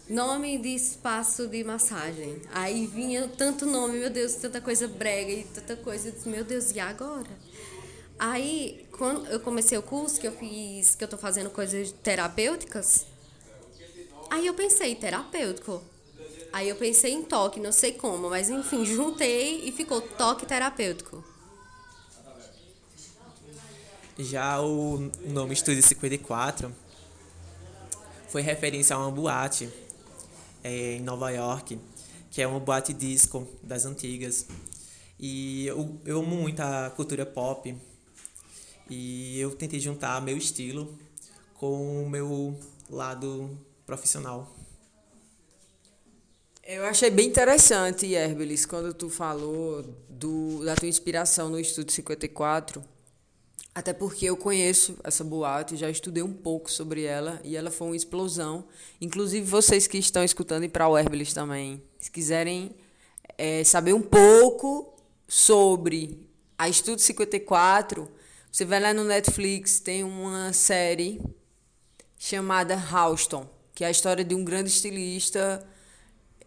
nome 0.08 0.58
de 0.58 0.74
espaço 0.74 1.46
de 1.48 1.64
massagem. 1.64 2.40
Aí 2.52 2.86
vinha 2.86 3.28
tanto 3.36 3.66
nome, 3.66 3.98
meu 3.98 4.10
Deus, 4.10 4.34
tanta 4.34 4.60
coisa 4.60 4.86
brega 4.86 5.32
e 5.32 5.44
tanta 5.44 5.76
coisa. 5.76 6.14
Meu 6.26 6.44
Deus, 6.44 6.70
e 6.72 6.80
agora? 6.80 7.30
Aí, 8.18 8.86
quando 8.92 9.26
eu 9.26 9.40
comecei 9.40 9.76
o 9.76 9.82
curso, 9.82 10.20
que 10.20 10.26
eu 10.26 10.32
fiz, 10.32 10.94
que 10.94 11.04
eu 11.04 11.08
tô 11.08 11.18
fazendo 11.18 11.50
coisas 11.50 11.92
terapêuticas, 12.02 13.06
Aí 14.30 14.46
eu 14.46 14.54
pensei, 14.54 14.94
terapêutico. 14.94 15.82
Aí 16.52 16.68
eu 16.68 16.76
pensei 16.76 17.12
em 17.12 17.22
toque, 17.22 17.60
não 17.60 17.72
sei 17.72 17.92
como, 17.92 18.30
mas 18.30 18.50
enfim, 18.50 18.84
juntei 18.86 19.62
e 19.64 19.72
ficou 19.72 20.00
toque 20.00 20.46
terapêutico. 20.46 21.24
Já 24.18 24.62
o 24.62 25.10
nome 25.26 25.52
Estúdio 25.52 25.82
54 25.82 26.74
foi 28.30 28.40
referência 28.40 28.96
a 28.96 28.98
uma 28.98 29.10
boate 29.10 29.68
é, 30.64 30.94
em 30.94 31.00
Nova 31.00 31.28
York, 31.30 31.78
que 32.30 32.40
é 32.40 32.46
uma 32.46 32.58
boate 32.58 32.94
disco 32.94 33.46
das 33.62 33.84
antigas. 33.84 34.46
E 35.20 35.66
eu, 35.66 36.00
eu 36.06 36.20
amo 36.20 36.34
muito 36.34 36.60
a 36.60 36.90
cultura 36.96 37.26
pop 37.26 37.76
e 38.88 39.38
eu 39.38 39.54
tentei 39.54 39.78
juntar 39.78 40.22
meu 40.22 40.38
estilo 40.38 40.98
com 41.52 42.04
o 42.04 42.08
meu 42.08 42.58
lado 42.88 43.50
profissional. 43.84 44.50
Eu 46.64 46.86
achei 46.86 47.10
bem 47.10 47.28
interessante, 47.28 48.14
Herbelis, 48.14 48.64
quando 48.64 48.94
tu 48.94 49.10
falou 49.10 49.82
do, 50.08 50.64
da 50.64 50.74
tua 50.74 50.88
inspiração 50.88 51.50
no 51.50 51.60
Estúdio 51.60 51.92
54. 51.92 52.95
Até 53.76 53.92
porque 53.92 54.24
eu 54.24 54.38
conheço 54.38 54.96
essa 55.04 55.22
boate, 55.22 55.76
já 55.76 55.90
estudei 55.90 56.22
um 56.22 56.32
pouco 56.32 56.72
sobre 56.72 57.02
ela 57.02 57.38
e 57.44 57.54
ela 57.54 57.70
foi 57.70 57.88
uma 57.88 57.96
explosão. 57.96 58.64
Inclusive 59.02 59.46
vocês 59.46 59.86
que 59.86 59.98
estão 59.98 60.24
escutando 60.24 60.64
e 60.64 60.68
para 60.70 60.88
o 60.88 60.96
Herbelis 60.96 61.34
também, 61.34 61.82
se 61.98 62.10
quiserem 62.10 62.74
é, 63.36 63.62
saber 63.64 63.92
um 63.92 64.00
pouco 64.00 64.94
sobre 65.28 66.26
a 66.56 66.70
Estúdio 66.70 67.04
54, 67.04 68.10
você 68.50 68.64
vai 68.64 68.80
lá 68.80 68.94
no 68.94 69.04
Netflix, 69.04 69.78
tem 69.78 70.02
uma 70.02 70.54
série 70.54 71.20
chamada 72.18 72.82
Houston, 72.90 73.46
que 73.74 73.84
é 73.84 73.88
a 73.88 73.90
história 73.90 74.24
de 74.24 74.34
um 74.34 74.42
grande 74.42 74.70
estilista 74.70 75.62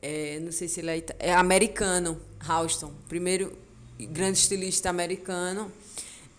é, 0.01 0.39
não 0.39 0.51
sei 0.51 0.67
se 0.67 0.79
ele 0.79 0.89
é, 0.89 1.03
é 1.19 1.33
americano, 1.35 2.19
Houston, 2.49 2.91
primeiro 3.07 3.55
grande 3.99 4.39
estilista 4.39 4.89
americano. 4.89 5.71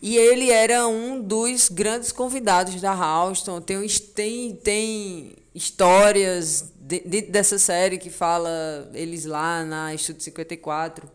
E 0.01 0.16
ele 0.16 0.51
era 0.51 0.86
um 0.88 1.20
dos 1.20 1.68
grandes 1.68 2.11
convidados 2.11 2.80
da 2.80 2.92
Houston. 2.92 3.61
Tem, 3.61 3.86
tem, 3.86 4.57
tem 4.57 5.36
histórias 5.55 6.72
dentro 6.78 7.30
dessa 7.30 7.59
série 7.59 7.98
que 7.98 8.11
fala 8.11 8.90
eles 8.94 9.24
lá 9.26 9.64
na 9.64 9.94
Estúdio 9.94 10.22
54. 10.22 11.09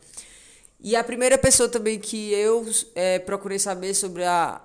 E 0.79 0.95
a 0.95 1.03
primeira 1.03 1.37
pessoa 1.37 1.67
também 1.67 1.99
que 1.99 2.31
eu 2.33 2.65
é, 2.93 3.17
procurei 3.17 3.57
saber 3.57 3.95
sobre 3.95 4.23
a, 4.23 4.61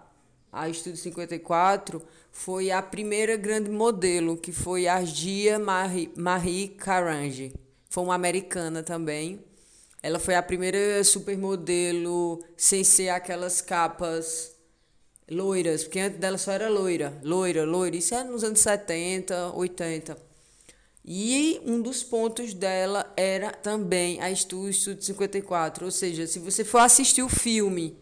a 0.53 0.69
Estúdio 0.69 0.99
54 0.99 2.03
foi 2.31 2.71
a 2.71 2.83
primeira 2.83 3.37
grande 3.37 3.71
modelo, 3.71 4.37
que 4.37 4.53
foi 4.53 4.87
a 4.87 5.03
Gia 5.03 5.59
Marie, 5.59 6.13
Marie 6.17 6.69
Carange 6.69 7.55
foi 7.91 8.05
uma 8.05 8.15
americana 8.15 8.85
também. 8.85 9.41
Ela 10.03 10.19
foi 10.19 10.35
a 10.35 10.43
primeira 10.43 11.05
supermodelo 11.05 12.43
sem 12.57 12.83
ser 12.83 13.11
aquelas 13.11 13.61
capas 13.61 14.53
loiras, 15.31 15.85
porque 15.85 16.01
antes 16.01 16.19
dela 16.19 16.39
só 16.39 16.53
era 16.53 16.69
loira, 16.69 17.19
loira, 17.23 17.65
loira. 17.65 17.97
Isso 17.97 18.15
é 18.15 18.25
nos 18.25 18.43
anos 18.43 18.61
70, 18.61 19.53
80. 19.55 20.17
E 21.05 21.61
um 21.65 21.81
dos 21.81 22.03
pontos 22.03 22.53
dela 22.55 23.13
era 23.17 23.51
também 23.53 24.21
a 24.21 24.31
Estúdio 24.31 24.73
54. 25.01 25.85
Ou 25.85 25.91
seja, 25.91 26.27
se 26.27 26.39
você 26.39 26.65
for 26.65 26.79
assistir 26.79 27.23
o 27.23 27.29
filme, 27.29 27.97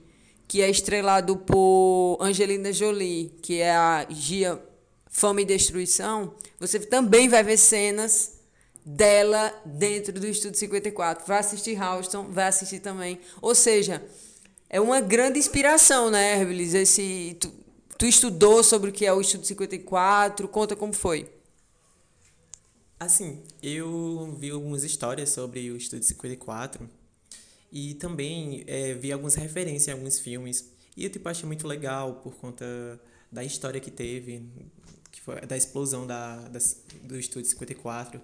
que 0.46 0.62
é 0.62 0.70
estrelado 0.70 1.36
por 1.36 2.18
Angelina 2.20 2.72
Jolie, 2.72 3.36
que 3.42 3.60
é 3.60 3.72
a 3.72 4.06
Gia 4.08 4.60
Fama 5.06 5.42
e 5.42 5.44
Destruição, 5.44 6.34
você 6.58 6.78
também 6.78 7.28
vai 7.28 7.42
ver 7.42 7.56
cenas 7.56 8.37
dela 8.88 9.52
dentro 9.66 10.18
do 10.18 10.26
Estúdio 10.26 10.58
54. 10.58 11.26
Vai 11.26 11.40
assistir 11.40 11.80
Houston, 11.80 12.30
vai 12.30 12.46
assistir 12.46 12.80
também. 12.80 13.20
Ou 13.42 13.54
seja, 13.54 14.02
é 14.70 14.80
uma 14.80 15.00
grande 15.00 15.38
inspiração, 15.38 16.10
né, 16.10 16.40
Herbelis? 16.40 16.72
Esse, 16.72 17.36
tu, 17.38 17.52
tu 17.98 18.06
estudou 18.06 18.64
sobre 18.64 18.88
o 18.88 18.92
que 18.92 19.04
é 19.04 19.12
o 19.12 19.20
Estúdio 19.20 19.46
54, 19.46 20.48
conta 20.48 20.74
como 20.74 20.94
foi. 20.94 21.30
Assim, 22.98 23.42
eu 23.62 24.34
vi 24.38 24.50
algumas 24.50 24.82
histórias 24.84 25.28
sobre 25.28 25.70
o 25.70 25.76
Estúdio 25.76 26.06
54 26.06 26.88
e 27.70 27.94
também 27.94 28.64
é, 28.66 28.94
vi 28.94 29.12
algumas 29.12 29.34
referências 29.34 29.88
em 29.88 29.92
alguns 29.92 30.18
filmes. 30.18 30.72
E 30.96 31.04
eu 31.04 31.10
tipo, 31.10 31.28
achei 31.28 31.46
muito 31.46 31.66
legal 31.66 32.14
por 32.14 32.34
conta 32.36 32.64
da 33.30 33.44
história 33.44 33.80
que 33.80 33.90
teve, 33.90 34.48
que 35.12 35.20
foi 35.20 35.42
da 35.42 35.56
explosão 35.56 36.06
da, 36.06 36.36
da 36.48 36.58
do 37.02 37.18
Estúdio 37.18 37.50
54 37.50 38.20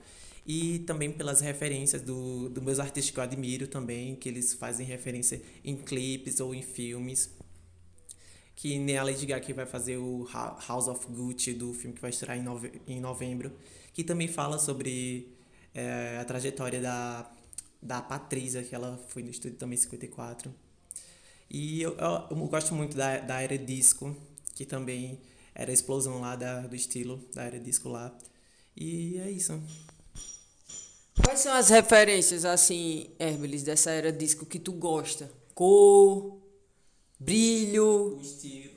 e 0.46 0.80
também 0.80 1.10
pelas 1.10 1.40
referências 1.40 2.02
do, 2.02 2.48
do 2.50 2.60
meus 2.60 2.78
artistas 2.78 3.10
que 3.10 3.18
eu 3.18 3.24
admiro 3.24 3.66
também, 3.66 4.14
que 4.14 4.28
eles 4.28 4.52
fazem 4.52 4.86
referência 4.86 5.40
em 5.64 5.76
clipes 5.76 6.40
ou 6.40 6.54
em 6.54 6.62
filmes. 6.62 7.30
Que 8.54 8.78
nem 8.78 8.96
a 8.98 9.02
Lady 9.02 9.26
Gaga 9.26 9.44
que 9.44 9.52
vai 9.52 9.66
fazer 9.66 9.96
o 9.96 10.28
House 10.68 10.86
of 10.86 11.06
Gucci 11.08 11.54
do 11.54 11.72
filme 11.72 11.94
que 11.94 12.00
vai 12.00 12.10
estrear 12.10 12.38
em, 12.38 12.42
nove, 12.42 12.80
em 12.86 13.00
novembro, 13.00 13.52
que 13.92 14.04
também 14.04 14.28
fala 14.28 14.58
sobre 14.58 15.34
é, 15.74 16.18
a 16.20 16.24
trajetória 16.24 16.80
da, 16.80 17.30
da 17.82 18.00
Patrícia, 18.02 18.62
que 18.62 18.74
ela 18.74 18.98
foi 19.08 19.22
no 19.22 19.30
estúdio 19.30 19.58
também 19.58 19.76
54. 19.76 20.54
E 21.50 21.82
eu, 21.82 21.96
eu, 21.96 22.26
eu 22.30 22.46
gosto 22.48 22.74
muito 22.74 22.96
da, 22.96 23.18
da 23.18 23.40
era 23.40 23.56
disco, 23.58 24.16
que 24.54 24.64
também 24.64 25.20
era 25.54 25.70
a 25.70 25.74
explosão 25.74 26.20
lá 26.20 26.36
da, 26.36 26.60
do 26.60 26.76
estilo 26.76 27.20
da 27.34 27.44
era 27.44 27.58
disco 27.58 27.88
lá. 27.88 28.16
E 28.76 29.18
é 29.18 29.30
isso. 29.30 29.62
Quais 31.22 31.40
são 31.40 31.54
as 31.54 31.68
referências, 31.68 32.44
assim, 32.44 33.08
Hermelis, 33.18 33.62
dessa 33.62 33.90
era 33.90 34.12
disco 34.12 34.44
que 34.44 34.58
tu 34.58 34.72
gosta? 34.72 35.30
Cor, 35.54 36.40
brilho. 37.18 38.16
O 38.18 38.20
estilo. 38.20 38.74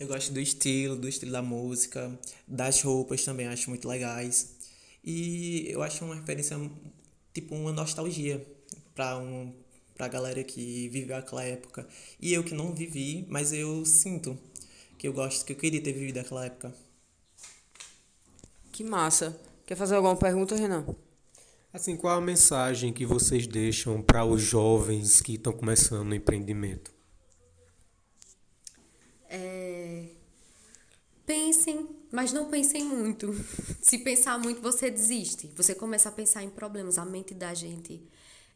Eu 0.00 0.06
gosto 0.06 0.32
do 0.32 0.40
estilo, 0.40 0.96
do 0.96 1.08
estilo 1.08 1.32
da 1.32 1.42
música, 1.42 2.18
das 2.46 2.80
roupas 2.82 3.24
também 3.24 3.46
acho 3.46 3.68
muito 3.68 3.88
legais. 3.88 4.54
E 5.04 5.66
eu 5.70 5.82
acho 5.82 6.04
uma 6.04 6.14
referência, 6.14 6.56
tipo, 7.34 7.54
uma 7.54 7.72
nostalgia 7.72 8.44
pra, 8.94 9.18
um, 9.18 9.52
pra 9.96 10.08
galera 10.08 10.42
que 10.44 10.88
viveu 10.88 11.16
aquela 11.16 11.44
época. 11.44 11.86
E 12.20 12.32
eu 12.32 12.42
que 12.44 12.54
não 12.54 12.74
vivi, 12.74 13.26
mas 13.28 13.52
eu 13.52 13.84
sinto 13.84 14.38
que 14.96 15.06
eu 15.06 15.12
gosto, 15.12 15.44
que 15.44 15.52
eu 15.52 15.56
queria 15.56 15.82
ter 15.82 15.92
vivido 15.92 16.18
aquela 16.18 16.46
época. 16.46 16.74
Que 18.72 18.82
massa. 18.82 19.38
Quer 19.66 19.76
fazer 19.76 19.96
alguma 19.96 20.16
pergunta, 20.16 20.56
Renan? 20.56 20.86
Assim, 21.72 21.96
qual 21.96 22.16
a 22.16 22.20
mensagem 22.20 22.92
que 22.92 23.04
vocês 23.04 23.46
deixam 23.46 24.00
para 24.00 24.24
os 24.24 24.40
jovens 24.40 25.20
que 25.20 25.34
estão 25.34 25.52
começando 25.52 26.08
no 26.08 26.14
empreendimento? 26.14 26.92
É... 29.28 30.06
Pensem, 31.26 31.86
mas 32.10 32.32
não 32.32 32.48
pensem 32.48 32.84
muito. 32.84 33.34
Se 33.82 33.98
pensar 33.98 34.38
muito, 34.38 34.62
você 34.62 34.90
desiste. 34.90 35.52
Você 35.56 35.74
começa 35.74 36.08
a 36.08 36.12
pensar 36.12 36.42
em 36.42 36.48
problemas. 36.48 36.96
A 36.96 37.04
mente 37.04 37.34
da 37.34 37.52
gente, 37.52 38.02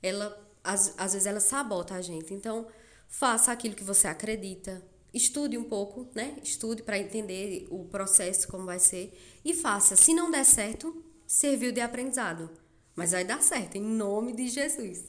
ela 0.02 0.34
às, 0.64 0.94
às 0.96 1.12
vezes 1.12 1.26
ela 1.26 1.40
sabota 1.40 1.94
a 1.94 2.02
gente. 2.02 2.32
Então, 2.32 2.66
faça 3.08 3.52
aquilo 3.52 3.74
que 3.74 3.84
você 3.84 4.06
acredita. 4.06 4.82
Estude 5.12 5.58
um 5.58 5.64
pouco, 5.64 6.08
né? 6.14 6.36
Estude 6.42 6.82
para 6.82 6.98
entender 6.98 7.66
o 7.70 7.84
processo, 7.84 8.48
como 8.48 8.64
vai 8.64 8.78
ser. 8.78 9.12
E 9.44 9.52
faça. 9.52 9.96
Se 9.96 10.14
não 10.14 10.30
der 10.30 10.44
certo, 10.44 11.04
serviu 11.26 11.72
de 11.72 11.80
aprendizado. 11.80 12.48
Mas 12.94 13.12
vai 13.12 13.24
dar 13.24 13.42
certo, 13.42 13.76
em 13.76 13.82
nome 13.82 14.34
de 14.34 14.48
Jesus. 14.48 15.04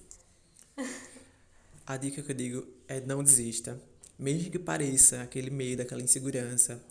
A 1.85 1.97
dica 1.97 2.21
que 2.21 2.31
eu 2.31 2.35
digo 2.35 2.67
é 2.87 3.01
não 3.01 3.23
desista. 3.23 3.79
Mesmo 4.17 4.49
que 4.49 4.59
pareça 4.59 5.21
aquele 5.21 5.49
medo, 5.49 5.81
aquela 5.81 6.01
insegurança, 6.01 6.81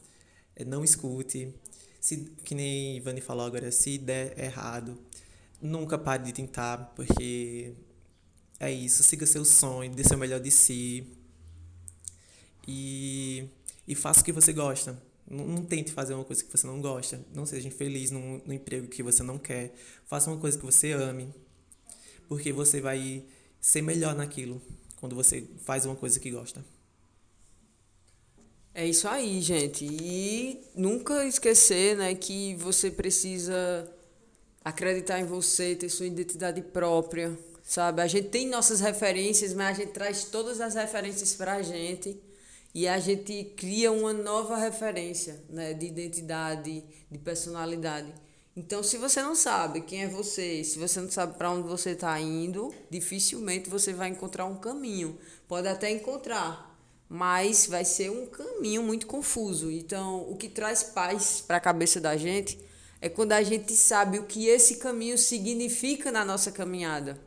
é 0.55 0.65
não 0.65 0.85
escute. 0.85 1.55
Se, 2.01 2.17
que 2.45 2.55
nem 2.55 2.97
Ivani 2.97 3.21
falou 3.21 3.47
agora, 3.47 3.71
se 3.71 3.97
der 3.97 4.39
errado, 4.39 4.99
nunca 5.61 5.97
pare 5.97 6.25
de 6.25 6.33
tentar, 6.33 6.93
porque 6.95 7.73
é 8.61 8.71
isso. 8.71 9.03
Siga 9.03 9.25
seu 9.25 9.45
sonho, 9.45 9.95
dê 9.95 10.05
seu 10.05 10.19
melhor 10.19 10.41
de 10.41 10.51
si. 10.51 11.07
E, 12.69 13.49
e 13.89 13.95
faça 13.95 14.21
o 14.21 14.25
que 14.25 14.33
você 14.33 14.53
gosta. 14.53 15.01
Não, 15.29 15.47
não, 15.47 15.65
tente 15.65 15.93
fazer 15.93 16.15
uma 16.15 16.25
coisa 16.25 16.45
que 16.45 16.51
você 16.51 16.67
não 16.67 16.81
gosta. 16.81 17.21
Não 17.35 17.47
seja 17.47 17.69
infeliz 17.69 18.11
no, 18.11 18.39
no 18.39 18.53
emprego 18.53 18.87
que 18.87 19.03
você 19.03 19.23
não 19.23 19.39
quer. 19.39 19.75
Faça 20.07 20.31
uma 20.31 20.39
coisa 20.39 20.59
que 20.59 20.65
você 20.65 20.93
ame. 20.93 21.33
Porque 22.29 22.53
você 22.53 22.81
vai 22.81 23.25
ser 23.61 23.83
melhor 23.83 24.15
naquilo 24.15 24.61
quando 24.97 25.15
você 25.15 25.45
faz 25.65 25.85
uma 25.87 25.97
coisa 25.97 26.21
que 26.21 26.31
gosta. 26.31 26.65
É 28.75 28.87
isso 28.87 29.07
aí, 29.07 29.41
gente. 29.41 29.85
E 29.85 30.65
nunca 30.75 31.27
esquecer 31.27 31.97
né, 31.97 32.15
que 32.15 32.55
você 32.57 32.91
precisa 32.91 33.89
acreditar 34.65 35.21
em 35.21 35.27
você, 35.27 35.75
ter 35.75 35.89
sua 35.89 36.07
identidade 36.07 36.63
própria, 36.63 37.37
sabe? 37.63 38.01
A 38.01 38.07
gente 38.07 38.29
tem 38.29 38.49
nossas 38.49 38.81
referências, 38.81 39.53
mas 39.53 39.77
a 39.77 39.81
gente 39.83 39.93
traz 39.93 40.25
todas 40.25 40.61
as 40.61 40.75
referências 40.75 41.35
para 41.35 41.55
a 41.55 41.63
gente 41.63 42.17
e 42.75 42.89
a 42.89 42.99
gente 42.99 43.53
cria 43.57 43.93
uma 43.93 44.13
nova 44.13 44.57
referência 44.57 45.43
né, 45.49 45.75
de 45.75 45.87
identidade, 45.87 46.85
de 47.11 47.19
personalidade. 47.19 48.13
Então, 48.55 48.83
se 48.83 48.99
você 48.99 49.23
não 49.23 49.35
sabe 49.35 49.81
quem 49.81 50.03
é 50.03 50.09
você, 50.09 50.63
se 50.63 50.79
você 50.79 51.01
não 51.01 51.11
sabe 51.11 51.39
para 51.39 51.51
onde 51.51 51.67
você 51.67 51.91
está 51.91 52.19
indo, 52.21 52.73
dificilmente 52.91 53.71
você 53.71 53.93
vai 53.93 54.09
encontrar 54.09 54.45
um 54.45 54.57
caminho. 54.57 55.19
Pode 55.49 55.69
até 55.69 55.91
encontrar, 55.91 56.79
mas 57.09 57.67
vai 57.67 57.85
ser 57.85 58.11
um 58.11 58.27
caminho 58.27 58.83
muito 58.83 59.07
confuso. 59.07 59.71
Então, 59.71 60.31
o 60.31 60.37
que 60.37 60.49
traz 60.49 60.83
paz 60.83 61.43
para 61.47 61.57
a 61.57 61.61
cabeça 61.61 61.99
da 61.99 62.17
gente 62.17 62.59
é 63.01 63.09
quando 63.09 63.33
a 63.33 63.43
gente 63.43 63.75
sabe 63.75 64.19
o 64.19 64.25
que 64.25 64.47
esse 64.47 64.77
caminho 64.77 65.17
significa 65.17 66.13
na 66.13 66.25
nossa 66.25 66.53
caminhada. 66.53 67.19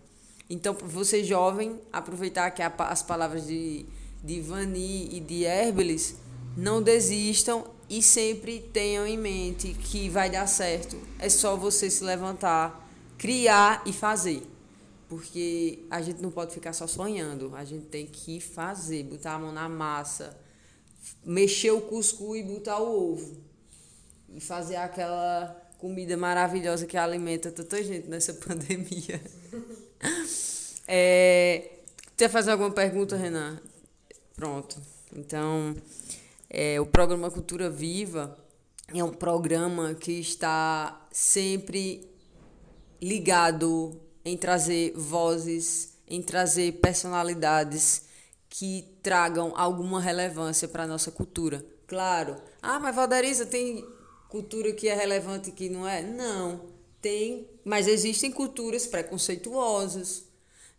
Então, 0.48 0.76
você 0.76 1.24
jovem, 1.24 1.82
aproveitar 1.92 2.52
que 2.52 2.62
as 2.62 3.02
palavras 3.02 3.48
de, 3.48 3.86
de 4.26 4.36
Ivani 4.36 5.16
e 5.16 5.20
de 5.20 5.44
Herbelis, 5.44 6.16
não 6.58 6.82
desistam 6.82 7.64
e 7.88 8.02
sempre 8.02 8.60
tenham 8.60 9.06
em 9.06 9.18
mente 9.18 9.74
que 9.74 10.10
vai 10.10 10.30
dar 10.30 10.48
certo. 10.48 10.98
É 11.20 11.30
só 11.30 11.56
você 11.56 11.90
se 11.92 12.04
levantar, 12.04 12.90
criar 13.18 13.84
e 13.86 13.94
fazer. 13.94 14.42
Porque 15.08 15.86
a 15.92 16.02
gente 16.02 16.22
não 16.22 16.32
pode 16.32 16.54
ficar 16.54 16.74
só 16.74 16.88
sonhando, 16.88 17.56
a 17.56 17.64
gente 17.64 17.86
tem 17.86 18.08
que 18.08 18.40
fazer, 18.40 19.04
botar 19.04 19.36
a 19.36 19.40
mão 19.40 19.52
na 19.52 19.70
massa, 19.70 20.36
mexer 21.24 21.70
o 21.70 21.82
cuscuz 21.82 22.40
e 22.40 22.44
botar 22.44 22.80
o 22.80 23.14
ovo. 23.14 23.38
E 24.34 24.42
fazer 24.42 24.78
aquela 24.78 25.56
comida 25.78 26.18
maravilhosa 26.18 26.88
que 26.88 26.98
alimenta 26.98 27.52
tanta 27.52 27.84
gente 27.84 28.08
nessa 28.08 28.34
pandemia. 28.44 29.22
é, 30.88 31.70
quer 32.18 32.30
fazer 32.30 32.50
alguma 32.50 32.72
pergunta, 32.72 33.16
Renan? 33.16 33.62
Pronto. 34.36 34.82
Então, 35.16 35.76
é, 36.50 36.80
o 36.80 36.86
programa 36.86 37.32
Cultura 37.32 37.70
Viva 37.70 38.38
é 38.94 39.04
um 39.04 39.14
programa 39.14 39.94
que 39.94 40.12
está 40.14 41.08
sempre 41.12 42.10
ligado 43.02 44.00
em 44.24 44.36
trazer 44.36 44.94
vozes, 44.96 45.98
em 46.08 46.22
trazer 46.22 46.74
personalidades 46.74 48.04
que 48.50 48.98
tragam 49.02 49.54
alguma 49.56 50.02
relevância 50.02 50.68
para 50.68 50.84
a 50.84 50.88
nossa 50.88 51.12
cultura. 51.12 51.66
Claro, 51.88 52.36
ah, 52.62 52.80
mas 52.80 52.96
Valderiza 52.96 53.46
tem 53.46 53.86
cultura 54.30 54.74
que 54.74 54.88
é 54.88 54.96
relevante 54.96 55.50
e 55.50 55.54
que 55.54 55.70
não 55.70 55.88
é? 55.88 56.02
Não, 56.02 56.62
tem, 57.02 57.48
mas 57.64 57.88
existem 57.88 58.32
culturas 58.32 58.88
preconceituosas, 58.88 60.25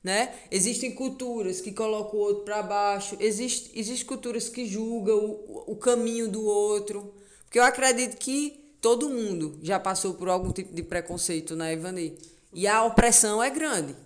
né? 0.02 0.34
Existem 0.50 0.94
culturas 0.94 1.60
que 1.60 1.72
colocam 1.72 2.18
o 2.18 2.22
outro 2.22 2.44
para 2.44 2.62
baixo, 2.62 3.16
existe, 3.18 3.70
existem 3.74 4.06
culturas 4.06 4.48
que 4.48 4.64
julgam 4.64 5.18
o, 5.18 5.72
o 5.72 5.76
caminho 5.76 6.28
do 6.28 6.44
outro. 6.44 7.12
Porque 7.44 7.58
eu 7.58 7.64
acredito 7.64 8.16
que 8.16 8.76
todo 8.80 9.08
mundo 9.08 9.58
já 9.62 9.80
passou 9.80 10.14
por 10.14 10.28
algum 10.28 10.52
tipo 10.52 10.72
de 10.72 10.82
preconceito, 10.82 11.56
né, 11.56 11.72
Ivani? 11.72 12.16
E 12.52 12.66
a 12.66 12.84
opressão 12.84 13.42
é 13.42 13.50
grande. 13.50 13.96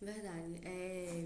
Verdade. 0.00 0.60
É... 0.64 1.24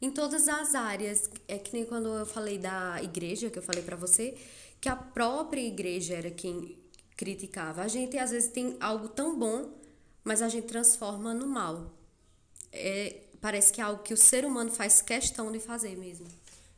Em 0.00 0.10
todas 0.10 0.46
as 0.46 0.74
áreas, 0.74 1.28
é 1.48 1.58
que 1.58 1.72
nem 1.72 1.84
quando 1.84 2.08
eu 2.08 2.26
falei 2.26 2.58
da 2.58 3.02
igreja, 3.02 3.50
que 3.50 3.58
eu 3.58 3.62
falei 3.62 3.82
para 3.82 3.96
você, 3.96 4.36
que 4.80 4.88
a 4.88 4.94
própria 4.94 5.60
igreja 5.60 6.14
era 6.14 6.30
quem 6.30 6.78
criticava. 7.16 7.82
A 7.82 7.88
gente 7.88 8.16
às 8.18 8.30
vezes 8.30 8.50
tem 8.50 8.76
algo 8.78 9.08
tão 9.08 9.36
bom, 9.36 9.72
mas 10.22 10.42
a 10.42 10.48
gente 10.48 10.66
transforma 10.66 11.34
no 11.34 11.46
mal 11.46 11.95
é, 12.72 13.16
parece 13.40 13.72
que 13.72 13.80
é 13.80 13.84
algo 13.84 14.02
que 14.02 14.14
o 14.14 14.16
ser 14.16 14.44
humano 14.44 14.70
faz 14.70 15.00
questão 15.00 15.50
de 15.52 15.60
fazer 15.60 15.96
mesmo. 15.96 16.26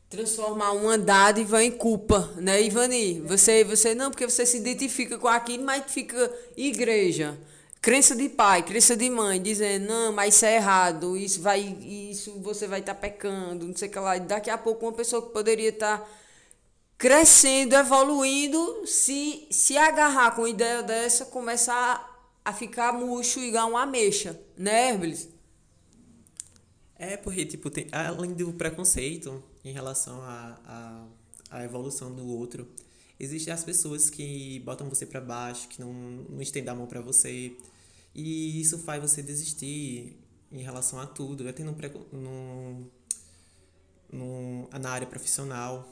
Transformar 0.09 0.71
uma 0.71 0.97
dádiva 0.97 1.63
em 1.63 1.71
culpa, 1.71 2.33
né, 2.37 2.61
Ivani? 2.61 3.21
Você, 3.21 3.63
você 3.63 3.93
não, 3.93 4.09
porque 4.09 4.27
você 4.27 4.45
se 4.45 4.57
identifica 4.57 5.17
com 5.17 5.27
aquilo, 5.27 5.63
mas 5.63 5.83
fica 5.91 6.31
igreja. 6.57 7.37
Crença 7.81 8.15
de 8.15 8.27
pai, 8.27 8.63
crença 8.63 8.97
de 8.97 9.09
mãe, 9.09 9.41
dizendo, 9.41 9.87
não, 9.87 10.11
mas 10.11 10.35
isso 10.35 10.45
é 10.45 10.55
errado, 10.55 11.15
isso 11.15 11.41
vai, 11.41 11.61
isso 11.61 12.33
você 12.39 12.67
vai 12.67 12.81
estar 12.81 12.93
tá 12.93 12.99
pecando, 12.99 13.67
não 13.67 13.75
sei 13.75 13.87
o 13.87 13.91
que 13.91 13.99
lá. 13.99 14.17
Daqui 14.17 14.49
a 14.49 14.57
pouco 14.57 14.85
uma 14.85 14.91
pessoa 14.91 15.21
que 15.21 15.29
poderia 15.31 15.69
estar 15.69 15.99
tá 15.99 16.07
crescendo, 16.97 17.75
evoluindo, 17.75 18.85
se, 18.85 19.47
se 19.49 19.77
agarrar 19.77 20.31
com 20.31 20.41
uma 20.41 20.49
ideia 20.49 20.83
dessa, 20.83 21.25
começar 21.25 22.05
a 22.43 22.51
ficar 22.51 22.91
murcho 22.91 23.39
ganhar 23.39 23.67
uma 23.67 23.83
ameixa, 23.83 24.37
né, 24.57 24.89
Herbelis? 24.89 25.29
É, 26.99 27.15
porque, 27.15 27.45
tipo, 27.45 27.69
tem, 27.69 27.87
além 27.93 28.33
do 28.33 28.51
preconceito 28.51 29.41
em 29.63 29.71
relação 29.71 30.21
à 30.21 30.59
a, 30.65 31.07
a, 31.49 31.59
a, 31.59 31.63
evolução 31.63 32.13
do 32.13 32.27
outro, 32.27 32.67
existem 33.17 33.53
as 33.53 33.63
pessoas 33.63 34.09
que 34.09 34.59
botam 34.65 34.89
você 34.89 35.05
para 35.05 35.21
baixo, 35.21 35.69
que 35.69 35.79
não, 35.79 35.93
não 35.93 36.41
estendem 36.41 36.69
a 36.69 36.75
mão 36.75 36.87
para 36.87 36.99
você. 36.99 37.55
E 38.13 38.59
isso 38.59 38.79
faz 38.79 39.01
você 39.01 39.23
desistir 39.23 40.19
em 40.51 40.61
relação 40.61 40.99
a 40.99 41.05
tudo, 41.07 41.47
até 41.47 41.63
no, 41.63 41.71
no, 42.11 42.91
no, 44.11 44.69
na 44.69 44.89
área 44.89 45.07
profissional 45.07 45.87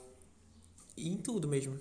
e 0.97 1.07
em 1.07 1.15
tudo 1.15 1.47
mesmo. 1.47 1.79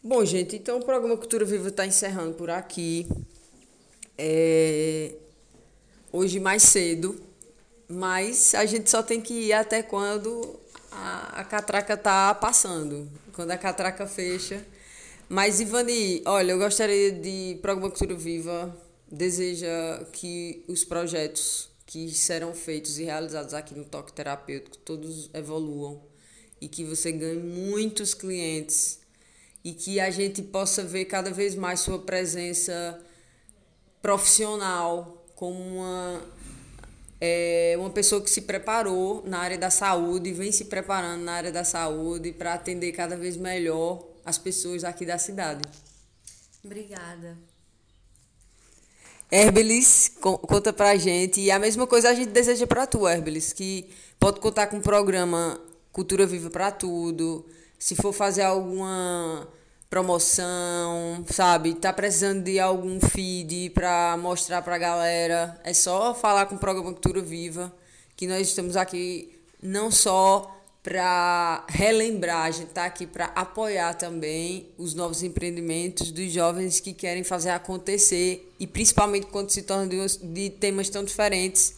Bom, 0.00 0.24
gente, 0.24 0.54
então 0.54 0.78
o 0.78 0.84
programa 0.84 1.16
Cultura 1.16 1.44
Viva 1.44 1.68
está 1.68 1.84
encerrando 1.84 2.34
por 2.34 2.48
aqui. 2.48 3.08
É, 4.16 5.16
hoje 6.12 6.38
mais 6.38 6.62
cedo, 6.62 7.20
mas 7.88 8.54
a 8.54 8.66
gente 8.66 8.90
só 8.90 9.02
tem 9.02 9.20
que 9.20 9.32
ir 9.32 9.52
até 9.52 9.82
quando 9.82 10.60
a, 10.90 11.40
a 11.40 11.44
catraca 11.44 11.96
tá 11.96 12.34
passando, 12.34 13.08
quando 13.32 13.50
a 13.50 13.58
catraca 13.58 14.06
fecha. 14.06 14.64
Mas, 15.28 15.60
Ivani, 15.60 16.22
olha, 16.26 16.52
eu 16.52 16.58
gostaria 16.58 17.10
de 17.10 17.58
Programa 17.62 17.90
Cultura 17.90 18.14
Viva 18.14 18.76
deseja 19.10 20.04
que 20.12 20.62
os 20.68 20.84
projetos 20.84 21.70
que 21.86 22.10
serão 22.10 22.54
feitos 22.54 22.98
e 22.98 23.04
realizados 23.04 23.52
aqui 23.52 23.74
no 23.74 23.84
Toque 23.84 24.12
Terapêutico 24.12 24.78
todos 24.78 25.28
evoluam 25.34 26.02
e 26.60 26.68
que 26.68 26.84
você 26.84 27.12
ganhe 27.12 27.38
muitos 27.38 28.14
clientes 28.14 29.00
e 29.62 29.72
que 29.72 30.00
a 30.00 30.10
gente 30.10 30.42
possa 30.42 30.82
ver 30.82 31.04
cada 31.04 31.30
vez 31.30 31.54
mais 31.54 31.80
sua 31.80 31.98
presença 31.98 32.98
profissional 34.00 35.21
como 35.42 35.58
uma, 35.58 36.22
é, 37.20 37.74
uma 37.76 37.90
pessoa 37.90 38.22
que 38.22 38.30
se 38.30 38.42
preparou 38.42 39.24
na 39.26 39.40
área 39.40 39.58
da 39.58 39.70
saúde, 39.70 40.32
vem 40.32 40.52
se 40.52 40.66
preparando 40.66 41.24
na 41.24 41.32
área 41.32 41.50
da 41.50 41.64
saúde 41.64 42.30
para 42.30 42.54
atender 42.54 42.92
cada 42.92 43.16
vez 43.16 43.36
melhor 43.36 44.06
as 44.24 44.38
pessoas 44.38 44.84
aqui 44.84 45.04
da 45.04 45.18
cidade. 45.18 45.62
Obrigada. 46.64 47.36
Herbelis, 49.28 50.12
conta 50.20 50.72
pra 50.72 50.94
gente. 50.94 51.40
E 51.40 51.50
a 51.50 51.58
mesma 51.58 51.88
coisa 51.88 52.10
a 52.10 52.14
gente 52.14 52.30
deseja 52.30 52.64
para 52.64 52.86
tu, 52.86 53.08
Herbelis, 53.08 53.52
que 53.52 53.90
pode 54.20 54.38
contar 54.38 54.68
com 54.68 54.76
o 54.76 54.80
programa 54.80 55.60
Cultura 55.90 56.24
Viva 56.24 56.50
para 56.50 56.70
Tudo. 56.70 57.44
Se 57.80 57.96
for 57.96 58.12
fazer 58.12 58.42
alguma 58.42 59.48
promoção, 59.92 61.22
sabe? 61.30 61.74
Tá 61.74 61.92
precisando 61.92 62.42
de 62.44 62.58
algum 62.58 62.98
feed 62.98 63.68
para 63.74 64.16
mostrar 64.16 64.62
para 64.62 64.76
a 64.76 64.78
galera, 64.78 65.60
é 65.62 65.74
só 65.74 66.14
falar 66.14 66.46
com 66.46 66.54
o 66.54 66.58
programa 66.58 66.90
Cultura 66.94 67.20
Viva, 67.20 67.70
que 68.16 68.26
nós 68.26 68.48
estamos 68.48 68.74
aqui 68.74 69.38
não 69.62 69.90
só 69.90 70.50
para 70.82 71.66
relembrar, 71.68 72.46
a 72.46 72.50
gente 72.50 72.68
está 72.68 72.86
aqui 72.86 73.06
para 73.06 73.26
apoiar 73.26 73.92
também 73.92 74.66
os 74.78 74.94
novos 74.94 75.22
empreendimentos 75.22 76.10
dos 76.10 76.32
jovens 76.32 76.80
que 76.80 76.94
querem 76.94 77.22
fazer 77.22 77.50
acontecer 77.50 78.50
e 78.58 78.66
principalmente 78.66 79.26
quando 79.26 79.50
se 79.50 79.60
torna 79.60 79.86
de, 79.86 80.18
de 80.20 80.48
temas 80.48 80.88
tão 80.88 81.04
diferentes, 81.04 81.76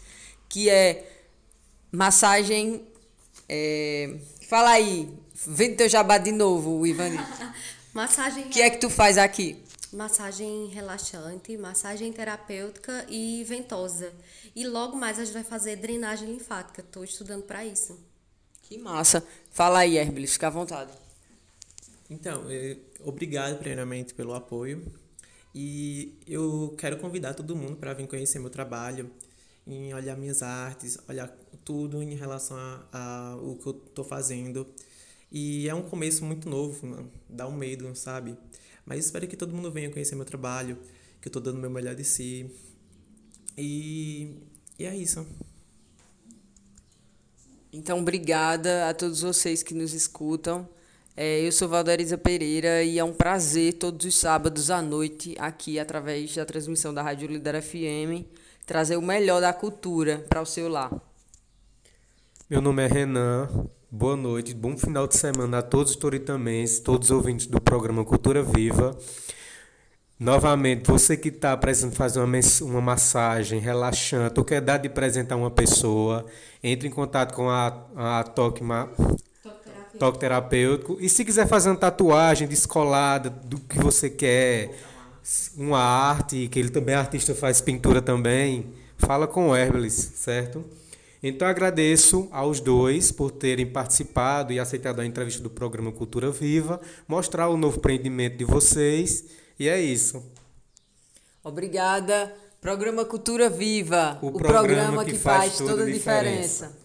que 0.48 0.70
é 0.70 1.04
massagem. 1.90 2.80
É, 3.48 4.14
fala 4.48 4.70
aí, 4.70 5.12
vem 5.48 5.74
teu 5.74 5.88
jabá 5.88 6.16
de 6.16 6.30
novo, 6.30 6.86
Ivani. 6.86 7.18
Massagem. 7.94 8.46
O 8.46 8.48
que 8.48 8.60
é 8.60 8.68
que 8.70 8.78
tu 8.78 8.90
faz 8.90 9.16
aqui? 9.16 9.62
Massagem 9.92 10.66
relaxante, 10.66 11.56
massagem 11.56 12.12
terapêutica 12.12 13.06
e 13.08 13.44
ventosa. 13.44 14.12
E 14.54 14.66
logo 14.66 14.96
mais 14.96 15.20
a 15.20 15.24
gente 15.24 15.32
vai 15.32 15.44
fazer 15.44 15.76
drenagem 15.76 16.28
linfática. 16.28 16.80
Estou 16.80 17.04
estudando 17.04 17.44
para 17.44 17.64
isso. 17.64 17.96
Que 18.62 18.76
massa. 18.76 19.24
Fala 19.52 19.78
aí, 19.78 19.96
Herbelis, 19.96 20.32
fica 20.32 20.48
à 20.48 20.50
vontade. 20.50 20.90
Então, 22.10 22.46
é, 22.50 22.76
obrigado 23.04 23.58
primeiramente 23.58 24.12
pelo 24.12 24.34
apoio. 24.34 24.84
E 25.54 26.18
eu 26.26 26.74
quero 26.76 26.96
convidar 26.98 27.34
todo 27.34 27.54
mundo 27.54 27.76
para 27.76 27.94
vir 27.94 28.08
conhecer 28.08 28.40
meu 28.40 28.50
trabalho, 28.50 29.08
em 29.64 29.94
olhar 29.94 30.16
minhas 30.16 30.42
artes, 30.42 30.98
olhar 31.08 31.28
tudo 31.64 32.02
em 32.02 32.16
relação 32.16 32.56
a, 32.56 32.88
a 32.92 33.36
o 33.36 33.56
que 33.56 33.68
eu 33.68 33.82
estou 33.86 34.04
fazendo. 34.04 34.66
E 35.36 35.68
é 35.68 35.74
um 35.74 35.82
começo 35.82 36.24
muito 36.24 36.48
novo, 36.48 36.86
mano. 36.86 37.10
dá 37.28 37.44
um 37.48 37.50
medo, 37.50 37.92
sabe? 37.96 38.36
Mas 38.86 39.04
espero 39.04 39.26
que 39.26 39.36
todo 39.36 39.52
mundo 39.52 39.68
venha 39.68 39.90
conhecer 39.90 40.14
meu 40.14 40.24
trabalho, 40.24 40.78
que 41.20 41.26
eu 41.26 41.32
tô 41.32 41.40
dando 41.40 41.56
o 41.56 41.60
meu 41.60 41.68
melhor 41.68 41.96
de 41.96 42.04
si. 42.04 42.48
E, 43.58 44.36
e 44.78 44.84
é 44.84 44.94
isso. 44.96 45.26
Então, 47.72 47.98
obrigada 47.98 48.88
a 48.88 48.94
todos 48.94 49.22
vocês 49.22 49.60
que 49.60 49.74
nos 49.74 49.92
escutam. 49.92 50.68
É, 51.16 51.44
eu 51.44 51.50
sou 51.50 51.68
Valderiza 51.68 52.16
Pereira 52.16 52.84
e 52.84 53.00
é 53.00 53.02
um 53.02 53.12
prazer 53.12 53.72
todos 53.72 54.06
os 54.06 54.14
sábados 54.14 54.70
à 54.70 54.80
noite, 54.80 55.34
aqui 55.40 55.80
através 55.80 56.32
da 56.32 56.44
transmissão 56.44 56.94
da 56.94 57.02
Rádio 57.02 57.26
Líder 57.26 57.60
FM, 57.60 58.24
trazer 58.64 58.96
o 58.96 59.02
melhor 59.02 59.40
da 59.40 59.52
cultura 59.52 60.24
para 60.28 60.40
o 60.40 60.46
seu 60.46 60.68
lar. 60.68 60.92
Meu 62.48 62.60
nome 62.60 62.84
é 62.84 62.86
Renan. 62.86 63.48
Boa 63.96 64.16
noite, 64.16 64.52
bom 64.52 64.76
final 64.76 65.06
de 65.06 65.16
semana 65.16 65.58
a 65.58 65.62
todos 65.62 65.92
os 65.92 65.96
toritamenses, 65.96 66.80
todos 66.80 67.10
os 67.10 67.16
ouvintes 67.16 67.46
do 67.46 67.60
programa 67.60 68.04
Cultura 68.04 68.42
Viva. 68.42 68.98
Novamente, 70.18 70.90
você 70.90 71.16
que 71.16 71.28
está 71.28 71.56
precisando 71.56 71.94
fazer 71.94 72.18
uma, 72.18 72.40
uma 72.62 72.80
massagem 72.80 73.60
relaxante 73.60 74.36
ou 74.36 74.44
quer 74.44 74.60
dar 74.60 74.78
de 74.78 74.88
presente 74.88 75.32
a 75.32 75.36
uma 75.36 75.48
pessoa, 75.48 76.26
entre 76.60 76.88
em 76.88 76.90
contato 76.90 77.34
com 77.34 77.48
a, 77.48 77.68
a 77.94 78.24
Toque, 78.24 78.64
toque 79.96 80.18
terapêutico. 80.18 80.98
E 81.00 81.08
se 81.08 81.24
quiser 81.24 81.46
fazer 81.46 81.68
uma 81.68 81.76
tatuagem 81.76 82.48
descolada 82.48 83.30
do 83.30 83.60
que 83.60 83.78
você 83.78 84.10
quer, 84.10 84.76
uma 85.56 85.78
arte, 85.78 86.48
que 86.48 86.58
ele 86.58 86.70
também 86.70 86.96
é 86.96 86.98
artista, 86.98 87.32
faz 87.32 87.60
pintura 87.60 88.02
também, 88.02 88.72
fala 88.98 89.28
com 89.28 89.50
o 89.50 89.56
Herbelis, 89.56 89.94
certo? 90.16 90.64
Então 91.26 91.48
agradeço 91.48 92.28
aos 92.30 92.60
dois 92.60 93.10
por 93.10 93.30
terem 93.30 93.64
participado 93.64 94.52
e 94.52 94.60
aceitado 94.60 95.00
a 95.00 95.06
entrevista 95.06 95.42
do 95.42 95.48
programa 95.48 95.90
Cultura 95.90 96.30
Viva, 96.30 96.78
mostrar 97.08 97.48
o 97.48 97.56
novo 97.56 97.78
empreendimento 97.78 98.36
de 98.36 98.44
vocês 98.44 99.24
e 99.58 99.66
é 99.66 99.80
isso. 99.80 100.22
Obrigada. 101.42 102.36
Programa 102.60 103.06
Cultura 103.06 103.48
Viva, 103.48 104.18
o, 104.20 104.26
o 104.26 104.32
programa, 104.32 104.68
programa, 104.68 105.04
que, 105.06 105.12
que 105.12 105.18
faz, 105.18 105.56
faz, 105.56 105.58
toda 105.66 105.84
a 105.84 105.86
diferença. 105.86 106.66
diferença. 106.66 106.84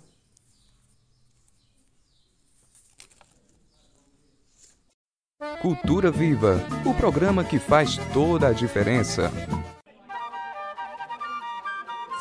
Cultura 5.61 6.11
Viva, 6.11 6.65
o 6.85 6.93
programa 6.93 7.43
que 7.43 7.59
faz 7.59 7.97
toda 8.13 8.47
a 8.47 8.53
diferença. 8.53 9.29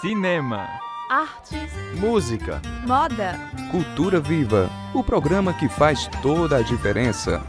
Cinema, 0.00 0.87
artes, 1.08 1.72
música, 1.98 2.60
moda. 2.86 3.38
Cultura 3.70 4.20
Viva, 4.20 4.68
o 4.94 5.02
programa 5.02 5.54
que 5.54 5.68
faz 5.68 6.06
toda 6.22 6.58
a 6.58 6.62
diferença. 6.62 7.42